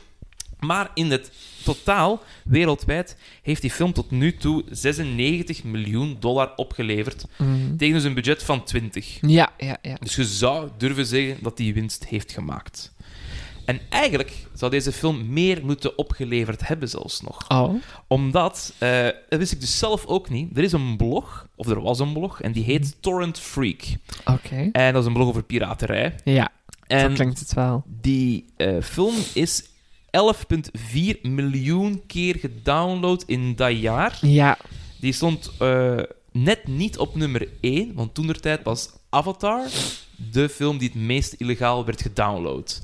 Maar 0.60 0.91
in 0.93 1.12
het 1.12 1.32
totaal, 1.64 2.22
wereldwijd, 2.43 3.18
heeft 3.41 3.62
die 3.62 3.72
film 3.72 3.93
tot 3.93 4.12
nu 4.12 4.38
toe 4.38 4.64
96 4.70 5.64
miljoen 5.64 6.18
dollar 6.20 6.53
opgeleverd. 6.55 7.26
Mhm. 7.38 7.76
Tegen 7.78 7.93
dus 7.93 8.03
een 8.03 8.14
budget 8.14 8.43
van 8.43 8.64
20. 8.64 9.18
Ja, 9.22 9.49
ja, 9.57 9.78
ja. 9.82 9.95
Dus 9.99 10.16
je 10.16 10.26
zou 10.26 10.70
durven 10.78 11.05
zeggen 11.05 11.38
dat 11.43 11.57
die 11.57 11.74
winst 11.74 12.05
heeft 12.05 12.32
gemaakt. 12.32 12.93
En 13.66 13.80
eigenlijk 13.89 14.34
zou 14.53 14.72
deze 14.72 14.91
film 14.91 15.34
meer 15.34 15.66
moeten 15.66 15.97
opgeleverd 15.97 16.68
hebben, 16.68 16.89
zelfs 16.89 17.22
nog. 17.22 17.49
Oh. 17.49 17.74
Omdat, 18.07 18.74
eh, 18.78 19.03
dat 19.30 19.39
wist 19.39 19.51
ik 19.51 19.60
dus 19.60 19.78
zelf 19.78 20.05
ook 20.05 20.30
niet, 20.30 20.57
er 20.57 20.64
is 20.64 20.72
een 20.72 20.97
blog, 20.97 21.47
of 21.55 21.68
er 21.68 21.82
was 21.82 21.99
een 21.99 22.14
blog, 22.14 22.41
en 22.41 22.51
die 22.51 22.64
heet 22.64 22.95
Torrent 22.99 23.39
Freak. 23.39 23.82
Oké. 24.26 24.70
En 24.72 24.93
dat 24.93 25.01
is 25.01 25.07
een 25.07 25.14
blog 25.14 25.28
over 25.28 25.43
piraterij. 25.43 26.16
Ja, 26.24 26.51
zo 26.88 26.95
En 26.95 27.14
klinkt 27.14 27.39
het 27.39 27.53
wel. 27.53 27.84
die 28.01 28.45
eh, 28.57 28.76
film 28.82 29.16
is 29.34 29.64
11,4 30.12 31.22
miljoen 31.22 32.03
keer 32.07 32.36
gedownload 32.39 33.24
in 33.26 33.55
dat 33.55 33.80
jaar. 33.80 34.18
Ja. 34.22 34.57
Die 34.99 35.14
stond 35.14 35.51
eh, 35.60 35.97
net 36.32 36.68
niet 36.68 36.97
op 36.97 37.16
nummer 37.16 37.47
1, 37.62 37.93
want 37.93 38.14
toen 38.14 38.28
der 38.28 38.39
tijd 38.39 38.64
was 38.64 38.89
Avatar 39.10 39.62
de 40.32 40.49
film 40.49 40.78
die 40.78 40.88
het 40.93 41.01
meest 41.01 41.34
illegaal 41.34 41.86
werd 41.86 42.01
gedownload. 42.01 42.82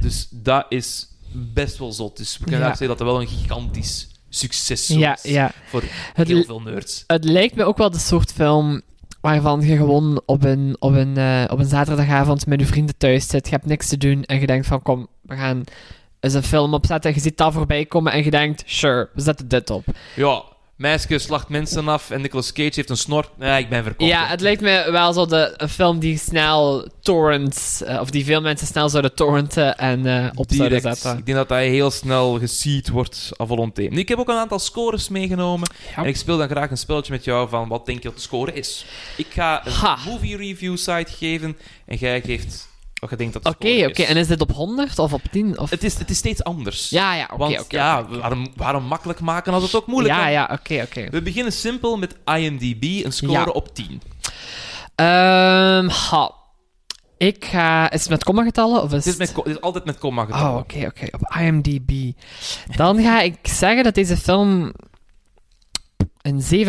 Dus 0.00 0.28
dat 0.30 0.66
is 0.68 1.08
best 1.32 1.78
wel 1.78 1.92
zot. 1.92 2.16
Dus 2.16 2.38
we 2.38 2.44
kunnen 2.44 2.60
Ja. 2.62 2.68
zeggen 2.68 2.88
dat 2.88 2.98
dat 2.98 3.06
wel 3.06 3.20
een 3.20 3.28
gigantisch 3.28 4.08
succes 4.28 4.86
Ja, 4.86 5.18
ja. 5.22 5.52
voor 5.66 5.82
Het, 6.14 6.28
heel 6.28 6.44
veel 6.44 6.60
nerds. 6.60 7.04
het 7.06 7.24
lijkt 7.24 7.54
me 7.54 7.64
ook 7.64 7.76
wel 7.76 7.90
de 7.90 7.98
soort 7.98 8.32
film 8.32 8.80
waarvan 9.20 9.60
je 9.60 9.76
gewoon 9.76 10.22
op 10.26 10.44
een, 10.44 10.76
op 10.78 10.92
een, 10.92 11.16
eh, 11.16 11.44
op 11.50 11.58
een 11.58 11.66
zaterdagavond 11.66 12.46
met 12.46 12.60
je 12.60 12.66
vrienden 12.66 12.96
thuis 12.96 13.28
zit. 13.28 13.44
Je 13.48 13.54
hebt 13.54 13.66
niks 13.66 13.88
te 13.88 13.96
doen 13.96 14.24
en 14.24 14.40
je 14.40 14.46
denkt 14.46 14.66
van 14.66 14.82
kom, 14.82 15.06
we 15.22 15.36
gaan 15.36 15.64
eens 16.20 16.34
een 16.34 16.42
film 16.42 16.74
opzetten. 16.74 17.14
Je 17.14 17.20
ziet 17.20 17.36
dat 17.36 17.52
voorbij 17.52 17.84
komen 17.84 18.12
en 18.12 18.24
je 18.24 18.30
denkt, 18.30 18.62
sure, 18.66 19.08
we 19.14 19.20
zetten 19.20 19.48
dit 19.48 19.70
op. 19.70 19.84
Ja, 20.14 20.42
meisje 20.76 21.18
slacht 21.18 21.48
mensen 21.48 21.88
af 21.88 22.10
en 22.10 22.20
Nicolas 22.20 22.52
Cage 22.52 22.72
heeft 22.74 22.90
een 22.90 22.96
snor. 22.96 23.30
Ja, 23.38 23.56
ik 23.56 23.68
ben 23.68 23.82
verkocht. 23.82 24.10
Ja, 24.10 24.26
het 24.26 24.40
lijkt 24.40 24.60
me 24.60 24.88
wel 24.90 25.12
zo 25.12 25.26
de, 25.26 25.54
een 25.56 25.68
film 25.68 25.98
die 25.98 26.18
snel 26.18 26.88
torrents, 27.00 27.82
eh, 27.82 28.00
of 28.00 28.10
die 28.10 28.24
veel 28.24 28.40
mensen 28.40 28.66
snel 28.66 28.88
zouden 28.88 29.14
torrenten 29.14 29.78
en 29.78 30.06
eh, 30.06 30.30
op 30.34 30.46
zouden 30.48 30.80
zetten. 30.80 31.18
Ik 31.18 31.26
denk 31.26 31.38
dat 31.38 31.48
hij 31.48 31.68
heel 31.68 31.90
snel 31.90 32.38
gesied 32.38 32.88
wordt 32.88 33.30
à 33.40 33.46
volonté. 33.46 33.82
Nu, 33.82 33.98
ik 33.98 34.08
heb 34.08 34.18
ook 34.18 34.28
een 34.28 34.36
aantal 34.36 34.58
scores 34.58 35.08
meegenomen. 35.08 35.70
Ja. 35.96 36.02
En 36.02 36.08
ik 36.08 36.16
speel 36.16 36.36
dan 36.36 36.48
graag 36.48 36.70
een 36.70 36.76
spelletje 36.76 37.12
met 37.12 37.24
jou 37.24 37.48
van 37.48 37.68
wat 37.68 37.86
denk 37.86 38.02
je 38.02 38.08
dat 38.08 38.16
de 38.16 38.22
score 38.22 38.52
is. 38.52 38.86
Ik 39.16 39.26
ga 39.30 39.66
een 39.66 39.72
Ha. 39.72 39.98
movie 40.06 40.36
review 40.36 40.76
site 40.76 41.12
geven 41.18 41.56
en 41.86 41.96
jij 41.96 42.20
geeft 42.20 42.67
Oké, 43.00 43.14
oké. 43.86 44.02
is. 44.02 44.04
En 44.08 44.16
is 44.16 44.26
dit 44.26 44.40
op 44.40 44.52
100 44.52 44.98
of 44.98 45.12
op 45.12 45.22
10? 45.30 45.58
Of... 45.58 45.70
Het 45.70 45.84
is, 45.84 45.98
het 45.98 46.10
is 46.10 46.16
steeds 46.18 46.44
anders. 46.44 46.90
Ja, 46.90 47.14
ja, 47.14 47.24
oké, 47.24 47.36
Want 47.36 47.64
ja, 47.68 48.06
waarom, 48.08 48.46
waarom 48.56 48.84
makkelijk 48.84 49.20
maken 49.20 49.52
als 49.52 49.62
het 49.62 49.74
ook 49.74 49.86
moeilijk 49.86 50.14
Ja, 50.14 50.22
kan? 50.22 50.32
ja, 50.32 50.48
oké, 50.52 50.82
oké. 50.82 51.10
We 51.10 51.22
beginnen 51.22 51.52
simpel 51.52 51.96
met 51.98 52.16
IMDb, 52.24 52.82
een 53.04 53.12
score 53.12 53.32
Ja. 53.32 53.44
op 53.44 53.74
10. 53.74 54.02
Ehm, 54.94 55.88
ha. 55.88 56.32
Ik 57.18 57.44
ga... 57.44 57.90
Is 57.90 58.00
het 58.00 58.10
met 58.10 58.24
kommagetallen? 58.24 58.82
Of 58.82 58.92
is 58.92 59.04
Het 59.04 59.06
is, 59.06 59.16
met, 59.18 59.36
het 59.36 59.46
is 59.46 59.60
altijd 59.60 59.84
met 59.84 59.98
komma 59.98 60.22
Oh, 60.22 60.26
getallen. 60.28 60.58
oké, 60.58 60.86
oké. 60.86 61.06
Op 61.10 61.34
IMDb. 61.40 61.90
Dan 62.76 63.02
ga 63.02 63.20
ik 63.20 63.34
zeggen 63.42 63.84
dat 63.84 63.94
deze 63.94 64.16
film 64.16 64.72
een 66.28 66.66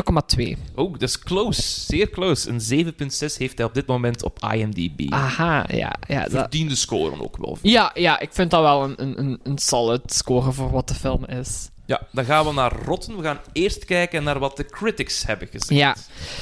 7,2. 0.58 0.58
Oh, 0.76 0.92
dat 0.92 1.02
is 1.02 1.20
close. 1.20 1.62
Zeer 1.62 2.10
close. 2.10 2.50
Een 2.50 2.86
7.6 2.94 3.38
heeft 3.38 3.58
hij 3.58 3.66
op 3.68 3.74
dit 3.74 3.86
moment 3.86 4.24
op 4.24 4.40
IMDb. 4.54 5.12
Aha, 5.14 5.66
ja. 5.72 5.96
Ja, 6.08 6.22
dat... 6.24 6.32
Verdiende 6.32 6.76
score 6.76 7.22
ook 7.24 7.38
wel. 7.38 7.58
ja, 7.62 7.92
ja, 7.94 8.20
ik 8.20 8.30
vind 8.34 8.52
dat 8.52 8.62
wel 8.62 8.84
een, 8.84 9.02
een- 9.02 9.20
een, 9.20 9.40
een 9.44 9.58
solid 9.58 10.02
score 10.14 10.52
voor 10.52 10.72
wat 10.72 10.88
de 10.88 10.94
film 10.96 11.26
is. 11.26 11.70
Ja, 11.86 12.02
dan 12.12 12.26
gaan 12.26 12.46
we 12.46 12.54
naar 12.54 12.72
Rotten. 12.86 13.18
We 13.18 13.24
gaan 13.24 13.40
eerst 13.54 13.86
kijken 13.86 14.24
naar 14.24 14.40
wat 14.40 14.58
de 14.58 14.66
critics 14.66 15.26
hebben 15.26 15.48
gezegd. 15.48 15.70
Ja. 15.80 15.96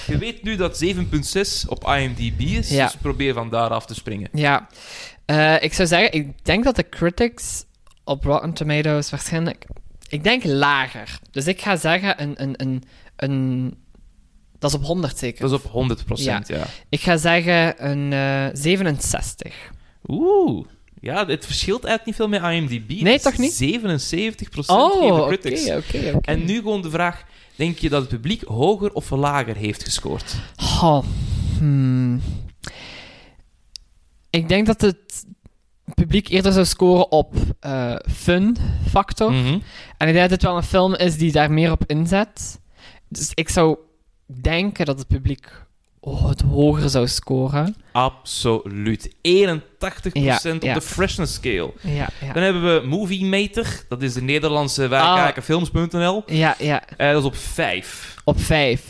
Je 0.07 0.17
weet 0.17 0.43
nu 0.43 0.55
dat 0.55 0.83
7.6 0.85 1.67
op 1.67 1.83
IMDb 1.87 2.39
is, 2.41 2.69
Ja. 2.69 2.85
dus 2.85 2.95
probeer 2.95 3.33
van 3.33 3.49
daar 3.49 3.69
af 3.69 3.85
te 3.85 3.93
springen. 3.93 4.29
Ja. 4.33 4.67
Eh, 5.25 5.61
ik 5.63 5.73
zou 5.73 5.87
zeggen, 5.87 6.11
ik 6.13 6.45
denk 6.45 6.63
dat 6.63 6.75
de 6.75 6.89
critics 6.89 7.63
op 8.03 8.23
Rotten 8.23 8.53
Tomatoes 8.53 9.09
waarschijnlijk... 9.09 9.65
Ik 10.09 10.23
denk 10.23 10.43
lager. 10.43 11.19
Dus 11.31 11.47
ik 11.47 11.61
ga 11.61 11.75
zeggen 11.75 12.21
een... 12.21 12.33
een, 12.41 12.53
een, 12.61 12.83
een 13.17 13.73
dat 14.59 14.69
is 14.69 14.75
op 14.77 14.83
100 14.83 15.17
zeker. 15.17 15.49
Dat 15.49 15.59
is 15.59 15.65
op 15.65 15.97
100%, 15.97 16.03
ja. 16.15 16.41
Ja. 16.45 16.65
Ik 16.89 16.99
ga 16.99 17.17
zeggen 17.17 17.89
een 17.89 18.13
eh 18.13 18.47
67. 18.53 19.53
Oeh. 20.07 20.65
Ja, 20.99 21.25
het 21.25 21.45
verschilt 21.45 21.83
eigenlijk 21.83 22.05
niet 22.05 22.15
veel 22.15 22.27
met 22.27 22.53
IMDb. 22.53 23.01
Nee, 23.01 23.19
toch 23.19 23.37
niet? 23.37 23.53
77% 23.53 24.65
Oh, 24.65 24.91
geven 24.91 25.15
de 25.15 25.21
oké, 25.21 25.37
critics. 25.37 25.69
oké. 25.69 26.19
En 26.21 26.45
nu 26.45 26.55
gewoon 26.55 26.81
de 26.81 26.89
vraag, 26.89 27.23
denk 27.55 27.77
je 27.77 27.89
dat 27.89 28.01
het 28.01 28.09
publiek 28.09 28.41
hoger 28.43 28.93
of 28.93 29.09
lager 29.09 29.55
heeft 29.55 29.83
gescoord? 29.83 30.35
Oh, 30.81 31.03
hmm. 31.57 32.21
Ik 34.29 34.47
denk 34.47 34.65
dat 34.65 34.81
het 34.81 35.25
publiek 35.93 36.27
eerder 36.27 36.51
zou 36.51 36.65
scoren 36.65 37.11
op 37.11 37.33
eh, 37.59 37.95
fun 38.15 38.57
factor. 38.89 39.31
Mhm. 39.31 39.59
En 39.97 40.07
ik 40.07 40.13
denk 40.13 40.19
dat 40.19 40.29
het 40.29 40.41
wel 40.41 40.57
een 40.57 40.63
film 40.63 40.95
is 40.95 41.17
die 41.17 41.31
daar 41.31 41.51
meer 41.51 41.71
op 41.71 41.83
inzet. 41.85 42.59
Dus 43.09 43.31
ik 43.33 43.49
zou 43.49 43.77
denken 44.41 44.85
dat 44.85 44.97
het 44.99 45.07
publiek 45.07 45.47
oh, 45.99 46.29
het 46.29 46.41
hoger 46.41 46.89
zou 46.89 47.07
scoren. 47.07 47.75
Absoluut. 47.91 49.09
81% 49.09 49.11
Ja, 49.21 50.39
op 50.53 50.61
ja. 50.63 50.73
de 50.73 50.81
freshness 50.81 51.33
scale. 51.33 51.73
Ja, 51.81 52.09
ja. 52.21 52.33
Dan 52.33 52.43
hebben 52.43 52.63
we 52.81 52.87
Movie 52.87 53.25
Meter. 53.25 53.85
Dat 53.89 54.01
is 54.01 54.13
de 54.13 54.21
Nederlandse 54.21 54.83
Ah. 54.83 54.89
wijkijkerfilms.nl. 54.89 56.23
Ja, 56.25 56.55
ja. 56.59 56.83
Eh, 56.97 57.11
dat 57.11 57.19
is 57.21 57.27
op 57.27 57.35
5. 57.35 58.15
Op 58.23 58.39
vijf. 58.41 58.83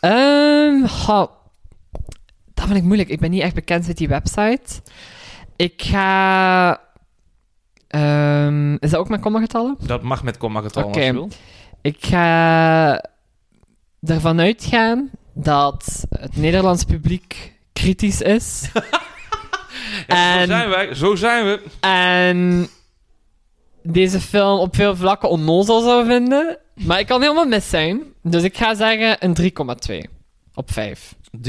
Ehm, 0.00 0.86
goh, 0.86 1.26
dat 2.54 2.64
vind 2.66 2.76
ik 2.78 2.82
moeilijk. 2.84 3.08
Ik 3.08 3.20
ben 3.20 3.30
niet 3.30 3.42
echt 3.42 3.54
bekend 3.54 3.86
met 3.86 3.96
die 3.96 4.08
website. 4.08 4.80
Ik 5.56 5.82
ga... 5.82 6.80
ehm, 7.88 8.74
is 8.74 8.90
dat 8.90 9.00
ook 9.00 9.08
met 9.08 9.20
kommagetallen? 9.20 9.76
Dat 9.80 10.02
mag 10.02 10.22
met 10.22 10.36
komma 10.36 10.60
getallen 10.60 10.88
Oké. 10.88 11.26
Ik 11.82 11.96
ga 12.00 13.04
ervan 14.04 14.40
uitgaan 14.40 15.10
dat 15.34 16.04
het 16.18 16.36
Nederlands 16.36 16.84
publiek 16.84 17.52
kritisch 17.72 18.20
is. 18.20 18.62
Ja, 20.06 20.38
En- 20.40 20.46
Zo 20.46 20.46
zijn 20.54 20.68
wij. 20.68 20.94
Zo 20.94 21.14
zijn 21.14 21.44
we. 21.44 21.60
en 21.80 22.68
deze 23.82 24.20
film 24.20 24.58
op 24.58 24.74
veel 24.76 24.96
vlakken 24.96 25.28
onnozel 25.30 25.80
zou 25.82 26.06
vinden. 26.06 26.58
Maar 26.74 26.98
ik 26.98 27.06
kan 27.06 27.20
helemaal 27.22 27.46
mis 27.46 27.68
zijn. 27.70 28.02
Dus 28.22 28.42
ik 28.42 28.56
ga 28.56 28.74
zeggen 28.74 29.16
een 29.18 29.36
3,2 30.04 30.10
op 30.54 30.72
5. 30.72 31.14
3,5. 31.30 31.40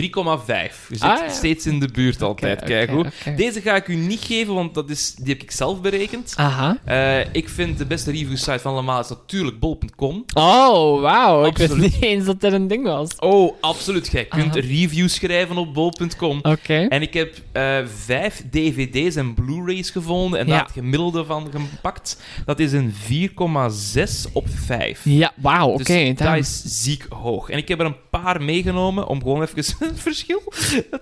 Je 0.90 0.96
zit 0.96 1.02
Ah, 1.02 1.18
ja. 1.20 1.30
steeds 1.30 1.66
in 1.66 1.80
de 1.80 1.88
buurt 1.88 2.22
altijd. 2.22 2.58
Oké, 2.62 2.68
Kijk 2.68 2.90
hoe. 2.90 3.06
Deze 3.36 3.62
ga 3.62 3.76
ik 3.76 3.88
u 3.88 3.96
niet 3.96 4.20
geven, 4.24 4.54
want 4.54 4.74
dat 4.74 4.90
is, 4.90 5.16
die 5.16 5.34
heb 5.34 5.42
ik 5.42 5.52
zelf 5.52 5.82
berekend. 5.82 6.34
Aha. 6.36 6.78
Eh, 6.86 7.20
ik 7.34 7.50
vind 7.50 7.78
de 7.78 7.86
beste 7.86 8.12
review 8.12 8.38
site 8.38 8.60
van 8.60 8.74
allemaal 8.74 9.00
is 9.00 9.10
natuurlijk 9.10 9.60
bol.com. 9.60 10.26
Oh, 10.34 11.02
wauw. 11.02 11.46
Ik 11.46 11.58
wist 11.58 11.76
niet 11.76 12.02
eens 12.02 12.26
dat 12.26 12.42
dit 12.42 12.54
een 12.54 12.68
ding 12.68 12.84
was. 12.84 13.10
Oh, 13.20 13.54
absoluut. 13.62 14.10
Jij 14.12 14.26
kunt 14.26 14.58
Aha. 14.58 14.60
reviews 14.68 15.14
schrijven 15.14 15.58
op 15.58 15.74
bol.com. 15.74 16.40
Oké. 16.42 16.74
En 16.90 17.02
ik 17.02 17.14
heb 17.14 17.36
eh, 17.52 17.78
vijf 18.06 18.44
dvd's 18.52 19.16
en 19.16 19.34
blu-rays 19.34 19.90
gevonden 19.90 20.40
en 20.40 20.48
Ja. 20.48 20.52
daar 20.54 20.64
het 20.64 20.72
gemiddelde 20.74 21.26
van 21.26 21.48
gepakt. 21.52 22.22
Dat 22.46 22.60
is 22.60 22.72
een 22.72 22.94
4,6 22.94 24.32
op 24.34 24.48
5. 24.50 25.02
Ja, 25.04 25.32
wauw, 25.36 25.70
oké. 25.70 25.84
Dus 25.84 26.16
dat 26.16 26.36
is 26.38 26.62
ziek 26.84 27.06
hoog. 27.10 27.50
En 27.50 27.58
ik 27.58 27.68
heb 27.68 27.80
er 27.80 27.86
een 27.86 28.10
paar 28.10 28.42
meegenomen 28.42 29.08
om 29.08 29.22
gewoon 29.22 29.42
even 29.42 29.64
verschil 29.94 30.42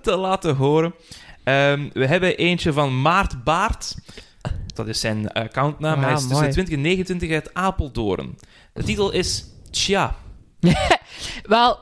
te 0.02 0.16
laten 0.16 0.56
horen. 0.56 0.94
Ehm, 1.44 1.90
we 1.94 2.06
hebben 2.06 2.38
eentje 2.38 2.74
van 2.74 3.02
Maart 3.02 3.44
Baart. 3.44 3.96
Dat 4.74 4.88
is 4.88 5.00
zijn 5.00 5.32
accountnaam. 5.32 6.00
Hij 6.04 6.14
is 6.14 6.20
tussen 6.20 6.38
mooi. 6.38 6.52
20 6.52 6.74
en 6.74 6.82
29 6.82 7.32
uit 7.32 7.54
Apeldoorn. 7.54 8.38
De 8.74 8.84
titel 8.84 9.12
is 9.12 9.46
Tja. 9.72 10.16
Wel, 11.44 11.80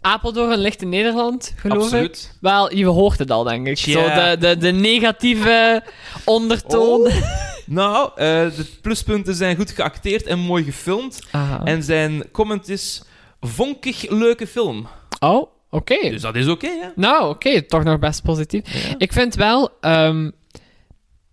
Apeldoorn 0.00 0.58
ligt 0.58 0.82
in 0.82 0.88
Nederland, 0.88 1.52
geloof 1.56 1.76
ik. 1.76 1.82
Absoluut. 1.82 2.36
Wel, 2.40 2.74
je 2.74 2.86
hoort 2.86 3.18
het 3.18 3.30
al, 3.30 3.44
denk 3.44 3.66
ik. 3.66 3.76
Tja. 3.76 3.92
Zo 3.92 4.20
de, 4.20 4.36
de, 4.38 4.56
de 4.56 4.70
negatieve 4.70 5.82
ondertoon. 6.24 7.10
Nou, 7.66 8.10
eh, 8.14 8.26
de 8.26 8.66
pluspunten 8.82 9.34
zijn 9.34 9.56
goed 9.56 9.70
geacteerd 9.70 10.22
en 10.22 10.38
mooi 10.38 10.64
gefilmd. 10.64 11.20
Aha. 11.30 11.64
En 11.64 11.82
zijn 11.82 12.30
comment 12.30 12.68
is... 12.68 13.02
Vonkig 13.40 14.10
leuke 14.10 14.46
film. 14.46 14.88
Oh, 15.20 15.50
oké. 15.70 16.10
Dus 16.10 16.20
dat 16.22 16.36
is 16.36 16.48
oké, 16.48 16.66
hè? 16.66 16.88
Nou, 16.96 17.28
oké, 17.28 17.62
toch 17.62 17.84
nog 17.84 17.98
best 17.98 18.22
positief. 18.22 18.94
Ik 18.98 19.12
vind 19.12 19.34
wel, 19.34 19.70
ehm, 19.80 20.30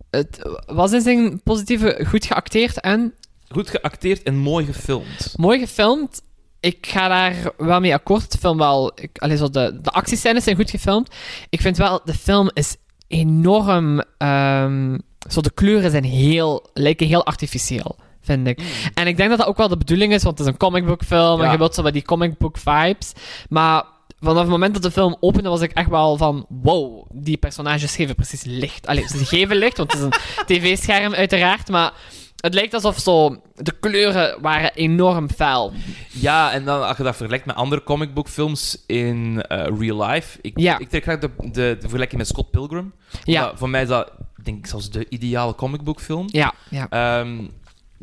het 0.09 0.49
was 0.65 0.91
in 0.91 1.01
zijn 1.01 1.41
positieve 1.43 2.05
goed 2.07 2.25
geacteerd 2.25 2.79
en 2.79 3.13
Goed 3.49 3.69
geacteerd 3.69 4.23
en 4.23 4.37
mooi 4.37 4.65
gefilmd. 4.65 5.33
mooi 5.35 5.59
gefilmd. 5.59 6.21
Ik 6.59 6.87
ga 6.87 7.07
daar 7.07 7.35
wel 7.57 7.79
mee 7.79 7.93
akkoord. 7.93 8.31
De 8.31 8.37
film 8.37 8.57
wel, 8.57 8.91
ik, 8.95 9.17
allee, 9.17 9.37
zo 9.37 9.49
de, 9.49 9.79
de 9.81 9.89
actiescènes 9.89 10.43
zijn 10.43 10.55
goed 10.55 10.69
gefilmd. 10.69 11.15
Ik 11.49 11.61
vind 11.61 11.77
wel, 11.77 12.01
de 12.05 12.13
film 12.13 12.49
is 12.53 12.75
enorm, 13.07 14.01
ehm, 14.17 14.97
zo 15.29 15.41
de 15.41 15.51
kleuren 15.51 15.91
zijn 15.91 16.03
heel, 16.03 16.69
lijken 16.73 17.07
heel 17.07 17.25
artificieel. 17.25 17.95
Vind 18.21 18.47
ik. 18.47 18.59
En 18.93 19.07
ik 19.07 19.17
denk 19.17 19.29
dat 19.29 19.37
dat 19.37 19.47
ook 19.47 19.57
wel 19.57 19.67
de 19.67 19.77
bedoeling 19.77 20.13
is, 20.13 20.23
want 20.23 20.37
het 20.37 20.47
is 20.47 20.53
een 20.53 20.59
comic 20.59 20.85
book 20.85 21.03
film 21.03 21.41
en 21.41 21.51
je 21.51 21.57
wilt 21.57 21.75
zo 21.75 21.81
bij 21.81 21.91
die 21.91 22.01
comic 22.01 22.37
book 22.37 22.57
vibes. 22.57 23.11
Maar 23.49 23.83
vanaf 24.23 24.41
het 24.41 24.49
moment 24.51 24.73
dat 24.73 24.83
de 24.83 24.91
film 24.91 25.15
opende, 25.19 25.49
was 25.49 25.61
ik 25.61 25.71
echt 25.71 25.89
wel 25.89 26.17
van: 26.17 26.45
wow, 26.49 27.05
die 27.13 27.37
personages 27.37 27.95
geven 27.95 28.15
precies 28.15 28.43
licht. 28.43 28.87
Allee, 28.87 29.07
ze 29.07 29.25
geven 29.25 29.55
licht, 29.55 29.77
want 29.77 29.91
het 29.91 30.01
is 30.01 30.05
een 30.05 30.13
tv-scherm, 30.61 31.13
uiteraard. 31.13 31.69
Maar 31.69 31.93
het 32.37 32.53
lijkt 32.53 32.73
alsof 32.73 32.99
zo 32.99 33.41
de 33.55 33.71
kleuren 33.79 34.41
waren 34.41 34.71
enorm 34.73 35.29
fel. 35.29 35.73
Ja, 36.11 36.51
en 36.51 36.65
dan 36.65 36.87
als 36.87 36.97
je 36.97 37.03
dat 37.03 37.15
vergelijkt 37.15 37.45
met 37.45 37.55
andere 37.55 37.83
comic 37.83 38.13
book 38.13 38.27
films 38.29 38.83
in 38.87 39.41
eh, 39.41 39.65
real 39.79 40.05
life. 40.05 40.37
Ik, 40.41 40.59
Ja. 40.59 40.77
ik 40.79 40.89
trek 40.89 41.03
graag 41.03 41.19
de, 41.19 41.29
de, 41.37 41.51
de 41.51 41.75
vergelijking 41.79 42.17
met 42.19 42.27
Scott 42.29 42.51
Pilgrim. 42.51 42.93
Ja, 43.23 43.51
voor 43.55 43.69
mij 43.69 43.81
is 43.81 43.87
dat, 43.87 44.11
denk 44.43 44.57
ik, 44.57 44.67
zelfs 44.67 44.89
de 44.89 45.05
ideale 45.09 45.55
comic 45.55 45.81
book 45.83 46.01
film. 46.01 46.25
ja, 46.31 46.53
ja. 46.69 46.87
Ehm, 46.89 47.37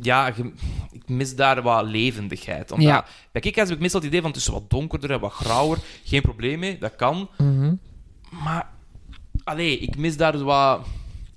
ja, 0.00 0.26
ik 0.92 1.08
mis 1.08 1.36
daar 1.36 1.62
wat 1.62 1.84
levendigheid. 1.86 2.70
Omdat, 2.72 2.88
Ja. 2.88 3.04
Bij 3.32 3.40
Kick-Ass 3.42 3.66
heb 3.68 3.76
ik 3.76 3.80
meestal 3.82 4.00
het 4.00 4.08
idee 4.08 4.20
van 4.20 4.30
het 4.30 4.40
is 4.40 4.46
wat 4.46 4.70
donkerder 4.70 5.10
en 5.10 5.20
wat 5.20 5.32
grauwer. 5.32 5.78
Geen 6.04 6.20
probleem 6.22 6.58
mee, 6.58 6.78
dat 6.78 6.96
kan. 6.96 7.28
Mhm. 7.38 7.74
Maar, 8.30 8.68
allee, 9.44 9.78
ik 9.78 9.96
mis 9.96 10.16
daar 10.16 10.38
wat... 10.44 10.80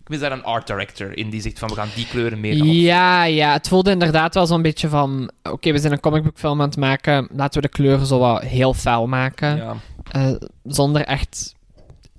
Ik 0.01 0.09
mis 0.09 0.19
daar 0.19 0.31
een 0.31 0.43
art 0.43 0.67
director 0.67 1.17
in 1.17 1.29
die 1.29 1.41
zegt 1.41 1.59
van 1.59 1.69
we 1.69 1.75
gaan 1.75 1.89
die 1.95 2.07
kleuren 2.07 2.39
meer. 2.39 2.53
Ja, 2.63 3.23
ja, 3.23 3.53
het 3.53 3.67
voelde 3.67 3.91
inderdaad 3.91 4.33
wel 4.33 4.45
zo'n 4.45 4.61
beetje 4.61 4.89
van: 4.89 5.31
oké, 5.43 5.71
we 5.71 5.79
zijn 5.79 5.93
een 5.93 5.99
comic 5.99 6.23
book 6.23 6.37
film 6.37 6.61
aan 6.61 6.67
het 6.67 6.77
maken, 6.77 7.27
laten 7.31 7.61
we 7.61 7.67
de 7.67 7.73
kleuren 7.73 8.05
zo 8.05 8.19
wat 8.19 8.41
heel 8.43 8.73
fel 8.73 9.07
maken. 9.07 9.55
Ja, 9.55 9.75
Eh, 10.11 10.31
zonder 10.63 11.01
echt 11.05 11.55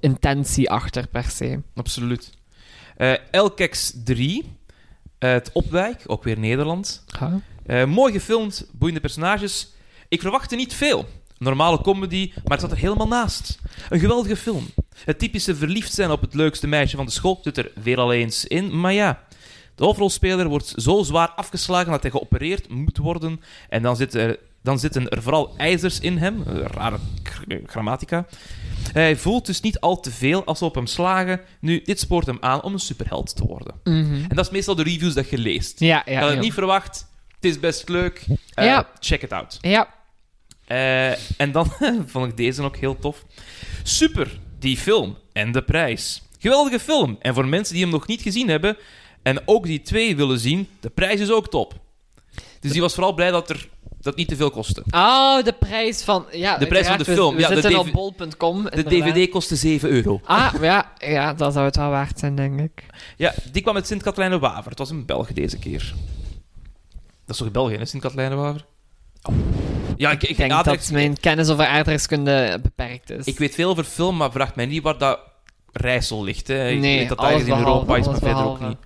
intentie 0.01 0.71
achter 0.71 1.09
per 1.09 1.25
se. 1.25 1.61
absoluut. 1.75 2.31
Eh 2.97 3.13
Elkex 3.31 3.93
3, 4.05 4.43
eh, 4.43 4.49
het 5.31 5.51
Opwijk, 5.53 6.03
ook 6.07 6.25
weer 6.25 6.39
Nederland. 6.39 7.05
Eh, 7.67 7.85
mooi 7.85 8.13
gefilmd, 8.13 8.67
boeiende 8.73 9.01
personages. 9.01 9.69
Ik 10.09 10.21
verwachtte 10.21 10.57
niet 10.57 10.75
veel. 10.75 11.07
Normale 11.39 11.81
comedy, 11.81 12.33
maar 12.35 12.53
het 12.53 12.61
zat 12.61 12.71
er 12.71 12.77
helemaal 12.77 13.09
naast. 13.09 13.59
Een 13.89 14.01
geweldige 14.01 14.37
film. 14.37 14.67
Het 15.05 15.19
typische 15.19 15.55
verliefd 15.57 15.93
zijn 15.95 16.11
op 16.11 16.21
het 16.21 16.35
leukste 16.35 16.67
meisje 16.67 16.97
van 16.97 17.07
de 17.07 17.13
school 17.13 17.41
zit 17.43 17.59
er 17.59 17.71
weer 17.83 17.99
al 17.99 18.13
eens 18.13 18.45
in, 18.45 18.81
maar 18.81 18.93
ja. 18.93 19.23
De 19.75 19.85
hoofdrolspeler 19.85 20.49
wordt 20.49 20.75
zo 20.77 21.03
zwaar 21.03 21.29
afgeslagen 21.29 21.91
dat 21.91 22.03
hij 22.03 22.11
geopereerd 22.11 22.69
moet 22.69 22.97
worden. 22.97 23.41
En 23.69 23.83
dan, 23.83 23.97
zit 23.97 24.15
er, 24.15 24.39
dan 24.63 24.79
zitten 24.79 25.09
er 25.09 25.23
vooral 25.23 25.55
ijzers 25.57 26.01
in 26.01 26.17
hem. 26.19 26.43
Rare 26.47 26.99
gr- 27.23 27.55
grammatica. 27.67 28.27
Hij 28.93 29.17
voelt 29.17 29.47
dus 29.47 29.61
niet 29.61 29.81
al 29.81 30.01
te 30.01 30.11
veel 30.11 30.45
als 30.45 30.59
ze 30.59 30.65
op 30.65 30.75
hem 30.75 30.87
slagen. 30.87 31.41
Nu, 31.61 31.83
dit 31.85 32.01
spoort 32.01 32.27
hem 32.27 32.37
aan 32.41 32.63
om 32.63 32.73
een 32.73 32.79
superheld 32.79 33.37
te 33.37 33.45
worden. 33.45 33.75
Mhm. 33.85 34.15
En 34.15 34.37
dat 34.37 34.45
is 34.45 34.51
meestal 34.51 34.75
de 34.75 34.83
reviews 34.83 35.15
dat 35.15 35.31
je 35.31 35.39
leest. 35.39 35.81
Ja, 35.81 36.03
ja. 36.07 36.21
had 36.21 36.31
het 36.31 36.41
niet 36.41 36.53
verwacht. 36.53 37.07
Het 37.35 37.45
is 37.45 37.61
best 37.61 37.89
leuk. 37.89 38.25
Eh, 38.55 38.65
Ja. 38.65 38.89
Check 39.01 39.23
it 39.23 39.33
out. 39.33 39.59
Ja. 39.61 39.95
Eh, 40.67 41.41
en 41.41 41.53
dan 41.53 41.73
vond 42.07 42.31
ik 42.31 42.37
deze 42.37 42.63
ook 42.63 42.77
heel 42.77 42.99
tof. 42.99 43.25
Super, 43.83 44.39
die 44.59 44.77
film 44.77 45.19
en 45.33 45.53
de 45.53 45.63
prijs. 45.63 46.23
Geweldige 46.39 46.81
film. 46.81 47.17
En 47.21 47.35
voor 47.35 47.47
mensen 47.47 47.75
die 47.75 47.83
hem 47.83 47.93
nog 47.93 48.07
niet 48.07 48.23
gezien 48.23 48.49
hebben 48.49 48.77
en 49.23 49.43
ook 49.45 49.65
die 49.67 49.83
twee 49.83 50.17
willen 50.17 50.39
zien, 50.39 50.69
de 50.81 50.91
prijs 50.91 51.21
is 51.21 51.31
ook 51.31 51.49
top. 51.49 51.75
Dus 52.61 52.73
die 52.73 52.81
was 52.81 52.95
vooral 52.95 53.15
blij 53.15 53.31
dat 53.31 53.51
er 53.51 53.69
dat 54.05 54.17
niet 54.17 54.29
te 54.29 54.37
veel 54.37 54.51
kostte. 54.51 54.83
Oh, 54.91 55.43
de 55.43 55.53
prijs 55.53 56.03
van... 56.03 56.27
Ja, 56.33 56.59
De 56.59 56.67
prijs 56.67 56.87
van 56.87 56.99
de 56.99 57.05
film, 57.05 57.31
We, 57.31 57.37
we 57.37 57.41
ja, 57.55 57.61
zitten 57.61 57.79
op 57.79 57.93
bol.com. 57.93 58.65
De. 58.65 58.83
DVD 58.83 59.29
kostte 59.31 59.57
7 59.57 59.91
euro. 59.91 60.21
Ah, 60.25 60.55
ja, 60.61 60.93
ja, 60.99 61.35
dat 61.35 61.53
zou 61.53 61.65
het 61.65 61.77
wel 61.77 61.91
waard 61.91 62.19
zijn, 62.19 62.35
denk 62.37 62.61
ik. 62.61 62.87
Ja, 63.17 63.35
die 63.53 63.63
kwam 63.63 63.75
uit 63.75 63.87
Sint-Katlijne-Waver. 63.87 64.71
Het 64.71 64.79
was 64.79 64.91
in 64.91 65.07
België 65.07 65.35
deze 65.35 65.59
keer. 65.59 65.95
Dat 67.27 67.35
is 67.35 67.37
toch 67.37 67.51
België, 67.51 67.77
hè, 67.77 67.85
Sint-Katlijne-Waver? 67.85 68.65
Ja, 69.97 70.11
ik, 70.11 70.23
ik, 70.23 70.29
Ik 70.29 70.37
denk 70.37 70.53
aardrijks- 70.53 70.85
dat 70.85 70.93
mijn 70.93 71.21
kennis 71.21 71.49
over 71.51 71.67
aardrijkskunde 71.67 72.59
beperkt 72.63 73.11
is. 73.11 73.25
Ik 73.27 73.39
weet 73.39 73.55
veel 73.55 73.71
over 73.71 73.85
film, 73.85 74.17
maar 74.17 74.31
vraag 74.33 74.55
mij 74.55 74.67
niet 74.67 74.83
waar 74.83 74.99
dat 74.99 75.19
Rijssel 75.73 76.25
ligt. 76.25 76.49
Hè. 76.49 76.69
Ik 76.69 76.79
Nee, 76.79 76.99
weet 76.99 77.09
dat 77.09 77.19
alles 77.19 77.33
ergens 77.33 77.51
in 77.51 77.59
Europa 77.59 77.97
is, 77.97 78.07
maar 78.07 78.19
verder 78.19 78.45
ook 78.45 78.61
niet. 78.61 78.77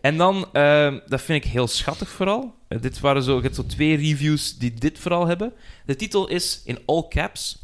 En 0.00 0.16
dan, 0.16 0.46
ehm, 0.52 0.98
dat 1.06 1.20
vind 1.20 1.44
ik 1.44 1.50
heel 1.50 1.66
schattig 1.68 2.08
vooral. 2.08 2.54
Eh, 2.70 2.80
dit 2.80 3.00
waren 3.00 3.22
zo, 3.22 3.36
je 3.36 3.42
hebt 3.42 3.54
zo 3.54 3.66
twee 3.66 3.96
reviews 3.96 4.58
die 4.58 4.74
dit 4.74 4.98
vooral 4.98 5.26
hebben. 5.26 5.52
De 5.86 5.96
titel 5.96 6.28
is 6.28 6.60
in 6.64 6.78
all 6.86 7.04
caps. 7.08 7.58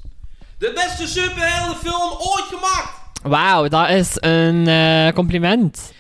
De 0.58 0.72
beste 0.74 1.06
superheldenfilm 1.20 2.10
ooit 2.12 2.44
gemaakt! 2.44 2.90
Wauw, 3.22 3.68
dat 3.68 3.88
is 3.88 4.16
een 4.20 4.68
eh, 4.68 5.12
compliment. 5.12 5.92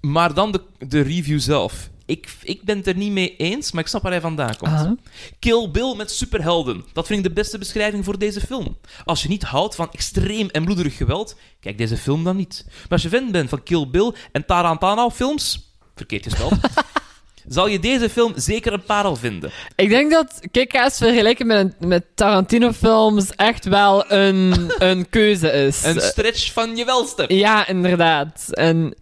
Maar 0.00 0.34
dan 0.34 0.52
de, 0.52 0.62
de 0.78 1.00
review 1.00 1.40
zelf. 1.40 1.90
Ik, 2.06 2.28
ik 2.42 2.62
ben 2.62 2.76
het 2.76 2.86
er 2.86 2.96
niet 2.96 3.12
mee 3.12 3.36
eens, 3.36 3.72
maar 3.72 3.82
ik 3.82 3.88
snap 3.88 4.02
waar 4.02 4.12
hij 4.12 4.20
vandaan 4.20 4.56
komt. 4.56 4.98
Kill 5.38 5.70
Bill 5.70 5.94
met 5.96 6.10
superhelden. 6.10 6.84
Dat 6.92 7.06
vind 7.06 7.18
ik 7.18 7.24
de 7.24 7.40
beste 7.40 7.58
beschrijving 7.58 8.04
voor 8.04 8.18
deze 8.18 8.40
film. 8.40 8.76
Als 9.04 9.22
je 9.22 9.28
niet 9.28 9.42
houdt 9.42 9.74
van 9.74 9.88
extreem 9.92 10.48
en 10.48 10.64
bloederig 10.64 10.96
geweld, 10.96 11.36
kijk 11.60 11.78
deze 11.78 11.96
film 11.96 12.24
dan 12.24 12.36
niet. 12.36 12.64
Maar 12.66 12.86
als 12.88 13.02
je 13.02 13.08
fan 13.08 13.30
bent 13.30 13.48
van 13.48 13.62
Kill 13.62 13.88
Bill 13.88 14.12
en 14.32 14.46
Tarantino 14.46 15.10
films, 15.10 15.74
verkeerd 15.94 16.24
gespeld, 16.24 16.52
zal 17.48 17.66
je 17.66 17.78
deze 17.78 18.10
film 18.10 18.32
zeker 18.36 18.72
een 18.72 18.84
parel 18.84 19.16
vinden. 19.16 19.50
Ik 19.76 19.88
denk 19.88 20.10
dat 20.10 20.40
Kick-Ass 20.50 20.98
vergeleken 20.98 21.46
met, 21.46 21.74
met 21.80 22.04
Tarantino-films 22.14 23.30
echt 23.36 23.64
wel 23.64 24.12
een, 24.12 24.70
een 24.78 25.08
keuze 25.10 25.50
is. 25.52 25.84
Een 25.84 26.00
stretch 26.00 26.52
van 26.52 26.76
je 26.76 26.84
welste. 26.84 27.24
Ja, 27.28 27.66
inderdaad. 27.66 28.46
En 28.50 28.94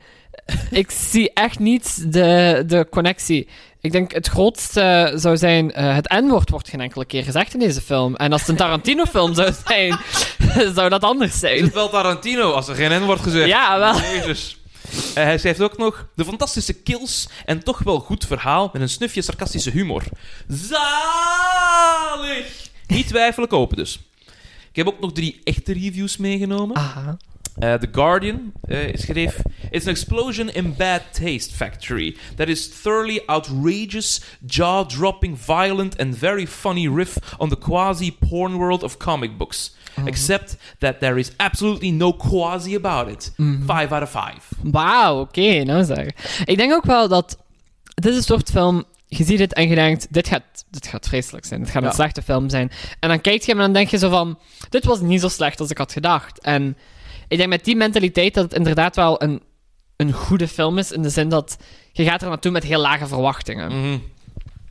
ik 0.70 0.90
zie 0.90 1.30
echt 1.34 1.58
niet 1.58 2.12
de, 2.12 2.62
de 2.66 2.86
connectie. 2.90 3.48
Ik 3.80 3.92
denk 3.92 4.12
het 4.12 4.26
grootste 4.28 5.12
zou 5.14 5.36
zijn... 5.36 5.72
eh, 5.72 5.94
het 5.94 6.08
N-woord 6.10 6.50
wordt 6.50 6.68
geen 6.68 6.80
enkele 6.80 7.04
keer 7.04 7.22
gezegd 7.24 7.54
in 7.54 7.60
deze 7.60 7.80
film. 7.80 8.16
En 8.16 8.32
als 8.32 8.40
het 8.40 8.50
een 8.50 8.56
Tarantino-film 8.56 9.34
zou 9.34 9.52
zijn, 9.66 9.98
zou 10.74 10.88
dat 10.88 11.02
anders 11.04 11.32
Is 11.32 11.38
zijn. 11.38 11.62
het 11.64 11.74
wel 11.74 11.88
Tarantino 11.88 12.50
als 12.52 12.68
er 12.68 12.74
geen 12.74 13.02
N 13.02 13.04
wordt 13.04 13.22
gezegd? 13.22 13.48
Ja, 13.48 13.78
wel. 13.78 13.94
Jezus. 14.00 14.56
Eh, 15.14 15.24
hij 15.24 15.38
schrijft 15.38 15.60
ook 15.60 15.78
nog 15.78 16.06
de 16.14 16.24
fantastische 16.24 16.72
kills 16.72 17.28
en 17.44 17.64
toch 17.64 17.78
wel 17.78 18.00
goed 18.00 18.26
verhaal 18.26 18.70
met 18.72 18.82
een 18.82 18.88
snufje 18.88 19.22
sarcastische 19.22 19.70
humor. 19.70 20.04
Zalig! 20.48 20.80
Niet 22.86 23.06
twijfelen 23.06 23.48
kopen 23.48 23.76
dus. 23.76 24.00
Ik 24.70 24.76
heb 24.76 24.86
ook 24.86 25.00
nog 25.00 25.12
drie 25.12 25.40
echte 25.44 25.72
reviews 25.72 26.16
meegenomen. 26.16 26.76
Aha. 26.76 27.16
Eh, 27.58 27.74
The 27.74 27.88
Guardian 27.92 28.52
eh, 28.68 28.78
schreef... 28.94 29.36
It's 29.70 29.86
an 29.86 29.90
explosion 29.90 30.50
in 30.50 30.74
bad 30.76 31.02
taste 31.12 31.54
factory 31.54 32.16
that 32.36 32.48
is 32.48 32.68
thoroughly 32.82 33.22
outrageous, 33.26 34.20
jaw-dropping, 34.46 35.38
violent, 35.38 35.98
and 35.98 36.18
very 36.18 36.46
funny 36.46 36.88
riff 36.88 37.16
on 37.38 37.48
the 37.48 37.58
quasi-porn 37.58 38.56
world 38.56 38.82
of 38.82 38.96
comic 38.96 39.36
books. 39.36 39.74
Except 40.04 40.56
that 40.78 40.98
there 41.00 41.18
is 41.18 41.30
absolutely 41.36 41.90
no 41.90 42.12
quasi 42.12 42.74
about 42.76 43.08
it. 43.10 43.32
Five 43.66 43.94
out 43.94 44.02
of 44.02 44.10
five. 44.10 44.40
Wauw, 44.62 45.20
oké, 45.20 45.62
nou 45.64 45.84
zeg. 45.84 46.06
Ik 46.44 46.56
denk 46.56 46.72
ook 46.72 46.84
wel 46.84 47.08
dat... 47.08 47.38
Dit 47.94 48.10
is 48.10 48.16
een 48.16 48.22
soort 48.22 48.50
film... 48.50 48.84
Je 49.06 49.24
ziet 49.24 49.38
het 49.38 49.52
en 49.54 49.68
je 49.68 49.74
denkt, 49.74 50.06
dit 50.10 50.28
gaat, 50.28 50.42
dit 50.70 50.86
gaat 50.86 51.08
vreselijk 51.08 51.44
zijn. 51.44 51.60
Dit 51.60 51.70
gaat 51.70 51.82
een 51.82 51.88
Ja. 51.88 51.94
slechte 51.94 52.22
film 52.22 52.48
zijn. 52.48 52.70
En 53.00 53.08
dan 53.08 53.20
kijk 53.20 53.42
je 53.42 53.50
hem 53.50 53.60
en 53.60 53.64
dan 53.64 53.72
denk 53.74 53.88
je 53.88 53.98
zo 53.98 54.08
van... 54.10 54.38
Dit 54.68 54.84
was 54.84 55.00
niet 55.00 55.20
zo 55.20 55.28
slecht 55.28 55.60
als 55.60 55.70
ik 55.70 55.78
had 55.78 55.92
gedacht. 55.92 56.40
En 56.40 56.76
ik 57.28 57.36
denk 57.36 57.48
met 57.48 57.64
die 57.64 57.76
mentaliteit 57.76 58.34
dat 58.34 58.44
het 58.44 58.54
inderdaad 58.54 58.96
wel 58.96 59.22
een, 59.22 59.42
een 59.96 60.12
goede 60.12 60.48
film 60.48 60.78
is. 60.78 60.92
In 60.92 61.02
de 61.02 61.08
zin 61.10 61.28
dat 61.28 61.56
je 61.92 62.04
gaat 62.04 62.22
er 62.22 62.28
naartoe 62.28 62.50
met 62.52 62.64
heel 62.64 62.80
lage 62.80 63.06
verwachtingen. 63.06 63.80
Mhm. 63.80 63.98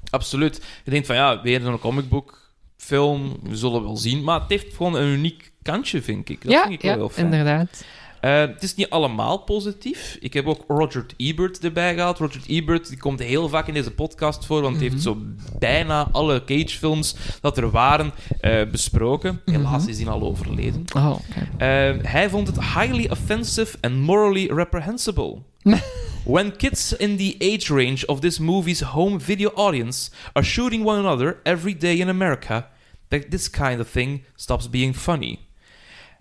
Absoluut. 0.09 0.61
Je 0.83 0.91
denkt 0.91 1.07
van 1.07 1.15
ja, 1.15 1.41
weer 1.41 1.65
een 1.65 1.79
comicbook 1.79 2.40
film, 2.81 3.39
we 3.43 3.55
zullen 3.55 3.83
wel 3.83 3.97
zien. 3.97 4.23
Maar 4.23 4.39
het 4.39 4.49
heeft 4.49 4.75
gewoon 4.75 4.95
een 4.95 5.07
uniek 5.07 5.51
kantje, 5.61 6.01
vind 6.01 6.29
ik. 6.29 6.41
Dat 6.43 6.51
ja, 6.51 6.61
vind 6.61 6.73
ik 6.73 6.81
wel 6.81 6.91
ja 6.91 6.97
heel 6.97 7.09
fijn. 7.09 7.25
inderdaad. 7.25 7.83
Eh, 8.21 8.39
het 8.39 8.63
is 8.63 8.75
niet 8.75 8.89
allemaal 8.89 9.37
positief. 9.37 10.17
Ik 10.19 10.33
heb 10.33 10.47
ook 10.47 10.63
Roger 10.67 11.05
Ebert 11.17 11.59
erbij 11.59 11.93
gehaald. 11.93 12.17
Roger 12.17 12.41
Ebert 12.47 12.89
die 12.89 12.97
komt 12.97 13.19
heel 13.19 13.49
vaak 13.49 13.67
in 13.67 13.73
deze 13.73 13.91
podcast 13.91 14.45
voor, 14.45 14.61
want 14.61 14.75
hij 14.75 14.87
heeft 14.89 15.01
zo 15.01 15.17
bijna 15.59 16.07
alle 16.11 16.43
Cage-films 16.43 17.15
dat 17.41 17.57
er 17.57 17.71
waren 17.71 18.11
eh, 18.39 18.61
besproken. 18.71 19.41
Helaas 19.45 19.87
is 19.87 19.97
hij 19.97 20.07
al 20.07 20.21
overleden. 20.21 20.85
Oh. 20.95 21.15
Uh, 21.15 21.17
hij 22.01 22.29
vond 22.29 22.47
het 22.47 22.59
highly 22.59 23.07
offensive 23.09 23.77
and 23.81 23.95
morally 23.95 24.45
reprehensible. 24.53 25.37
When 26.23 26.55
kids 26.55 26.93
in 26.93 27.17
the 27.17 27.35
age 27.39 27.73
range 27.73 28.05
of 28.05 28.19
this 28.19 28.39
movie's 28.39 28.81
home 28.81 29.19
video 29.19 29.51
audience 29.55 30.11
are 30.33 30.45
shooting 30.45 30.85
one 30.85 30.99
another 30.99 31.39
every 31.43 31.77
day 31.77 31.95
in 31.95 32.09
America, 32.09 32.67
that 33.11 33.31
this 33.31 33.49
kind 33.49 33.79
of 33.79 33.91
thing 33.91 34.23
stops 34.35 34.69
being 34.69 34.95
funny. 34.95 35.39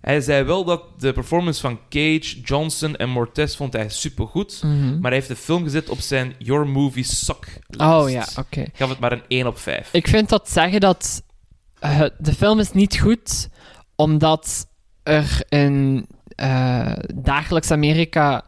Hij 0.01 0.21
zei 0.21 0.45
wel 0.45 0.65
dat 0.65 1.01
de 1.01 1.13
performance 1.13 1.61
van 1.61 1.79
Cage, 1.89 2.41
Johnson 2.45 2.97
en 2.97 3.09
Mortes 3.09 3.57
vond 3.57 3.73
hij 3.73 3.89
supergoed, 3.89 4.61
Mhm. 4.65 4.91
maar 5.01 5.11
hij 5.11 5.15
heeft 5.15 5.29
de 5.29 5.37
film 5.37 5.63
gezet 5.63 5.89
op 5.89 6.01
zijn 6.01 6.35
Your 6.39 6.67
Movie 6.69 7.05
Suck 7.05 7.59
lijst. 7.67 7.95
Oh 8.05 8.11
ja, 8.11 8.27
oké. 8.37 8.65
Gaf 8.73 8.89
het 8.89 8.99
maar 8.99 9.13
een 9.13 9.23
1 9.29 9.47
op 9.47 9.59
5. 9.59 9.89
Ik 9.93 10.09
vind 10.09 10.29
dat 10.29 10.51
zeggen 10.51 10.81
dat 10.81 11.23
eh, 11.79 12.03
de 12.19 12.35
film 12.35 12.59
is 12.59 12.73
niet 12.73 12.99
goed 12.99 13.49
omdat 13.97 14.67
er 15.03 15.43
in 15.49 16.07
eh, 16.35 16.93
dagelijks 17.15 17.71
Amerika 17.71 18.45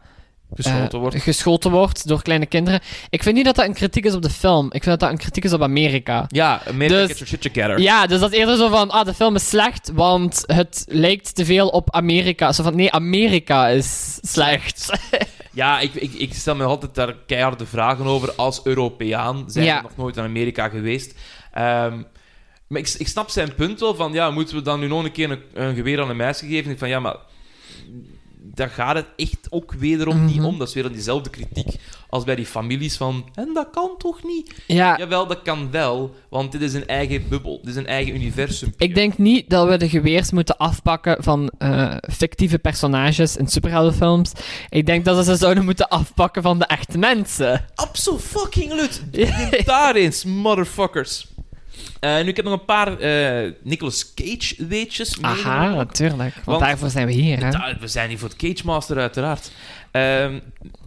Geschoten 0.55 0.91
eh, 0.91 0.99
wordt. 0.99 1.21
geschoten 1.21 1.71
wordt 1.71 2.07
door 2.07 2.21
kleine 2.21 2.45
kinderen. 2.45 2.79
Ik 3.09 3.23
vind 3.23 3.35
niet 3.35 3.45
dat 3.45 3.55
dat 3.55 3.65
een 3.65 3.73
kritiek 3.73 4.05
is 4.05 4.13
op 4.13 4.21
de 4.21 4.29
film. 4.29 4.65
Ik 4.65 4.71
vind 4.71 4.85
dat 4.85 4.99
dat 4.99 5.09
een 5.09 5.17
kritiek 5.17 5.43
is 5.43 5.53
op 5.53 5.61
Amerika. 5.61 6.25
Ja, 6.27 6.61
America 6.67 6.95
Dus- 6.97 7.07
get 7.07 7.17
your 7.17 7.27
shit 7.27 7.41
together. 7.53 7.79
Ja, 7.79 8.07
dus 8.07 8.19
dat 8.19 8.31
is 8.31 8.37
eerder 8.37 8.57
zo 8.57 8.69
van, 8.69 8.89
ah, 8.91 9.05
de 9.05 9.13
film 9.13 9.35
is 9.35 9.49
slecht, 9.49 9.91
want 9.93 10.43
het 10.45 10.85
lijkt 10.87 11.35
te 11.35 11.45
veel 11.45 11.67
op 11.67 11.91
Amerika. 11.91 12.51
Zo 12.51 12.63
van, 12.63 12.75
nee, 12.75 12.91
Amerika 12.91 13.67
is 13.67 14.19
slecht. 14.21 14.91
Ja, 15.55 15.79
ik, 15.79 15.93
ik, 15.93 16.13
ik 16.13 16.33
stel 16.33 16.55
me 16.55 16.63
altijd 16.63 16.95
daar 16.95 17.15
keiharde 17.27 17.65
vragen 17.65 18.05
over. 18.05 18.31
Als 18.35 18.61
Europeaan 18.63 19.43
zijn 19.47 19.65
Ja. 19.65 19.75
we 19.77 19.81
nog 19.83 19.97
nooit 19.97 20.17
in 20.17 20.23
Amerika 20.23 20.69
geweest. 20.69 21.15
Ehm, 21.51 22.01
maar 22.67 22.79
ik, 22.81 22.89
ik 22.97 23.07
snap 23.07 23.29
zijn 23.29 23.55
punt 23.55 23.79
wel 23.79 23.95
van, 23.95 24.13
ja, 24.13 24.31
moeten 24.31 24.55
we 24.55 24.61
dan 24.61 24.79
nu 24.79 24.87
nog 24.87 25.03
een 25.03 25.11
keer 25.11 25.31
een, 25.31 25.41
een 25.53 25.75
geweer 25.75 26.01
aan 26.01 26.09
een 26.09 26.15
meisje 26.15 26.45
geven? 26.47 26.71
Ik 26.71 26.77
van, 26.77 26.89
ja, 26.89 26.99
maar 26.99 27.15
daar 28.45 28.69
gaat 28.69 28.95
het 28.95 29.05
echt 29.15 29.47
ook 29.49 29.73
wederom 29.73 30.25
niet 30.25 30.35
Mhm. 30.35 30.45
om. 30.45 30.57
Dat 30.57 30.67
is 30.67 30.73
weer 30.73 30.83
dan 30.83 30.91
diezelfde 30.91 31.29
kritiek 31.29 31.75
als 32.09 32.23
bij 32.23 32.35
die 32.35 32.45
families 32.45 32.97
van, 32.97 33.29
en 33.35 33.49
dat 33.53 33.67
kan 33.71 33.91
toch 33.97 34.23
niet? 34.23 34.53
Ja, 34.67 34.97
Jawel, 34.97 35.27
dat 35.27 35.41
kan 35.41 35.71
wel, 35.71 36.15
want 36.29 36.51
dit 36.51 36.61
is 36.61 36.73
een 36.73 36.87
eigen 36.87 37.27
bubbel. 37.29 37.57
Dit 37.63 37.69
is 37.69 37.75
een 37.75 37.87
eigen 37.87 38.15
universum. 38.15 38.73
ik 38.77 38.95
denk 38.95 39.17
niet 39.17 39.49
dat 39.49 39.67
we 39.67 39.77
de 39.77 39.89
geweers 39.89 40.31
moeten 40.31 40.57
afpakken 40.57 41.23
van 41.23 41.51
eh, 41.57 41.95
fictieve 42.11 42.59
personages 42.59 43.35
in 43.37 43.47
superheldenfilms. 43.47 44.31
Ik 44.69 44.85
denk 44.85 45.05
dat 45.05 45.17
we 45.17 45.23
ze 45.23 45.35
zouden 45.35 45.65
moeten 45.65 45.87
afpakken 45.89 46.41
van 46.41 46.59
de 46.59 46.65
echte 46.65 46.97
mensen. 46.97 47.65
Absoluut. 47.75 49.01
Daar 49.65 49.95
eens, 49.95 50.23
motherfuckers. 50.25 51.27
Eh, 51.99 52.15
nu, 52.21 52.27
ik 52.27 52.35
heb 52.35 52.45
nog 52.45 52.53
een 52.59 52.65
paar 52.65 52.99
eh 52.99 53.51
Nicolas 53.63 54.13
Cage 54.13 54.65
weetjes 54.67 55.17
Aha, 55.21 55.69
natuurlijk. 55.73 56.33
Want, 56.33 56.45
Want- 56.45 56.59
daarvoor 56.59 56.89
zijn 56.89 57.07
we 57.07 57.13
hier, 57.13 57.43
hè? 57.43 57.49
Da- 57.51 57.77
we 57.79 57.87
zijn 57.87 58.09
hier 58.09 58.17
voor 58.19 58.29
het 58.29 58.37
Cage 58.37 58.65
Master, 58.65 58.97
uiteraard. 58.97 59.51
Ehm 59.91 60.39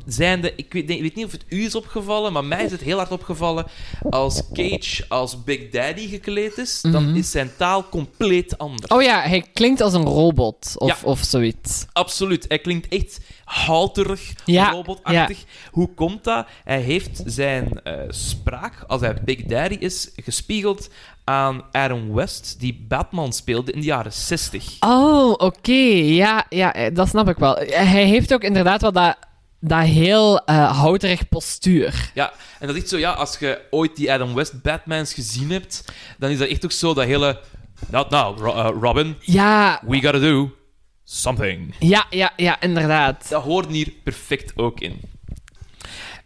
zijn 0.07 0.41
de, 0.41 0.53
ik 0.57 0.72
weet, 0.72 0.91
ik 0.91 1.01
weet 1.01 1.14
niet 1.14 1.24
of 1.24 1.32
het 1.32 1.45
u 1.49 1.64
is 1.64 1.74
opgevallen, 1.74 2.32
maar 2.32 2.45
mij 2.45 2.64
is 2.64 2.70
het 2.70 2.80
heel 2.80 2.97
hard 2.97 3.11
opgevallen. 3.11 3.66
Als 4.11 4.43
Cage 4.53 5.05
als 5.09 5.45
Big 5.45 5.70
Daddy 5.70 6.09
gekleed 6.09 6.59
is, 6.59 6.80
dan 6.80 7.07
Mhm. 7.09 7.16
is 7.16 7.30
zijn 7.30 7.51
taal 7.57 7.89
compleet 7.89 8.59
anders. 8.59 8.91
Oh 8.93 9.03
ja, 9.03 9.20
hij 9.22 9.45
klinkt 9.53 9.80
als 9.80 9.93
een 9.93 10.05
robot 10.05 10.72
of, 10.76 10.89
Ja. 10.89 10.97
of 11.09 11.20
zoiets. 11.24 11.87
Absoluut. 11.93 12.45
Hij 12.49 12.59
klinkt 12.59 12.89
echt 12.89 13.20
houterig, 13.45 14.32
Ja, 14.45 14.70
robotachtig. 14.70 15.45
Hoe 15.70 15.95
komt 15.95 16.24
dat? 16.24 16.47
Hij 16.64 16.80
heeft 16.80 17.22
zijn 17.24 17.80
eh, 17.82 17.95
spraak, 18.09 18.84
als 18.87 19.01
hij 19.01 19.14
Big 19.24 19.43
Daddy 19.43 19.74
is, 19.74 20.11
gespiegeld 20.16 20.75
aan 21.24 21.62
Adam 21.72 22.14
West, 22.14 22.56
die 22.60 22.84
Batman 22.88 23.32
speelde 23.32 23.72
in 23.72 23.80
de 23.80 23.86
jaren 23.86 24.12
60. 24.12 24.76
Oh, 24.80 25.30
oké. 25.36 25.72
Ja, 25.72 26.46
ja, 26.48 26.74
eh, 26.74 26.94
dat 26.94 27.08
snap 27.08 27.28
ik 27.28 27.36
wel. 27.38 27.54
Hij 27.56 28.04
heeft 28.04 28.34
ook 28.34 28.42
inderdaad 28.42 28.80
wel 28.80 28.92
dat, 28.92 29.16
dat 29.60 29.82
heel 29.84 30.44
eh 30.44 30.78
houterig 30.78 31.28
postuur. 31.28 32.10
Ja, 32.14 32.32
en 32.58 32.66
dat 32.66 32.76
is 32.76 32.82
echt 32.82 32.90
zo, 32.90 32.98
ja, 32.98 33.12
als 33.12 33.38
je 33.38 33.60
ooit 33.70 33.96
die 33.96 34.12
Adam 34.12 34.34
West 34.34 34.62
Batmans 34.62 35.14
gezien 35.14 35.50
hebt, 35.50 35.84
dan 36.18 36.30
is 36.30 36.38
dat 36.38 36.48
echt 36.48 36.64
ook 36.64 36.72
zo 36.72 36.94
dat 36.94 37.04
hele... 37.04 37.40
Not 37.90 38.10
now, 38.10 38.38
Ro- 38.38 38.54
eh, 38.54 38.70
Robin. 38.80 39.16
Ja, 39.20 39.80
We 39.86 40.00
gotta 40.00 40.18
do 40.18 40.50
something. 41.04 41.74
ja, 41.78 42.06
ja, 42.10 42.32
ja, 42.36 42.60
inderdaad. 42.60 43.28
Dat 43.28 43.42
hoort 43.42 43.66
hier 43.70 43.92
perfect 44.04 44.52
ook 44.56 44.80
in. 44.80 45.00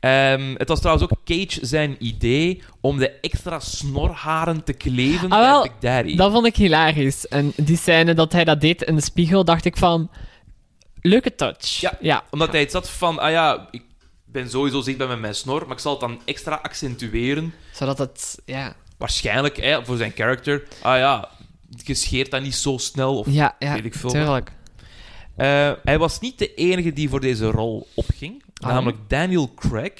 Ehm, 0.00 0.54
het 0.56 0.68
was 0.68 0.78
trouwens 0.80 1.08
ook 1.10 1.18
Cage 1.24 1.66
zijn 1.66 1.96
idee 1.98 2.62
om 2.80 2.98
de 2.98 3.10
extra 3.10 3.60
snorharen 3.60 4.64
te 4.64 4.72
kleven 4.72 5.30
Ah, 5.30 5.40
wel, 5.40 5.66
Daddy. 5.80 6.16
Dat 6.16 6.32
vond 6.32 6.46
ik 6.46 6.56
hilarisch. 6.56 7.28
En 7.28 7.52
die 7.56 7.76
scène 7.76 8.14
dat 8.14 8.32
hij 8.32 8.44
dat 8.44 8.60
deed 8.60 8.82
in 8.82 8.94
de 8.94 9.02
spiegel, 9.02 9.44
dacht 9.44 9.64
ik 9.64 9.76
van... 9.76 10.10
Leuke 11.00 11.34
touch. 11.34 11.80
Ja. 11.80 11.92
ja. 12.00 12.24
Omdat 12.30 12.50
hij 12.50 12.60
het 12.60 12.70
zat 12.70 12.90
van, 12.90 13.18
ah 13.18 13.30
ja, 13.30 13.68
ik 13.70 13.82
ben 14.24 14.50
sowieso 14.50 14.80
zichtbaar 14.80 15.08
met 15.08 15.20
mijn 15.20 15.34
snor, 15.34 15.62
maar 15.62 15.76
ik 15.76 15.82
zal 15.82 15.92
het 15.92 16.00
dan 16.00 16.20
extra 16.24 16.58
accentueren. 16.62 17.54
Zodat 17.72 17.98
het... 17.98 18.42
Ja, 18.44 18.74
Waarschijnlijk 19.00 19.56
hè, 19.56 19.84
voor 19.84 19.96
zijn 19.96 20.12
character. 20.14 20.62
Ah 20.82 20.98
ja, 20.98 21.28
je 21.84 21.94
scheert 21.94 22.30
dat 22.30 22.42
niet 22.42 22.54
zo 22.54 22.76
snel. 22.78 23.18
Of, 23.18 23.26
ja, 23.30 23.56
ja 23.58 23.72
Weet 23.74 23.84
ik 23.84 23.94
veel. 23.94 24.10
tuurlijk. 24.10 24.52
Eh, 25.36 25.72
hij 25.84 25.98
was 25.98 26.20
niet 26.20 26.38
de 26.38 26.54
enige 26.54 26.92
die 26.92 27.08
voor 27.08 27.20
deze 27.20 27.46
rol 27.46 27.88
opging. 27.94 28.42
Oh. 28.60 28.66
Namelijk 28.68 28.98
Daniel 29.06 29.54
Craig, 29.54 29.92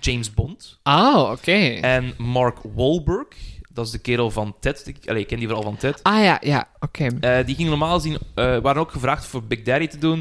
James 0.00 0.34
Bond 0.34 0.78
Oh, 0.82 1.30
oké. 1.32 1.52
en 1.80 2.14
Mark 2.18 2.58
Wahlberg. 2.74 3.26
Dat 3.72 3.86
is 3.86 3.92
de 3.92 3.98
kerel 3.98 4.30
van 4.30 4.54
Ted. 4.60 4.86
Ik, 4.86 5.08
allee, 5.08 5.20
ik 5.22 5.26
ken 5.26 5.38
die 5.38 5.46
vooral 5.46 5.64
van 5.64 5.76
Ted. 5.76 6.02
Ah 6.02 6.22
ja, 6.22 6.38
ja, 6.44 6.68
oké. 6.80 7.04
Eh, 7.20 7.46
die 7.46 7.54
gingen 7.54 7.70
normaal 7.70 7.94
gezien, 7.94 8.18
eh, 8.34 8.58
waren 8.58 8.76
ook 8.82 8.92
gevraagd 8.92 9.26
voor 9.26 9.42
Big 9.42 9.62
Daddy 9.62 9.86
te 9.86 9.98
doen. 9.98 10.20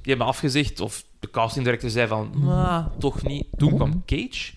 Die 0.00 0.10
hebben 0.10 0.26
afgezegd, 0.26 0.80
of 0.80 1.04
de 1.20 1.30
castingdirector 1.30 1.90
zei 1.90 2.06
van, 2.08 2.32
"Ah, 2.48 2.86
toch 2.98 3.22
niet. 3.22 3.46
Toen 3.56 3.74
kwam 3.74 4.02
Cage. 4.06 4.52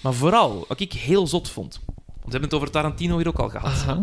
Maar 0.00 0.12
vooral, 0.14 0.64
wat 0.68 0.80
ik 0.80 0.92
heel 0.92 1.26
zot 1.26 1.48
vond, 1.50 1.80
want 1.86 1.96
we 2.24 2.30
hebben 2.30 2.42
het 2.42 2.54
over 2.54 2.70
Tarantino 2.70 3.16
hier 3.16 3.28
ook 3.28 3.38
al 3.38 3.48
gehad. 3.48 3.70
Aha, 3.72 4.02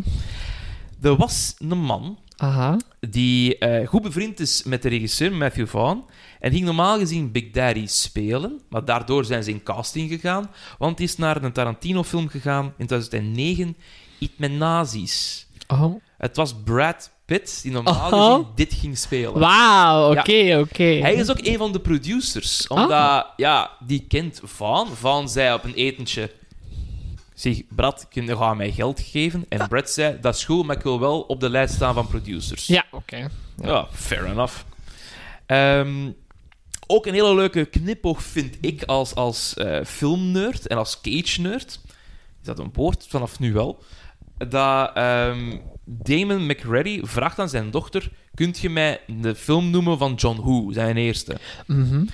Er 1.01 1.15
was 1.15 1.55
een 1.59 1.77
man 1.77 2.17
aha. 2.39 2.77
die 2.99 3.57
eh, 3.57 3.87
goed 3.87 4.01
bevriend 4.01 4.39
is 4.39 4.63
met 4.63 4.81
de 4.81 4.89
regisseur 4.89 5.33
Matthew 5.33 5.67
Vaughn. 5.67 6.03
En 6.39 6.51
ging 6.51 6.65
normaal 6.65 6.97
gezien 6.97 7.31
Big 7.31 7.51
Daddy 7.51 7.87
spelen, 7.87 8.61
maar 8.69 8.85
daardoor 8.85 9.25
zijn 9.25 9.43
ze 9.43 9.49
in 9.49 9.63
casting 9.63 10.09
gegaan, 10.09 10.51
want 10.77 10.97
hij 10.97 11.07
is 11.07 11.17
naar 11.17 11.43
een 11.43 11.51
Tarantino-film 11.51 12.27
gegaan 12.27 12.73
in 12.77 12.85
2009, 12.87 13.77
Eat 14.19 14.31
met 14.35 14.51
Nazi's. 14.51 15.47
Oh. 15.67 16.01
Het 16.17 16.35
was 16.35 16.53
Brad 16.63 17.11
Pitt 17.25 17.59
die 17.61 17.71
normaal 17.71 18.11
Oh. 18.11 18.31
gezien 18.33 18.47
dit 18.55 18.73
ging 18.73 18.97
spelen. 18.97 19.39
Wauw, 19.39 20.11
oké, 20.11 20.57
oké. 20.59 20.83
Hij 20.83 21.13
is 21.13 21.29
ook 21.29 21.39
een 21.45 21.57
van 21.57 21.71
de 21.71 21.79
producers, 21.79 22.67
omdat, 22.67 22.91
Ah. 22.91 23.23
ja, 23.37 23.69
die 23.85 24.05
kent 24.07 24.41
Vaughn. 24.43 24.95
Vaughn 24.95 25.27
zei 25.27 25.53
op 25.53 25.63
een 25.63 25.73
etentje... 25.73 26.31
Zeg, 27.39 27.61
Brad, 27.69 28.07
kun 28.09 28.25
je 28.25 28.31
gewoon 28.31 28.57
mij 28.57 28.71
geld 28.71 28.99
geven? 28.99 29.45
En 29.49 29.67
Brad 29.67 29.89
zei, 29.89 30.17
dat 30.21 30.35
is 30.35 30.45
goed, 30.45 30.65
maar 30.65 30.75
ik 30.75 30.83
wil 30.83 30.99
wel 30.99 31.21
op 31.21 31.39
de 31.39 31.49
lijst 31.49 31.73
staan 31.73 31.93
van 31.93 32.07
producers. 32.07 32.67
Ja, 32.67 32.85
oké. 32.91 33.29
Ja, 33.61 33.87
fair 33.91 34.25
enough. 34.25 34.55
Ehm, 35.45 36.11
ook 36.87 37.05
een 37.05 37.13
hele 37.13 37.35
leuke 37.35 37.65
knipoog 37.65 38.23
vind 38.23 38.57
ik 38.61 38.83
als, 38.83 39.15
als 39.15 39.53
eh, 39.53 39.85
filmnerd 39.85 40.67
en 40.67 40.77
als 40.77 41.01
cage-nerd. 41.01 41.79
Is 42.41 42.45
dat 42.45 42.59
een 42.59 42.71
woord? 42.73 43.05
Vanaf 43.09 43.39
nu 43.39 43.53
wel. 43.53 43.83
Dat 44.37 44.91
ehm, 44.93 45.57
Damon 45.85 46.45
McReady 46.45 47.01
vraagt 47.03 47.39
aan 47.39 47.49
zijn 47.49 47.71
dochter... 47.71 48.11
Kunt 48.33 48.59
je 48.59 48.69
mij 48.69 48.99
de 49.07 49.35
film 49.35 49.69
noemen 49.69 49.97
van 49.97 50.13
John 50.13 50.41
Woo, 50.41 50.71
zijn 50.73 50.97
eerste? 50.97 51.37
Mhm. 51.67 52.05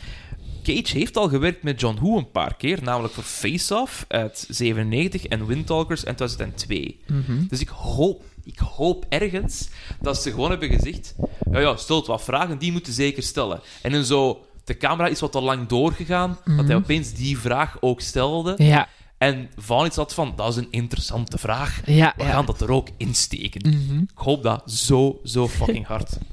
Cage 0.66 0.98
heeft 0.98 1.18
al 1.18 1.30
gewerkt 1.30 1.64
met 1.64 1.80
John 1.80 2.00
Woo 2.02 2.18
een 2.18 2.32
paar 2.32 2.56
keer, 2.56 2.84
namelijk 2.84 3.14
voor 3.14 3.24
Face 3.24 3.76
Off 3.76 4.06
uit 4.08 4.46
97 4.50 5.26
en 5.26 5.46
Windtalkers 5.46 6.04
in 6.04 6.16
2002. 6.16 7.00
Mhm. 7.08 7.48
Dus 7.48 7.60
ik 7.60 7.68
hoop, 7.68 8.24
ik 8.44 8.60
hoop 8.60 9.06
ergens 9.10 9.70
dat 10.02 10.22
ze 10.22 10.30
gewoon 10.32 10.50
hebben 10.50 10.70
gezegd: 10.70 11.16
ja, 11.52 11.60
ja, 11.60 11.76
stelt 11.76 12.08
wat 12.08 12.24
vragen, 12.24 12.58
die 12.58 12.72
moeten 12.72 12.94
zeker 12.94 13.24
stellen. 13.24 13.62
En 13.82 13.92
dan 13.92 14.04
zo, 14.06 14.46
de 14.64 14.78
camera 14.78 15.08
is 15.08 15.20
wat 15.20 15.32
te 15.32 15.42
lang 15.42 15.68
doorgegaan, 15.68 16.38
dat 16.58 16.66
hij 16.68 16.76
opeens 16.76 17.14
die 17.14 17.38
vraag 17.38 17.78
ook 17.80 18.02
stelde. 18.02 18.54
Ja, 18.58 18.88
En 19.18 19.50
Van 19.56 19.86
iets 19.86 19.96
had 19.96 20.14
van: 20.14 20.34
dat 20.36 20.50
is 20.50 20.56
een 20.56 20.72
interessante 20.72 21.38
vraag. 21.38 21.82
ja, 21.86 22.14
We 22.18 22.24
ja. 22.24 22.30
gaan 22.32 22.46
dat 22.46 22.62
er 22.62 22.72
ook 22.72 22.90
insteken. 22.98 23.70
Mhm. 23.70 24.00
Ik 24.00 24.10
hoop 24.18 24.44
dat 24.44 24.72
zo, 24.72 25.20
zo 25.24 25.48
fucking 25.48 25.86
hard. 25.86 26.18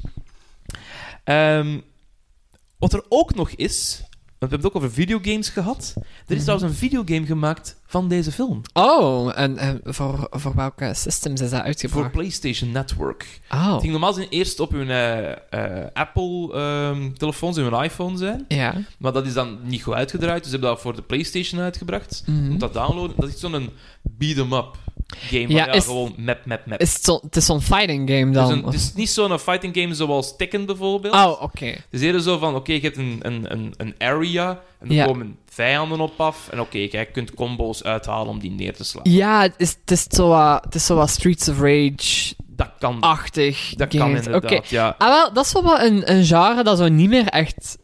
Ehm, 1.25 1.79
wat 2.79 2.93
er 2.93 3.05
ook 3.09 3.35
nog 3.35 3.51
is, 3.51 4.03
we 4.43 4.49
hebben 4.49 4.69
het 4.71 4.77
ook 4.77 4.83
over 4.83 4.93
videogames 4.97 5.49
gehad. 5.49 5.95
Er 6.27 6.37
is 6.37 6.43
trouwens 6.45 6.71
een 6.71 6.79
videogame 6.79 7.27
gemaakt 7.27 7.77
van 7.87 8.09
deze 8.09 8.33
film. 8.33 8.61
Oh, 8.73 9.39
en, 9.39 9.57
en 9.59 9.81
voor, 9.85 10.27
voor 10.31 10.55
welke 10.55 10.91
systems 10.95 11.41
is 11.41 11.51
dat 11.51 11.59
Voor 11.59 11.67
uitgebracht? 11.69 12.13
PlayStation 12.13 12.71
Network. 12.73 13.41
Oh, 13.51 13.73
Het 13.73 13.81
ging 13.81 13.93
normaal 13.93 14.13
zijn 14.13 14.29
eerst 14.29 14.61
op 14.61 14.71
hun 14.71 14.91
Apple-telefoons 15.93 17.57
en 17.57 17.63
hun 17.65 17.83
iPhone 17.85 18.17
zijn. 18.17 18.45
ja. 18.49 18.75
Maar 18.99 19.13
dat 19.13 19.27
is 19.27 19.33
dan 19.33 19.59
niet 19.63 19.83
goed 19.83 19.95
uitgedraaid, 19.95 20.37
dus 20.43 20.47
ze 20.47 20.51
hebben 20.53 20.71
dat 20.71 20.81
voor 20.81 20.95
de 20.97 21.03
PlayStation 21.03 21.61
uitgebracht. 21.61 22.23
Moet 22.27 22.61
dat 22.61 22.75
downloaden. 22.75 23.17
Dat 23.19 23.29
is 23.29 23.41
zo'n 23.41 23.71
beat-em-up 24.03 24.77
game. 25.21 25.49
Ja, 25.49 25.67
is- 25.73 25.85
gewoon 25.85 26.15
map, 26.17 26.47
map, 26.47 26.67
map. 26.67 26.81
Is 26.81 26.95
het, 26.95 27.07
het 27.23 27.37
is 27.37 27.45
zo'n 27.47 27.61
fighting 27.61 28.11
game 28.11 28.25
Het 28.25 28.35
dan? 28.35 28.45
is, 28.51 28.51
een- 28.57 28.65
het 28.65 28.75
is 28.75 28.93
niet 28.95 29.11
zo'n 29.11 29.39
fighting 29.39 29.77
game 29.77 29.95
zoals 29.95 30.37
Tekken 30.37 30.67
bijvoorbeeld. 30.67 31.15
Oh, 31.15 31.43
oké. 31.43 31.67
Het 31.67 31.85
is 31.91 32.01
eerder 32.01 32.21
zo 32.23 32.39
van, 32.39 32.55
oké, 32.55 32.73
je 32.73 32.81
hebt 32.81 32.97
een, 32.97 33.19
een, 33.23 33.53
een, 33.53 33.75
een 33.77 33.95
area 33.99 34.61
en 34.81 34.89
er 34.89 34.95
Ja. 34.95 35.05
komen 35.07 35.37
vijanden 35.49 36.01
op 36.01 36.21
af. 36.21 36.49
En 36.51 36.61
oké, 36.61 36.79
jij 36.91 37.07
kunt 37.07 37.35
combo's 37.35 37.83
uithalen 37.83 38.29
om 38.29 38.39
die 38.39 38.51
neer 38.51 38.75
te 38.77 38.85
slaan. 38.85 39.05
Ja, 39.11 39.41
het 39.43 39.55
is, 39.57 39.77
het 39.81 39.91
is 39.91 40.05
zo 40.09 40.29
wat- 40.29 40.65
het 40.65 40.75
is 40.75 40.87
zo 40.87 40.95
wat 40.95 41.11
Streets 41.11 41.49
of 41.49 41.59
Rage-achtig 41.61 42.37
Dat 42.57 42.69
kan, 42.79 42.99
dat 43.77 43.89
kan 43.89 44.17
inderdaad, 44.17 44.45
Oké. 44.45 44.61
ja. 44.69 44.95
Ah, 44.99 45.09
wel, 45.09 45.33
dat 45.33 45.45
is 45.47 45.53
wel 45.53 45.81
een, 45.81 46.11
een 46.13 46.25
genre 46.25 46.63
dat 46.63 46.79
zo 46.79 46.89
niet 46.89 47.09
meer 47.09 47.27
echt 47.27 47.79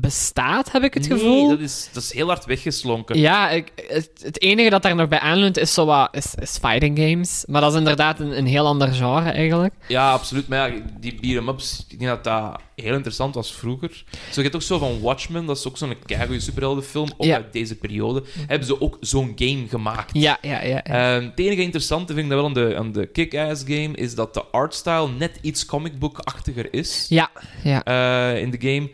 bestaat, 0.00 0.72
heb 0.72 0.82
ik 0.82 0.94
het 0.94 1.06
gevoel. 1.06 1.40
Nee, 1.40 1.56
dat 1.56 1.60
is, 1.60 1.88
dat 1.92 2.02
is 2.02 2.12
heel 2.12 2.26
hard 2.26 2.44
weggeslonken. 2.44 3.18
Ja, 3.18 3.50
ik, 3.50 3.72
het, 3.88 4.10
het 4.22 4.40
enige 4.40 4.70
dat 4.70 4.82
daar 4.82 4.94
nog 4.94 5.08
bij 5.08 5.18
aanleunt 5.18 5.56
is, 5.58 5.74
zo 5.74 5.84
wat, 5.86 6.08
is, 6.12 6.34
is 6.34 6.58
fighting 6.58 6.98
games. 6.98 7.44
Maar 7.48 7.60
dat 7.60 7.72
is 7.72 7.78
inderdaad 7.78 8.20
een, 8.20 8.38
een 8.38 8.46
heel 8.46 8.66
ander 8.66 8.88
genre 8.92 9.30
eigenlijk. 9.30 9.74
Ja, 9.88 10.12
absoluut. 10.12 10.48
Maar 10.48 10.74
ja, 10.74 10.80
die 11.00 11.18
beat-em-ups, 11.20 11.86
ik 11.88 11.98
denk 11.98 12.10
dat 12.10 12.24
dat 12.24 12.60
heel 12.74 12.94
interessant 12.94 13.34
was 13.34 13.54
vroeger. 13.54 14.04
Zo, 14.10 14.16
je 14.34 14.42
hebt 14.42 14.54
ook 14.54 14.62
zo 14.62 14.78
van 14.78 15.00
Watchmen, 15.00 15.46
dat 15.46 15.56
is 15.58 15.68
ook 15.68 15.76
zo'n 15.76 15.94
keigoede 16.06 16.40
superheldenfilm, 16.40 17.08
ook 17.16 17.26
Ja. 17.26 17.34
uit 17.36 17.52
deze 17.52 17.76
periode. 17.76 18.22
Hebben 18.46 18.66
ze 18.66 18.80
ook 18.80 18.96
zo'n 19.00 19.32
game 19.36 19.68
gemaakt. 19.68 20.10
Ja, 20.12 20.38
ja, 20.42 20.62
ja. 20.62 20.80
ja. 20.84 21.16
Ehm, 21.16 21.24
het 21.24 21.38
enige 21.38 21.62
interessante 21.62 22.12
vind 22.14 22.24
ik 22.24 22.30
dat 22.30 22.38
wel 22.40 22.48
aan 22.48 22.68
de, 22.68 22.76
aan 22.76 22.92
de 22.92 23.06
Kick-Ass 23.06 23.62
game, 23.66 23.90
is 23.94 24.14
dat 24.14 24.34
de 24.34 24.44
artstyle 24.44 25.08
net 25.08 25.38
iets 25.40 25.66
comicbook-achtiger 25.66 26.72
is 26.74 27.06
ja, 27.08 27.30
ja. 27.62 27.84
eh, 27.84 28.42
in 28.42 28.50
de 28.50 28.60
game. 28.60 28.90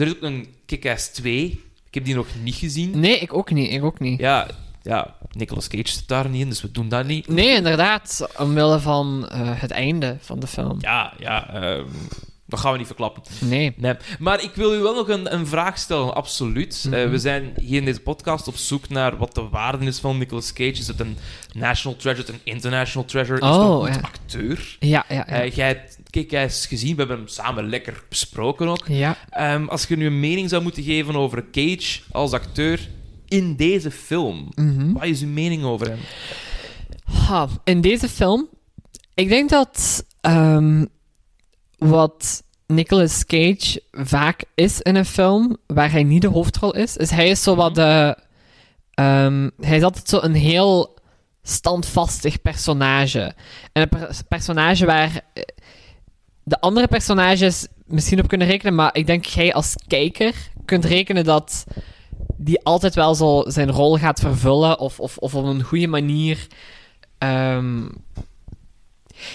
Er 0.00 0.06
is 0.06 0.12
ook 0.12 0.22
een 0.22 0.46
Kick-Ass 0.66 1.08
2. 1.08 1.64
Ik 1.86 1.94
heb 1.94 2.04
die 2.04 2.14
nog 2.14 2.26
niet 2.42 2.54
gezien. 2.54 3.00
Nee, 3.00 3.18
ik 3.18 3.32
ook 3.34 3.50
niet. 3.50 3.72
Ik 3.72 3.84
ook 3.84 3.98
niet. 3.98 4.20
Ja, 4.20 4.46
ja, 4.82 5.16
Nicolas 5.32 5.68
Cage 5.68 5.88
zit 5.88 6.08
daar 6.08 6.28
niet 6.28 6.40
in, 6.42 6.48
dus 6.48 6.62
we 6.62 6.70
doen 6.72 6.88
dat 6.88 7.06
niet. 7.06 7.28
Nee, 7.28 7.54
inderdaad. 7.56 8.28
Omwille 8.38 8.80
van 8.80 9.28
eh, 9.28 9.38
het 9.42 9.70
einde 9.70 10.16
van 10.20 10.40
de 10.40 10.46
film. 10.46 10.76
Ja, 10.80 11.12
ja, 11.18 11.54
ehm, 11.54 11.84
dat 12.46 12.60
gaan 12.60 12.72
we 12.72 12.78
niet 12.78 12.86
verklappen. 12.86 13.22
Nee. 13.40 13.74
Nee. 13.76 13.94
Maar 14.18 14.42
ik 14.42 14.50
wil 14.54 14.74
u 14.74 14.78
wel 14.78 14.94
nog 14.94 15.08
een, 15.08 15.34
een 15.34 15.46
vraag 15.46 15.78
stellen, 15.78 16.14
absoluut. 16.14 16.88
Eh, 16.90 16.90
Mhm. 17.02 17.10
we 17.10 17.18
zijn 17.18 17.52
hier 17.60 17.78
in 17.78 17.84
deze 17.84 18.00
podcast 18.00 18.48
op 18.48 18.56
zoek 18.56 18.88
naar 18.88 19.16
wat 19.16 19.34
de 19.34 19.48
waarde 19.48 19.86
is 19.86 19.98
van 19.98 20.18
Nicolas 20.18 20.52
Cage. 20.52 20.70
Is 20.70 20.86
het 20.86 21.00
een 21.00 21.16
national 21.52 21.98
treasure, 21.98 22.32
een 22.32 22.40
international 22.44 23.04
treasure? 23.08 23.40
Is 23.40 23.46
het 23.46 23.56
Oh, 23.56 23.86
een 23.88 23.92
ja. 23.94 24.00
acteur? 24.00 24.76
Ja, 24.80 25.04
ja, 25.08 25.14
ja. 25.14 25.26
Eh, 25.26 25.50
jij 25.50 25.66
hebt 25.66 25.98
Kick-Ass 26.10 26.66
gezien, 26.66 26.92
we 26.92 26.98
hebben 26.98 27.16
hem 27.16 27.28
samen 27.28 27.68
lekker 27.68 28.02
besproken 28.08 28.68
ook. 28.68 28.86
ja. 28.88 29.16
Ehm, 29.30 29.66
als 29.66 29.86
je 29.86 29.96
nu 29.96 30.06
een 30.06 30.20
mening 30.20 30.48
zou 30.48 30.62
moeten 30.62 30.82
geven 30.82 31.16
over 31.16 31.44
Cage 31.50 32.00
als 32.12 32.32
acteur 32.32 32.88
in 33.28 33.56
deze 33.56 33.90
film, 33.90 34.48
Mhm. 34.54 34.92
wat 34.92 35.04
is 35.04 35.22
uw 35.22 35.28
mening 35.28 35.64
over 35.64 35.88
hem? 35.88 35.98
Ha, 37.04 37.48
in 37.64 37.80
deze 37.80 38.08
film, 38.08 38.48
ik 39.14 39.28
denk 39.28 39.50
dat 39.50 40.04
ehm, 40.20 40.84
wat 41.78 42.42
Nicolas 42.66 43.24
Cage 43.26 43.82
vaak 43.92 44.44
is 44.54 44.80
in 44.80 44.96
een 44.96 45.04
film 45.04 45.56
waar 45.66 45.90
hij 45.90 46.02
niet 46.04 46.22
de 46.22 46.28
hoofdrol 46.28 46.74
is, 46.74 46.96
is 46.96 47.10
hij 47.10 47.28
is 47.28 47.42
zo 47.42 47.54
wat 47.54 47.74
de. 47.74 48.16
ehm, 48.94 49.50
hij 49.60 49.76
is 49.76 49.82
altijd 49.82 50.08
zo 50.08 50.18
een 50.22 50.34
heel 50.34 50.98
standvastig 51.42 52.42
personage. 52.42 53.34
En 53.72 53.82
een 53.82 53.88
per- 53.88 54.16
personage 54.28 54.86
waar 54.86 55.20
eh, 55.34 55.42
de 56.50 56.60
andere 56.60 56.86
personages 56.88 57.66
misschien 57.86 58.20
op 58.20 58.28
kunnen 58.28 58.46
rekenen, 58.46 58.74
maar 58.74 58.90
ik 58.96 59.06
denk 59.06 59.24
jij 59.24 59.54
als 59.54 59.74
kijker 59.86 60.34
kunt 60.64 60.84
rekenen 60.84 61.24
dat 61.24 61.64
die 62.36 62.64
altijd 62.64 62.94
wel 62.94 63.14
zo 63.14 63.44
zijn 63.46 63.70
rol 63.70 63.96
gaat 63.96 64.20
vervullen 64.20 64.78
of, 64.78 65.00
of, 65.00 65.16
of 65.18 65.34
op 65.34 65.44
een 65.44 65.62
goede 65.62 65.86
manier 65.86 66.46
Ehm, 67.18 67.84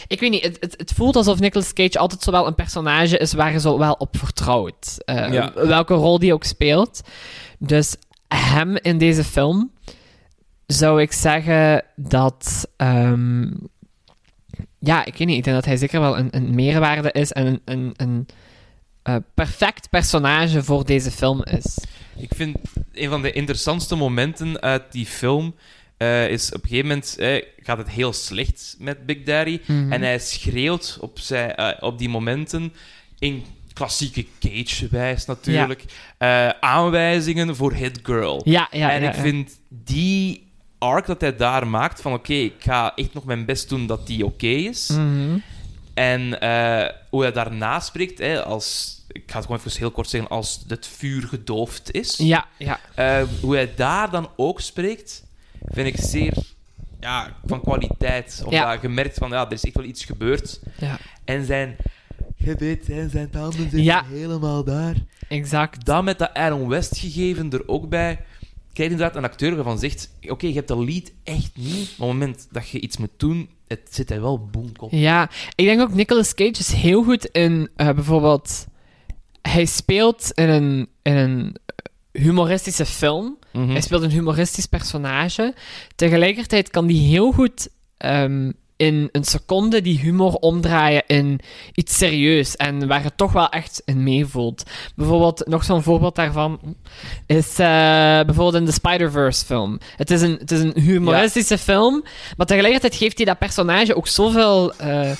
ik 0.07 0.19
weet 0.19 0.29
niet, 0.29 0.43
het, 0.43 0.57
het, 0.59 0.73
het 0.77 0.91
voelt 0.93 1.15
alsof 1.15 1.39
Nicolas 1.39 1.73
Cage 1.73 1.99
altijd 1.99 2.21
zo 2.21 2.31
wel 2.31 2.47
een 2.47 2.55
personage 2.55 3.17
is 3.17 3.33
waar 3.33 3.51
je 3.51 3.59
zo 3.59 3.77
wel 3.77 3.93
op 3.93 4.17
vertrouwt. 4.17 4.97
Eh, 5.05 5.33
Ja. 5.33 5.51
Welke 5.53 5.93
rol 5.93 6.19
die 6.19 6.33
ook 6.33 6.43
speelt. 6.43 7.01
Dus 7.59 7.95
hem 8.27 8.77
in 8.77 8.97
deze 8.97 9.23
film 9.23 9.71
zou 10.65 11.01
ik 11.01 11.11
zeggen 11.11 11.83
dat. 11.95 12.67
ehm, 12.77 13.51
ja, 14.85 15.05
ik 15.05 15.15
weet 15.17 15.27
niet. 15.27 15.37
Ik 15.37 15.43
denk 15.43 15.55
dat 15.55 15.65
hij 15.65 15.77
zeker 15.77 15.99
wel 15.99 16.17
een, 16.17 16.27
een 16.31 16.55
meerwaarde 16.55 17.11
is 17.11 17.31
en 17.31 17.45
een, 17.47 17.61
een, 17.65 17.93
een 17.97 18.25
eh, 19.03 19.15
perfect 19.33 19.89
personage 19.89 20.63
voor 20.63 20.85
deze 20.85 21.11
film 21.11 21.43
is. 21.43 21.77
Ik 22.17 22.31
vind 22.35 22.57
een 22.93 23.09
van 23.09 23.21
de 23.21 23.31
interessantste 23.31 23.95
momenten 23.95 24.61
uit 24.61 24.91
die 24.91 25.05
film 25.05 25.55
eh, 25.97 26.29
is 26.29 26.47
op 26.53 26.63
een 26.63 26.69
gegeven 26.69 26.87
moment 26.87 27.17
eh, 27.17 27.43
gaat 27.57 27.77
het 27.77 27.89
heel 27.89 28.13
slecht 28.13 28.75
met 28.79 29.05
Big 29.05 29.23
Daddy 29.23 29.59
Mhm. 29.67 29.91
en 29.91 30.01
hij 30.01 30.19
schreeuwt 30.19 30.97
op, 31.01 31.19
zijn, 31.19 31.81
op 31.81 31.97
die 31.97 32.09
momenten 32.09 32.73
in 33.19 33.43
klassieke 33.73 34.25
Cage-wijs 34.39 35.25
natuurlijk 35.25 35.83
aanwijzingen 36.59 37.55
voor 37.55 37.73
Hit 37.73 37.99
Girl. 38.03 38.41
Ja, 38.43 38.67
ja, 38.71 38.91
en 38.91 39.03
ik 39.03 39.13
vind 39.13 39.59
die 39.69 40.44
arc 40.85 41.05
dat 41.05 41.21
hij 41.21 41.35
daar 41.35 41.67
maakt 41.67 42.01
van 42.01 42.13
oké, 42.13 42.33
ik 42.33 42.53
ga 42.59 42.95
echt 42.95 43.13
nog 43.13 43.25
mijn 43.25 43.45
best 43.45 43.69
doen 43.69 43.87
dat 43.87 44.07
die 44.07 44.25
oké 44.25 44.47
is. 44.47 44.87
Mhm. 44.89 45.37
En 45.93 46.39
eh, 46.41 46.89
hoe 47.09 47.21
hij 47.21 47.31
daarna 47.31 47.79
spreekt, 47.79 48.17
hè, 48.19 48.43
als, 48.43 48.99
ik 49.07 49.23
ga 49.25 49.35
het 49.37 49.45
gewoon 49.45 49.59
even 49.65 49.79
heel 49.79 49.91
kort 49.91 50.09
zeggen, 50.09 50.29
als 50.29 50.63
het 50.67 50.87
vuur 50.87 51.27
gedoofd 51.27 51.91
is. 51.91 52.17
Ja, 52.17 52.45
ja. 52.57 52.79
Eh, 52.95 53.23
hoe 53.41 53.53
hij 53.55 53.71
daar 53.75 54.09
dan 54.09 54.29
ook 54.35 54.61
spreekt, 54.61 55.23
vind 55.65 55.87
ik 55.87 55.95
zeer 56.05 56.33
ja, 56.99 57.35
van 57.45 57.61
kwaliteit. 57.61 58.35
Omdat 58.43 58.59
Ja. 58.59 58.77
je 58.81 58.89
merkt 58.89 59.17
van, 59.17 59.29
ja, 59.29 59.45
er 59.45 59.51
is 59.51 59.63
echt 59.63 59.75
wel 59.75 59.83
iets 59.85 60.05
gebeurd. 60.05 60.59
ja. 60.77 60.97
En 61.25 61.45
zijn 61.45 61.75
gebit 62.39 62.89
en 62.89 63.09
zijn 63.09 63.29
tanden 63.29 63.59
zitten 63.59 63.83
Ja. 63.83 64.03
helemaal 64.09 64.63
daar. 64.63 64.95
Exact. 65.29 65.85
Dan 65.85 66.03
met 66.03 66.19
dat 66.19 66.33
Aaron 66.33 66.67
West 66.67 66.97
gegeven 66.97 67.51
er 67.51 67.67
ook 67.67 67.89
bij, 67.89 68.19
krijg 68.75 68.89
je 68.89 68.95
inderdaad 68.95 69.15
een 69.15 69.29
acteur 69.29 69.55
waarvan 69.55 69.79
zegt, 69.79 70.09
oké, 70.21 70.47
je 70.47 70.53
hebt 70.53 70.67
de 70.67 70.85
lead 70.85 71.11
echt 71.23 71.51
niet, 71.53 71.97
maar 71.97 72.07
op 72.07 72.13
het 72.13 72.19
moment 72.19 72.47
dat 72.51 72.69
je 72.69 72.79
iets 72.79 72.97
moet 72.97 73.09
doen, 73.17 73.49
het 73.67 73.87
zit 73.89 74.09
hij 74.09 74.21
wel 74.21 74.45
boomkop. 74.45 74.91
Ja, 74.91 75.29
ik 75.55 75.65
denk 75.65 75.81
ook 75.81 75.93
Nicolas 75.93 76.33
Cage 76.33 76.59
is 76.59 76.71
heel 76.71 77.03
goed 77.03 77.25
in 77.25 77.69
eh, 77.75 77.91
bijvoorbeeld. 77.91 78.67
Hij 79.41 79.65
speelt 79.65 80.31
in 80.33 80.49
een, 80.49 80.87
in 81.01 81.15
een 81.15 81.55
humoristische 82.11 82.85
film. 82.85 83.37
Mhm. 83.51 83.69
Hij 83.69 83.81
speelt 83.81 84.01
een 84.01 84.11
humoristisch 84.11 84.65
personage. 84.65 85.53
Tegelijkertijd 85.95 86.69
kan 86.69 86.85
hij 86.85 86.95
heel 86.95 87.31
goed 87.31 87.69
ehm, 87.97 88.51
in 88.77 89.09
een 89.11 89.23
seconde 89.23 89.81
die 89.81 89.99
humor 89.99 90.33
omdraaien 90.33 91.03
in 91.07 91.39
iets 91.73 91.97
serieus 91.97 92.55
en 92.55 92.87
waar 92.87 93.03
het 93.03 93.17
toch 93.17 93.31
wel 93.31 93.49
echt 93.49 93.81
in 93.85 94.03
meevoelt. 94.03 94.63
Bijvoorbeeld, 94.95 95.47
nog 95.47 95.63
zo'n 95.63 95.83
voorbeeld 95.83 96.15
daarvan 96.15 96.59
is 97.25 97.49
eh, 97.49 97.65
bijvoorbeeld 98.25 98.53
in 98.55 98.65
de 98.65 98.71
Spider-Verse 98.71 99.45
film. 99.45 99.79
Het 99.95 100.11
is 100.11 100.21
een, 100.21 100.37
het 100.39 100.51
is 100.51 100.59
een 100.59 100.81
humoristische 100.81 101.57
film, 101.57 102.03
maar 102.37 102.45
tegelijkertijd 102.45 102.95
geeft 102.95 103.17
hij 103.17 103.25
dat 103.25 103.39
personage 103.39 103.95
ook 103.95 104.07
zoveel 104.07 104.73
eh, 104.75 105.11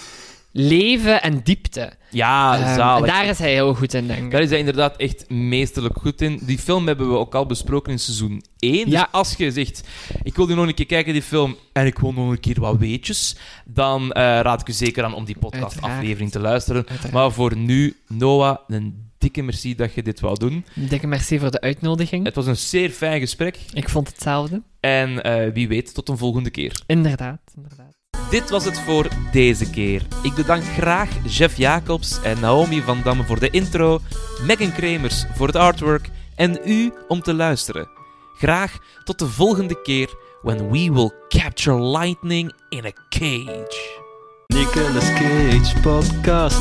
leven 0.57 1.21
en 1.21 1.41
diepte. 1.43 1.91
Ja, 2.09 2.59
Ehm, 2.59 2.75
zalig. 2.75 3.07
daar 3.09 3.25
is 3.25 3.37
hij 3.39 3.51
heel 3.53 3.73
goed 3.73 3.93
in, 3.93 4.07
denk 4.07 4.23
ik. 4.25 4.31
Daar 4.31 4.41
is 4.41 4.49
hij 4.49 4.59
inderdaad 4.59 4.97
echt 4.97 5.29
meesterlijk 5.29 5.97
goed 5.97 6.21
in. 6.21 6.39
Die 6.41 6.57
film 6.57 6.87
hebben 6.87 7.09
we 7.09 7.17
ook 7.17 7.35
al 7.35 7.45
besproken 7.45 7.91
in 7.91 7.99
seizoen 7.99 8.43
1. 8.59 8.77
Ja. 8.77 8.83
Dus 9.01 9.11
als 9.11 9.33
je 9.37 9.51
zegt, 9.51 9.83
ik 10.23 10.35
wil 10.35 10.45
die 10.45 10.55
nog 10.55 10.67
een 10.67 10.73
keer 10.73 10.85
kijken, 10.85 11.13
die 11.13 11.21
film, 11.21 11.55
en 11.73 11.85
ik 11.85 11.99
wil 11.99 12.13
nog 12.13 12.29
een 12.29 12.39
keer 12.39 12.59
wat 12.59 12.77
weetjes, 12.77 13.35
dan 13.65 14.11
eh, 14.11 14.21
raad 14.23 14.61
ik 14.61 14.67
u 14.67 14.73
zeker 14.73 15.03
aan 15.03 15.13
om 15.13 15.25
die 15.25 15.37
podcastaflevering 15.39 16.31
te 16.31 16.39
luisteren. 16.39 16.85
Uiteraard. 16.87 17.13
Maar 17.13 17.31
voor 17.31 17.57
nu, 17.57 17.95
Noah, 18.07 18.57
een 18.67 19.03
dikke 19.17 19.41
merci 19.41 19.75
dat 19.75 19.93
je 19.93 20.03
dit 20.03 20.19
wou 20.19 20.37
doen. 20.39 20.65
Dikke 20.73 21.07
merci 21.07 21.39
voor 21.39 21.51
de 21.51 21.61
uitnodiging. 21.61 22.25
Het 22.25 22.35
was 22.35 22.45
een 22.47 22.57
zeer 22.57 22.89
fijn 22.89 23.19
gesprek. 23.19 23.57
Ik 23.73 23.89
vond 23.89 24.07
hetzelfde. 24.07 24.61
En 24.79 25.23
eh, 25.23 25.53
wie 25.53 25.67
weet, 25.67 25.93
tot 25.93 26.09
een 26.09 26.17
volgende 26.17 26.49
keer. 26.49 26.81
Inderdaad, 26.85 27.39
inderdaad. 27.55 27.84
Dit 28.29 28.49
was 28.49 28.65
het 28.65 28.79
voor 28.79 29.07
deze 29.31 29.69
keer. 29.69 30.01
Ik 30.21 30.33
bedank 30.33 30.63
graag 30.63 31.09
Jeff 31.27 31.57
Jacobs 31.57 32.21
en 32.21 32.39
Naomi 32.39 32.81
van 32.81 33.01
Damme 33.03 33.23
voor 33.23 33.39
de 33.39 33.49
intro, 33.49 33.99
Megan 34.41 34.73
Kremers 34.73 35.25
voor 35.35 35.47
het 35.47 35.55
artwork 35.55 36.09
en 36.35 36.59
u 36.65 36.93
om 37.07 37.21
te 37.21 37.33
luisteren. 37.33 37.89
Graag 38.37 38.77
tot 39.03 39.19
de 39.19 39.27
volgende 39.27 39.81
keer 39.81 40.09
when 40.41 40.69
we 40.69 40.91
will 40.91 41.11
capture 41.27 41.81
lightning 41.81 42.53
in 42.69 42.85
a 42.85 42.91
cage. 43.09 44.03
Nicolas 44.47 45.13
Cage 45.13 45.79
podcast. 45.81 46.59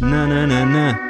Na 0.00 0.26
na 0.26 0.46
na 0.46 0.64
na. 0.64 1.06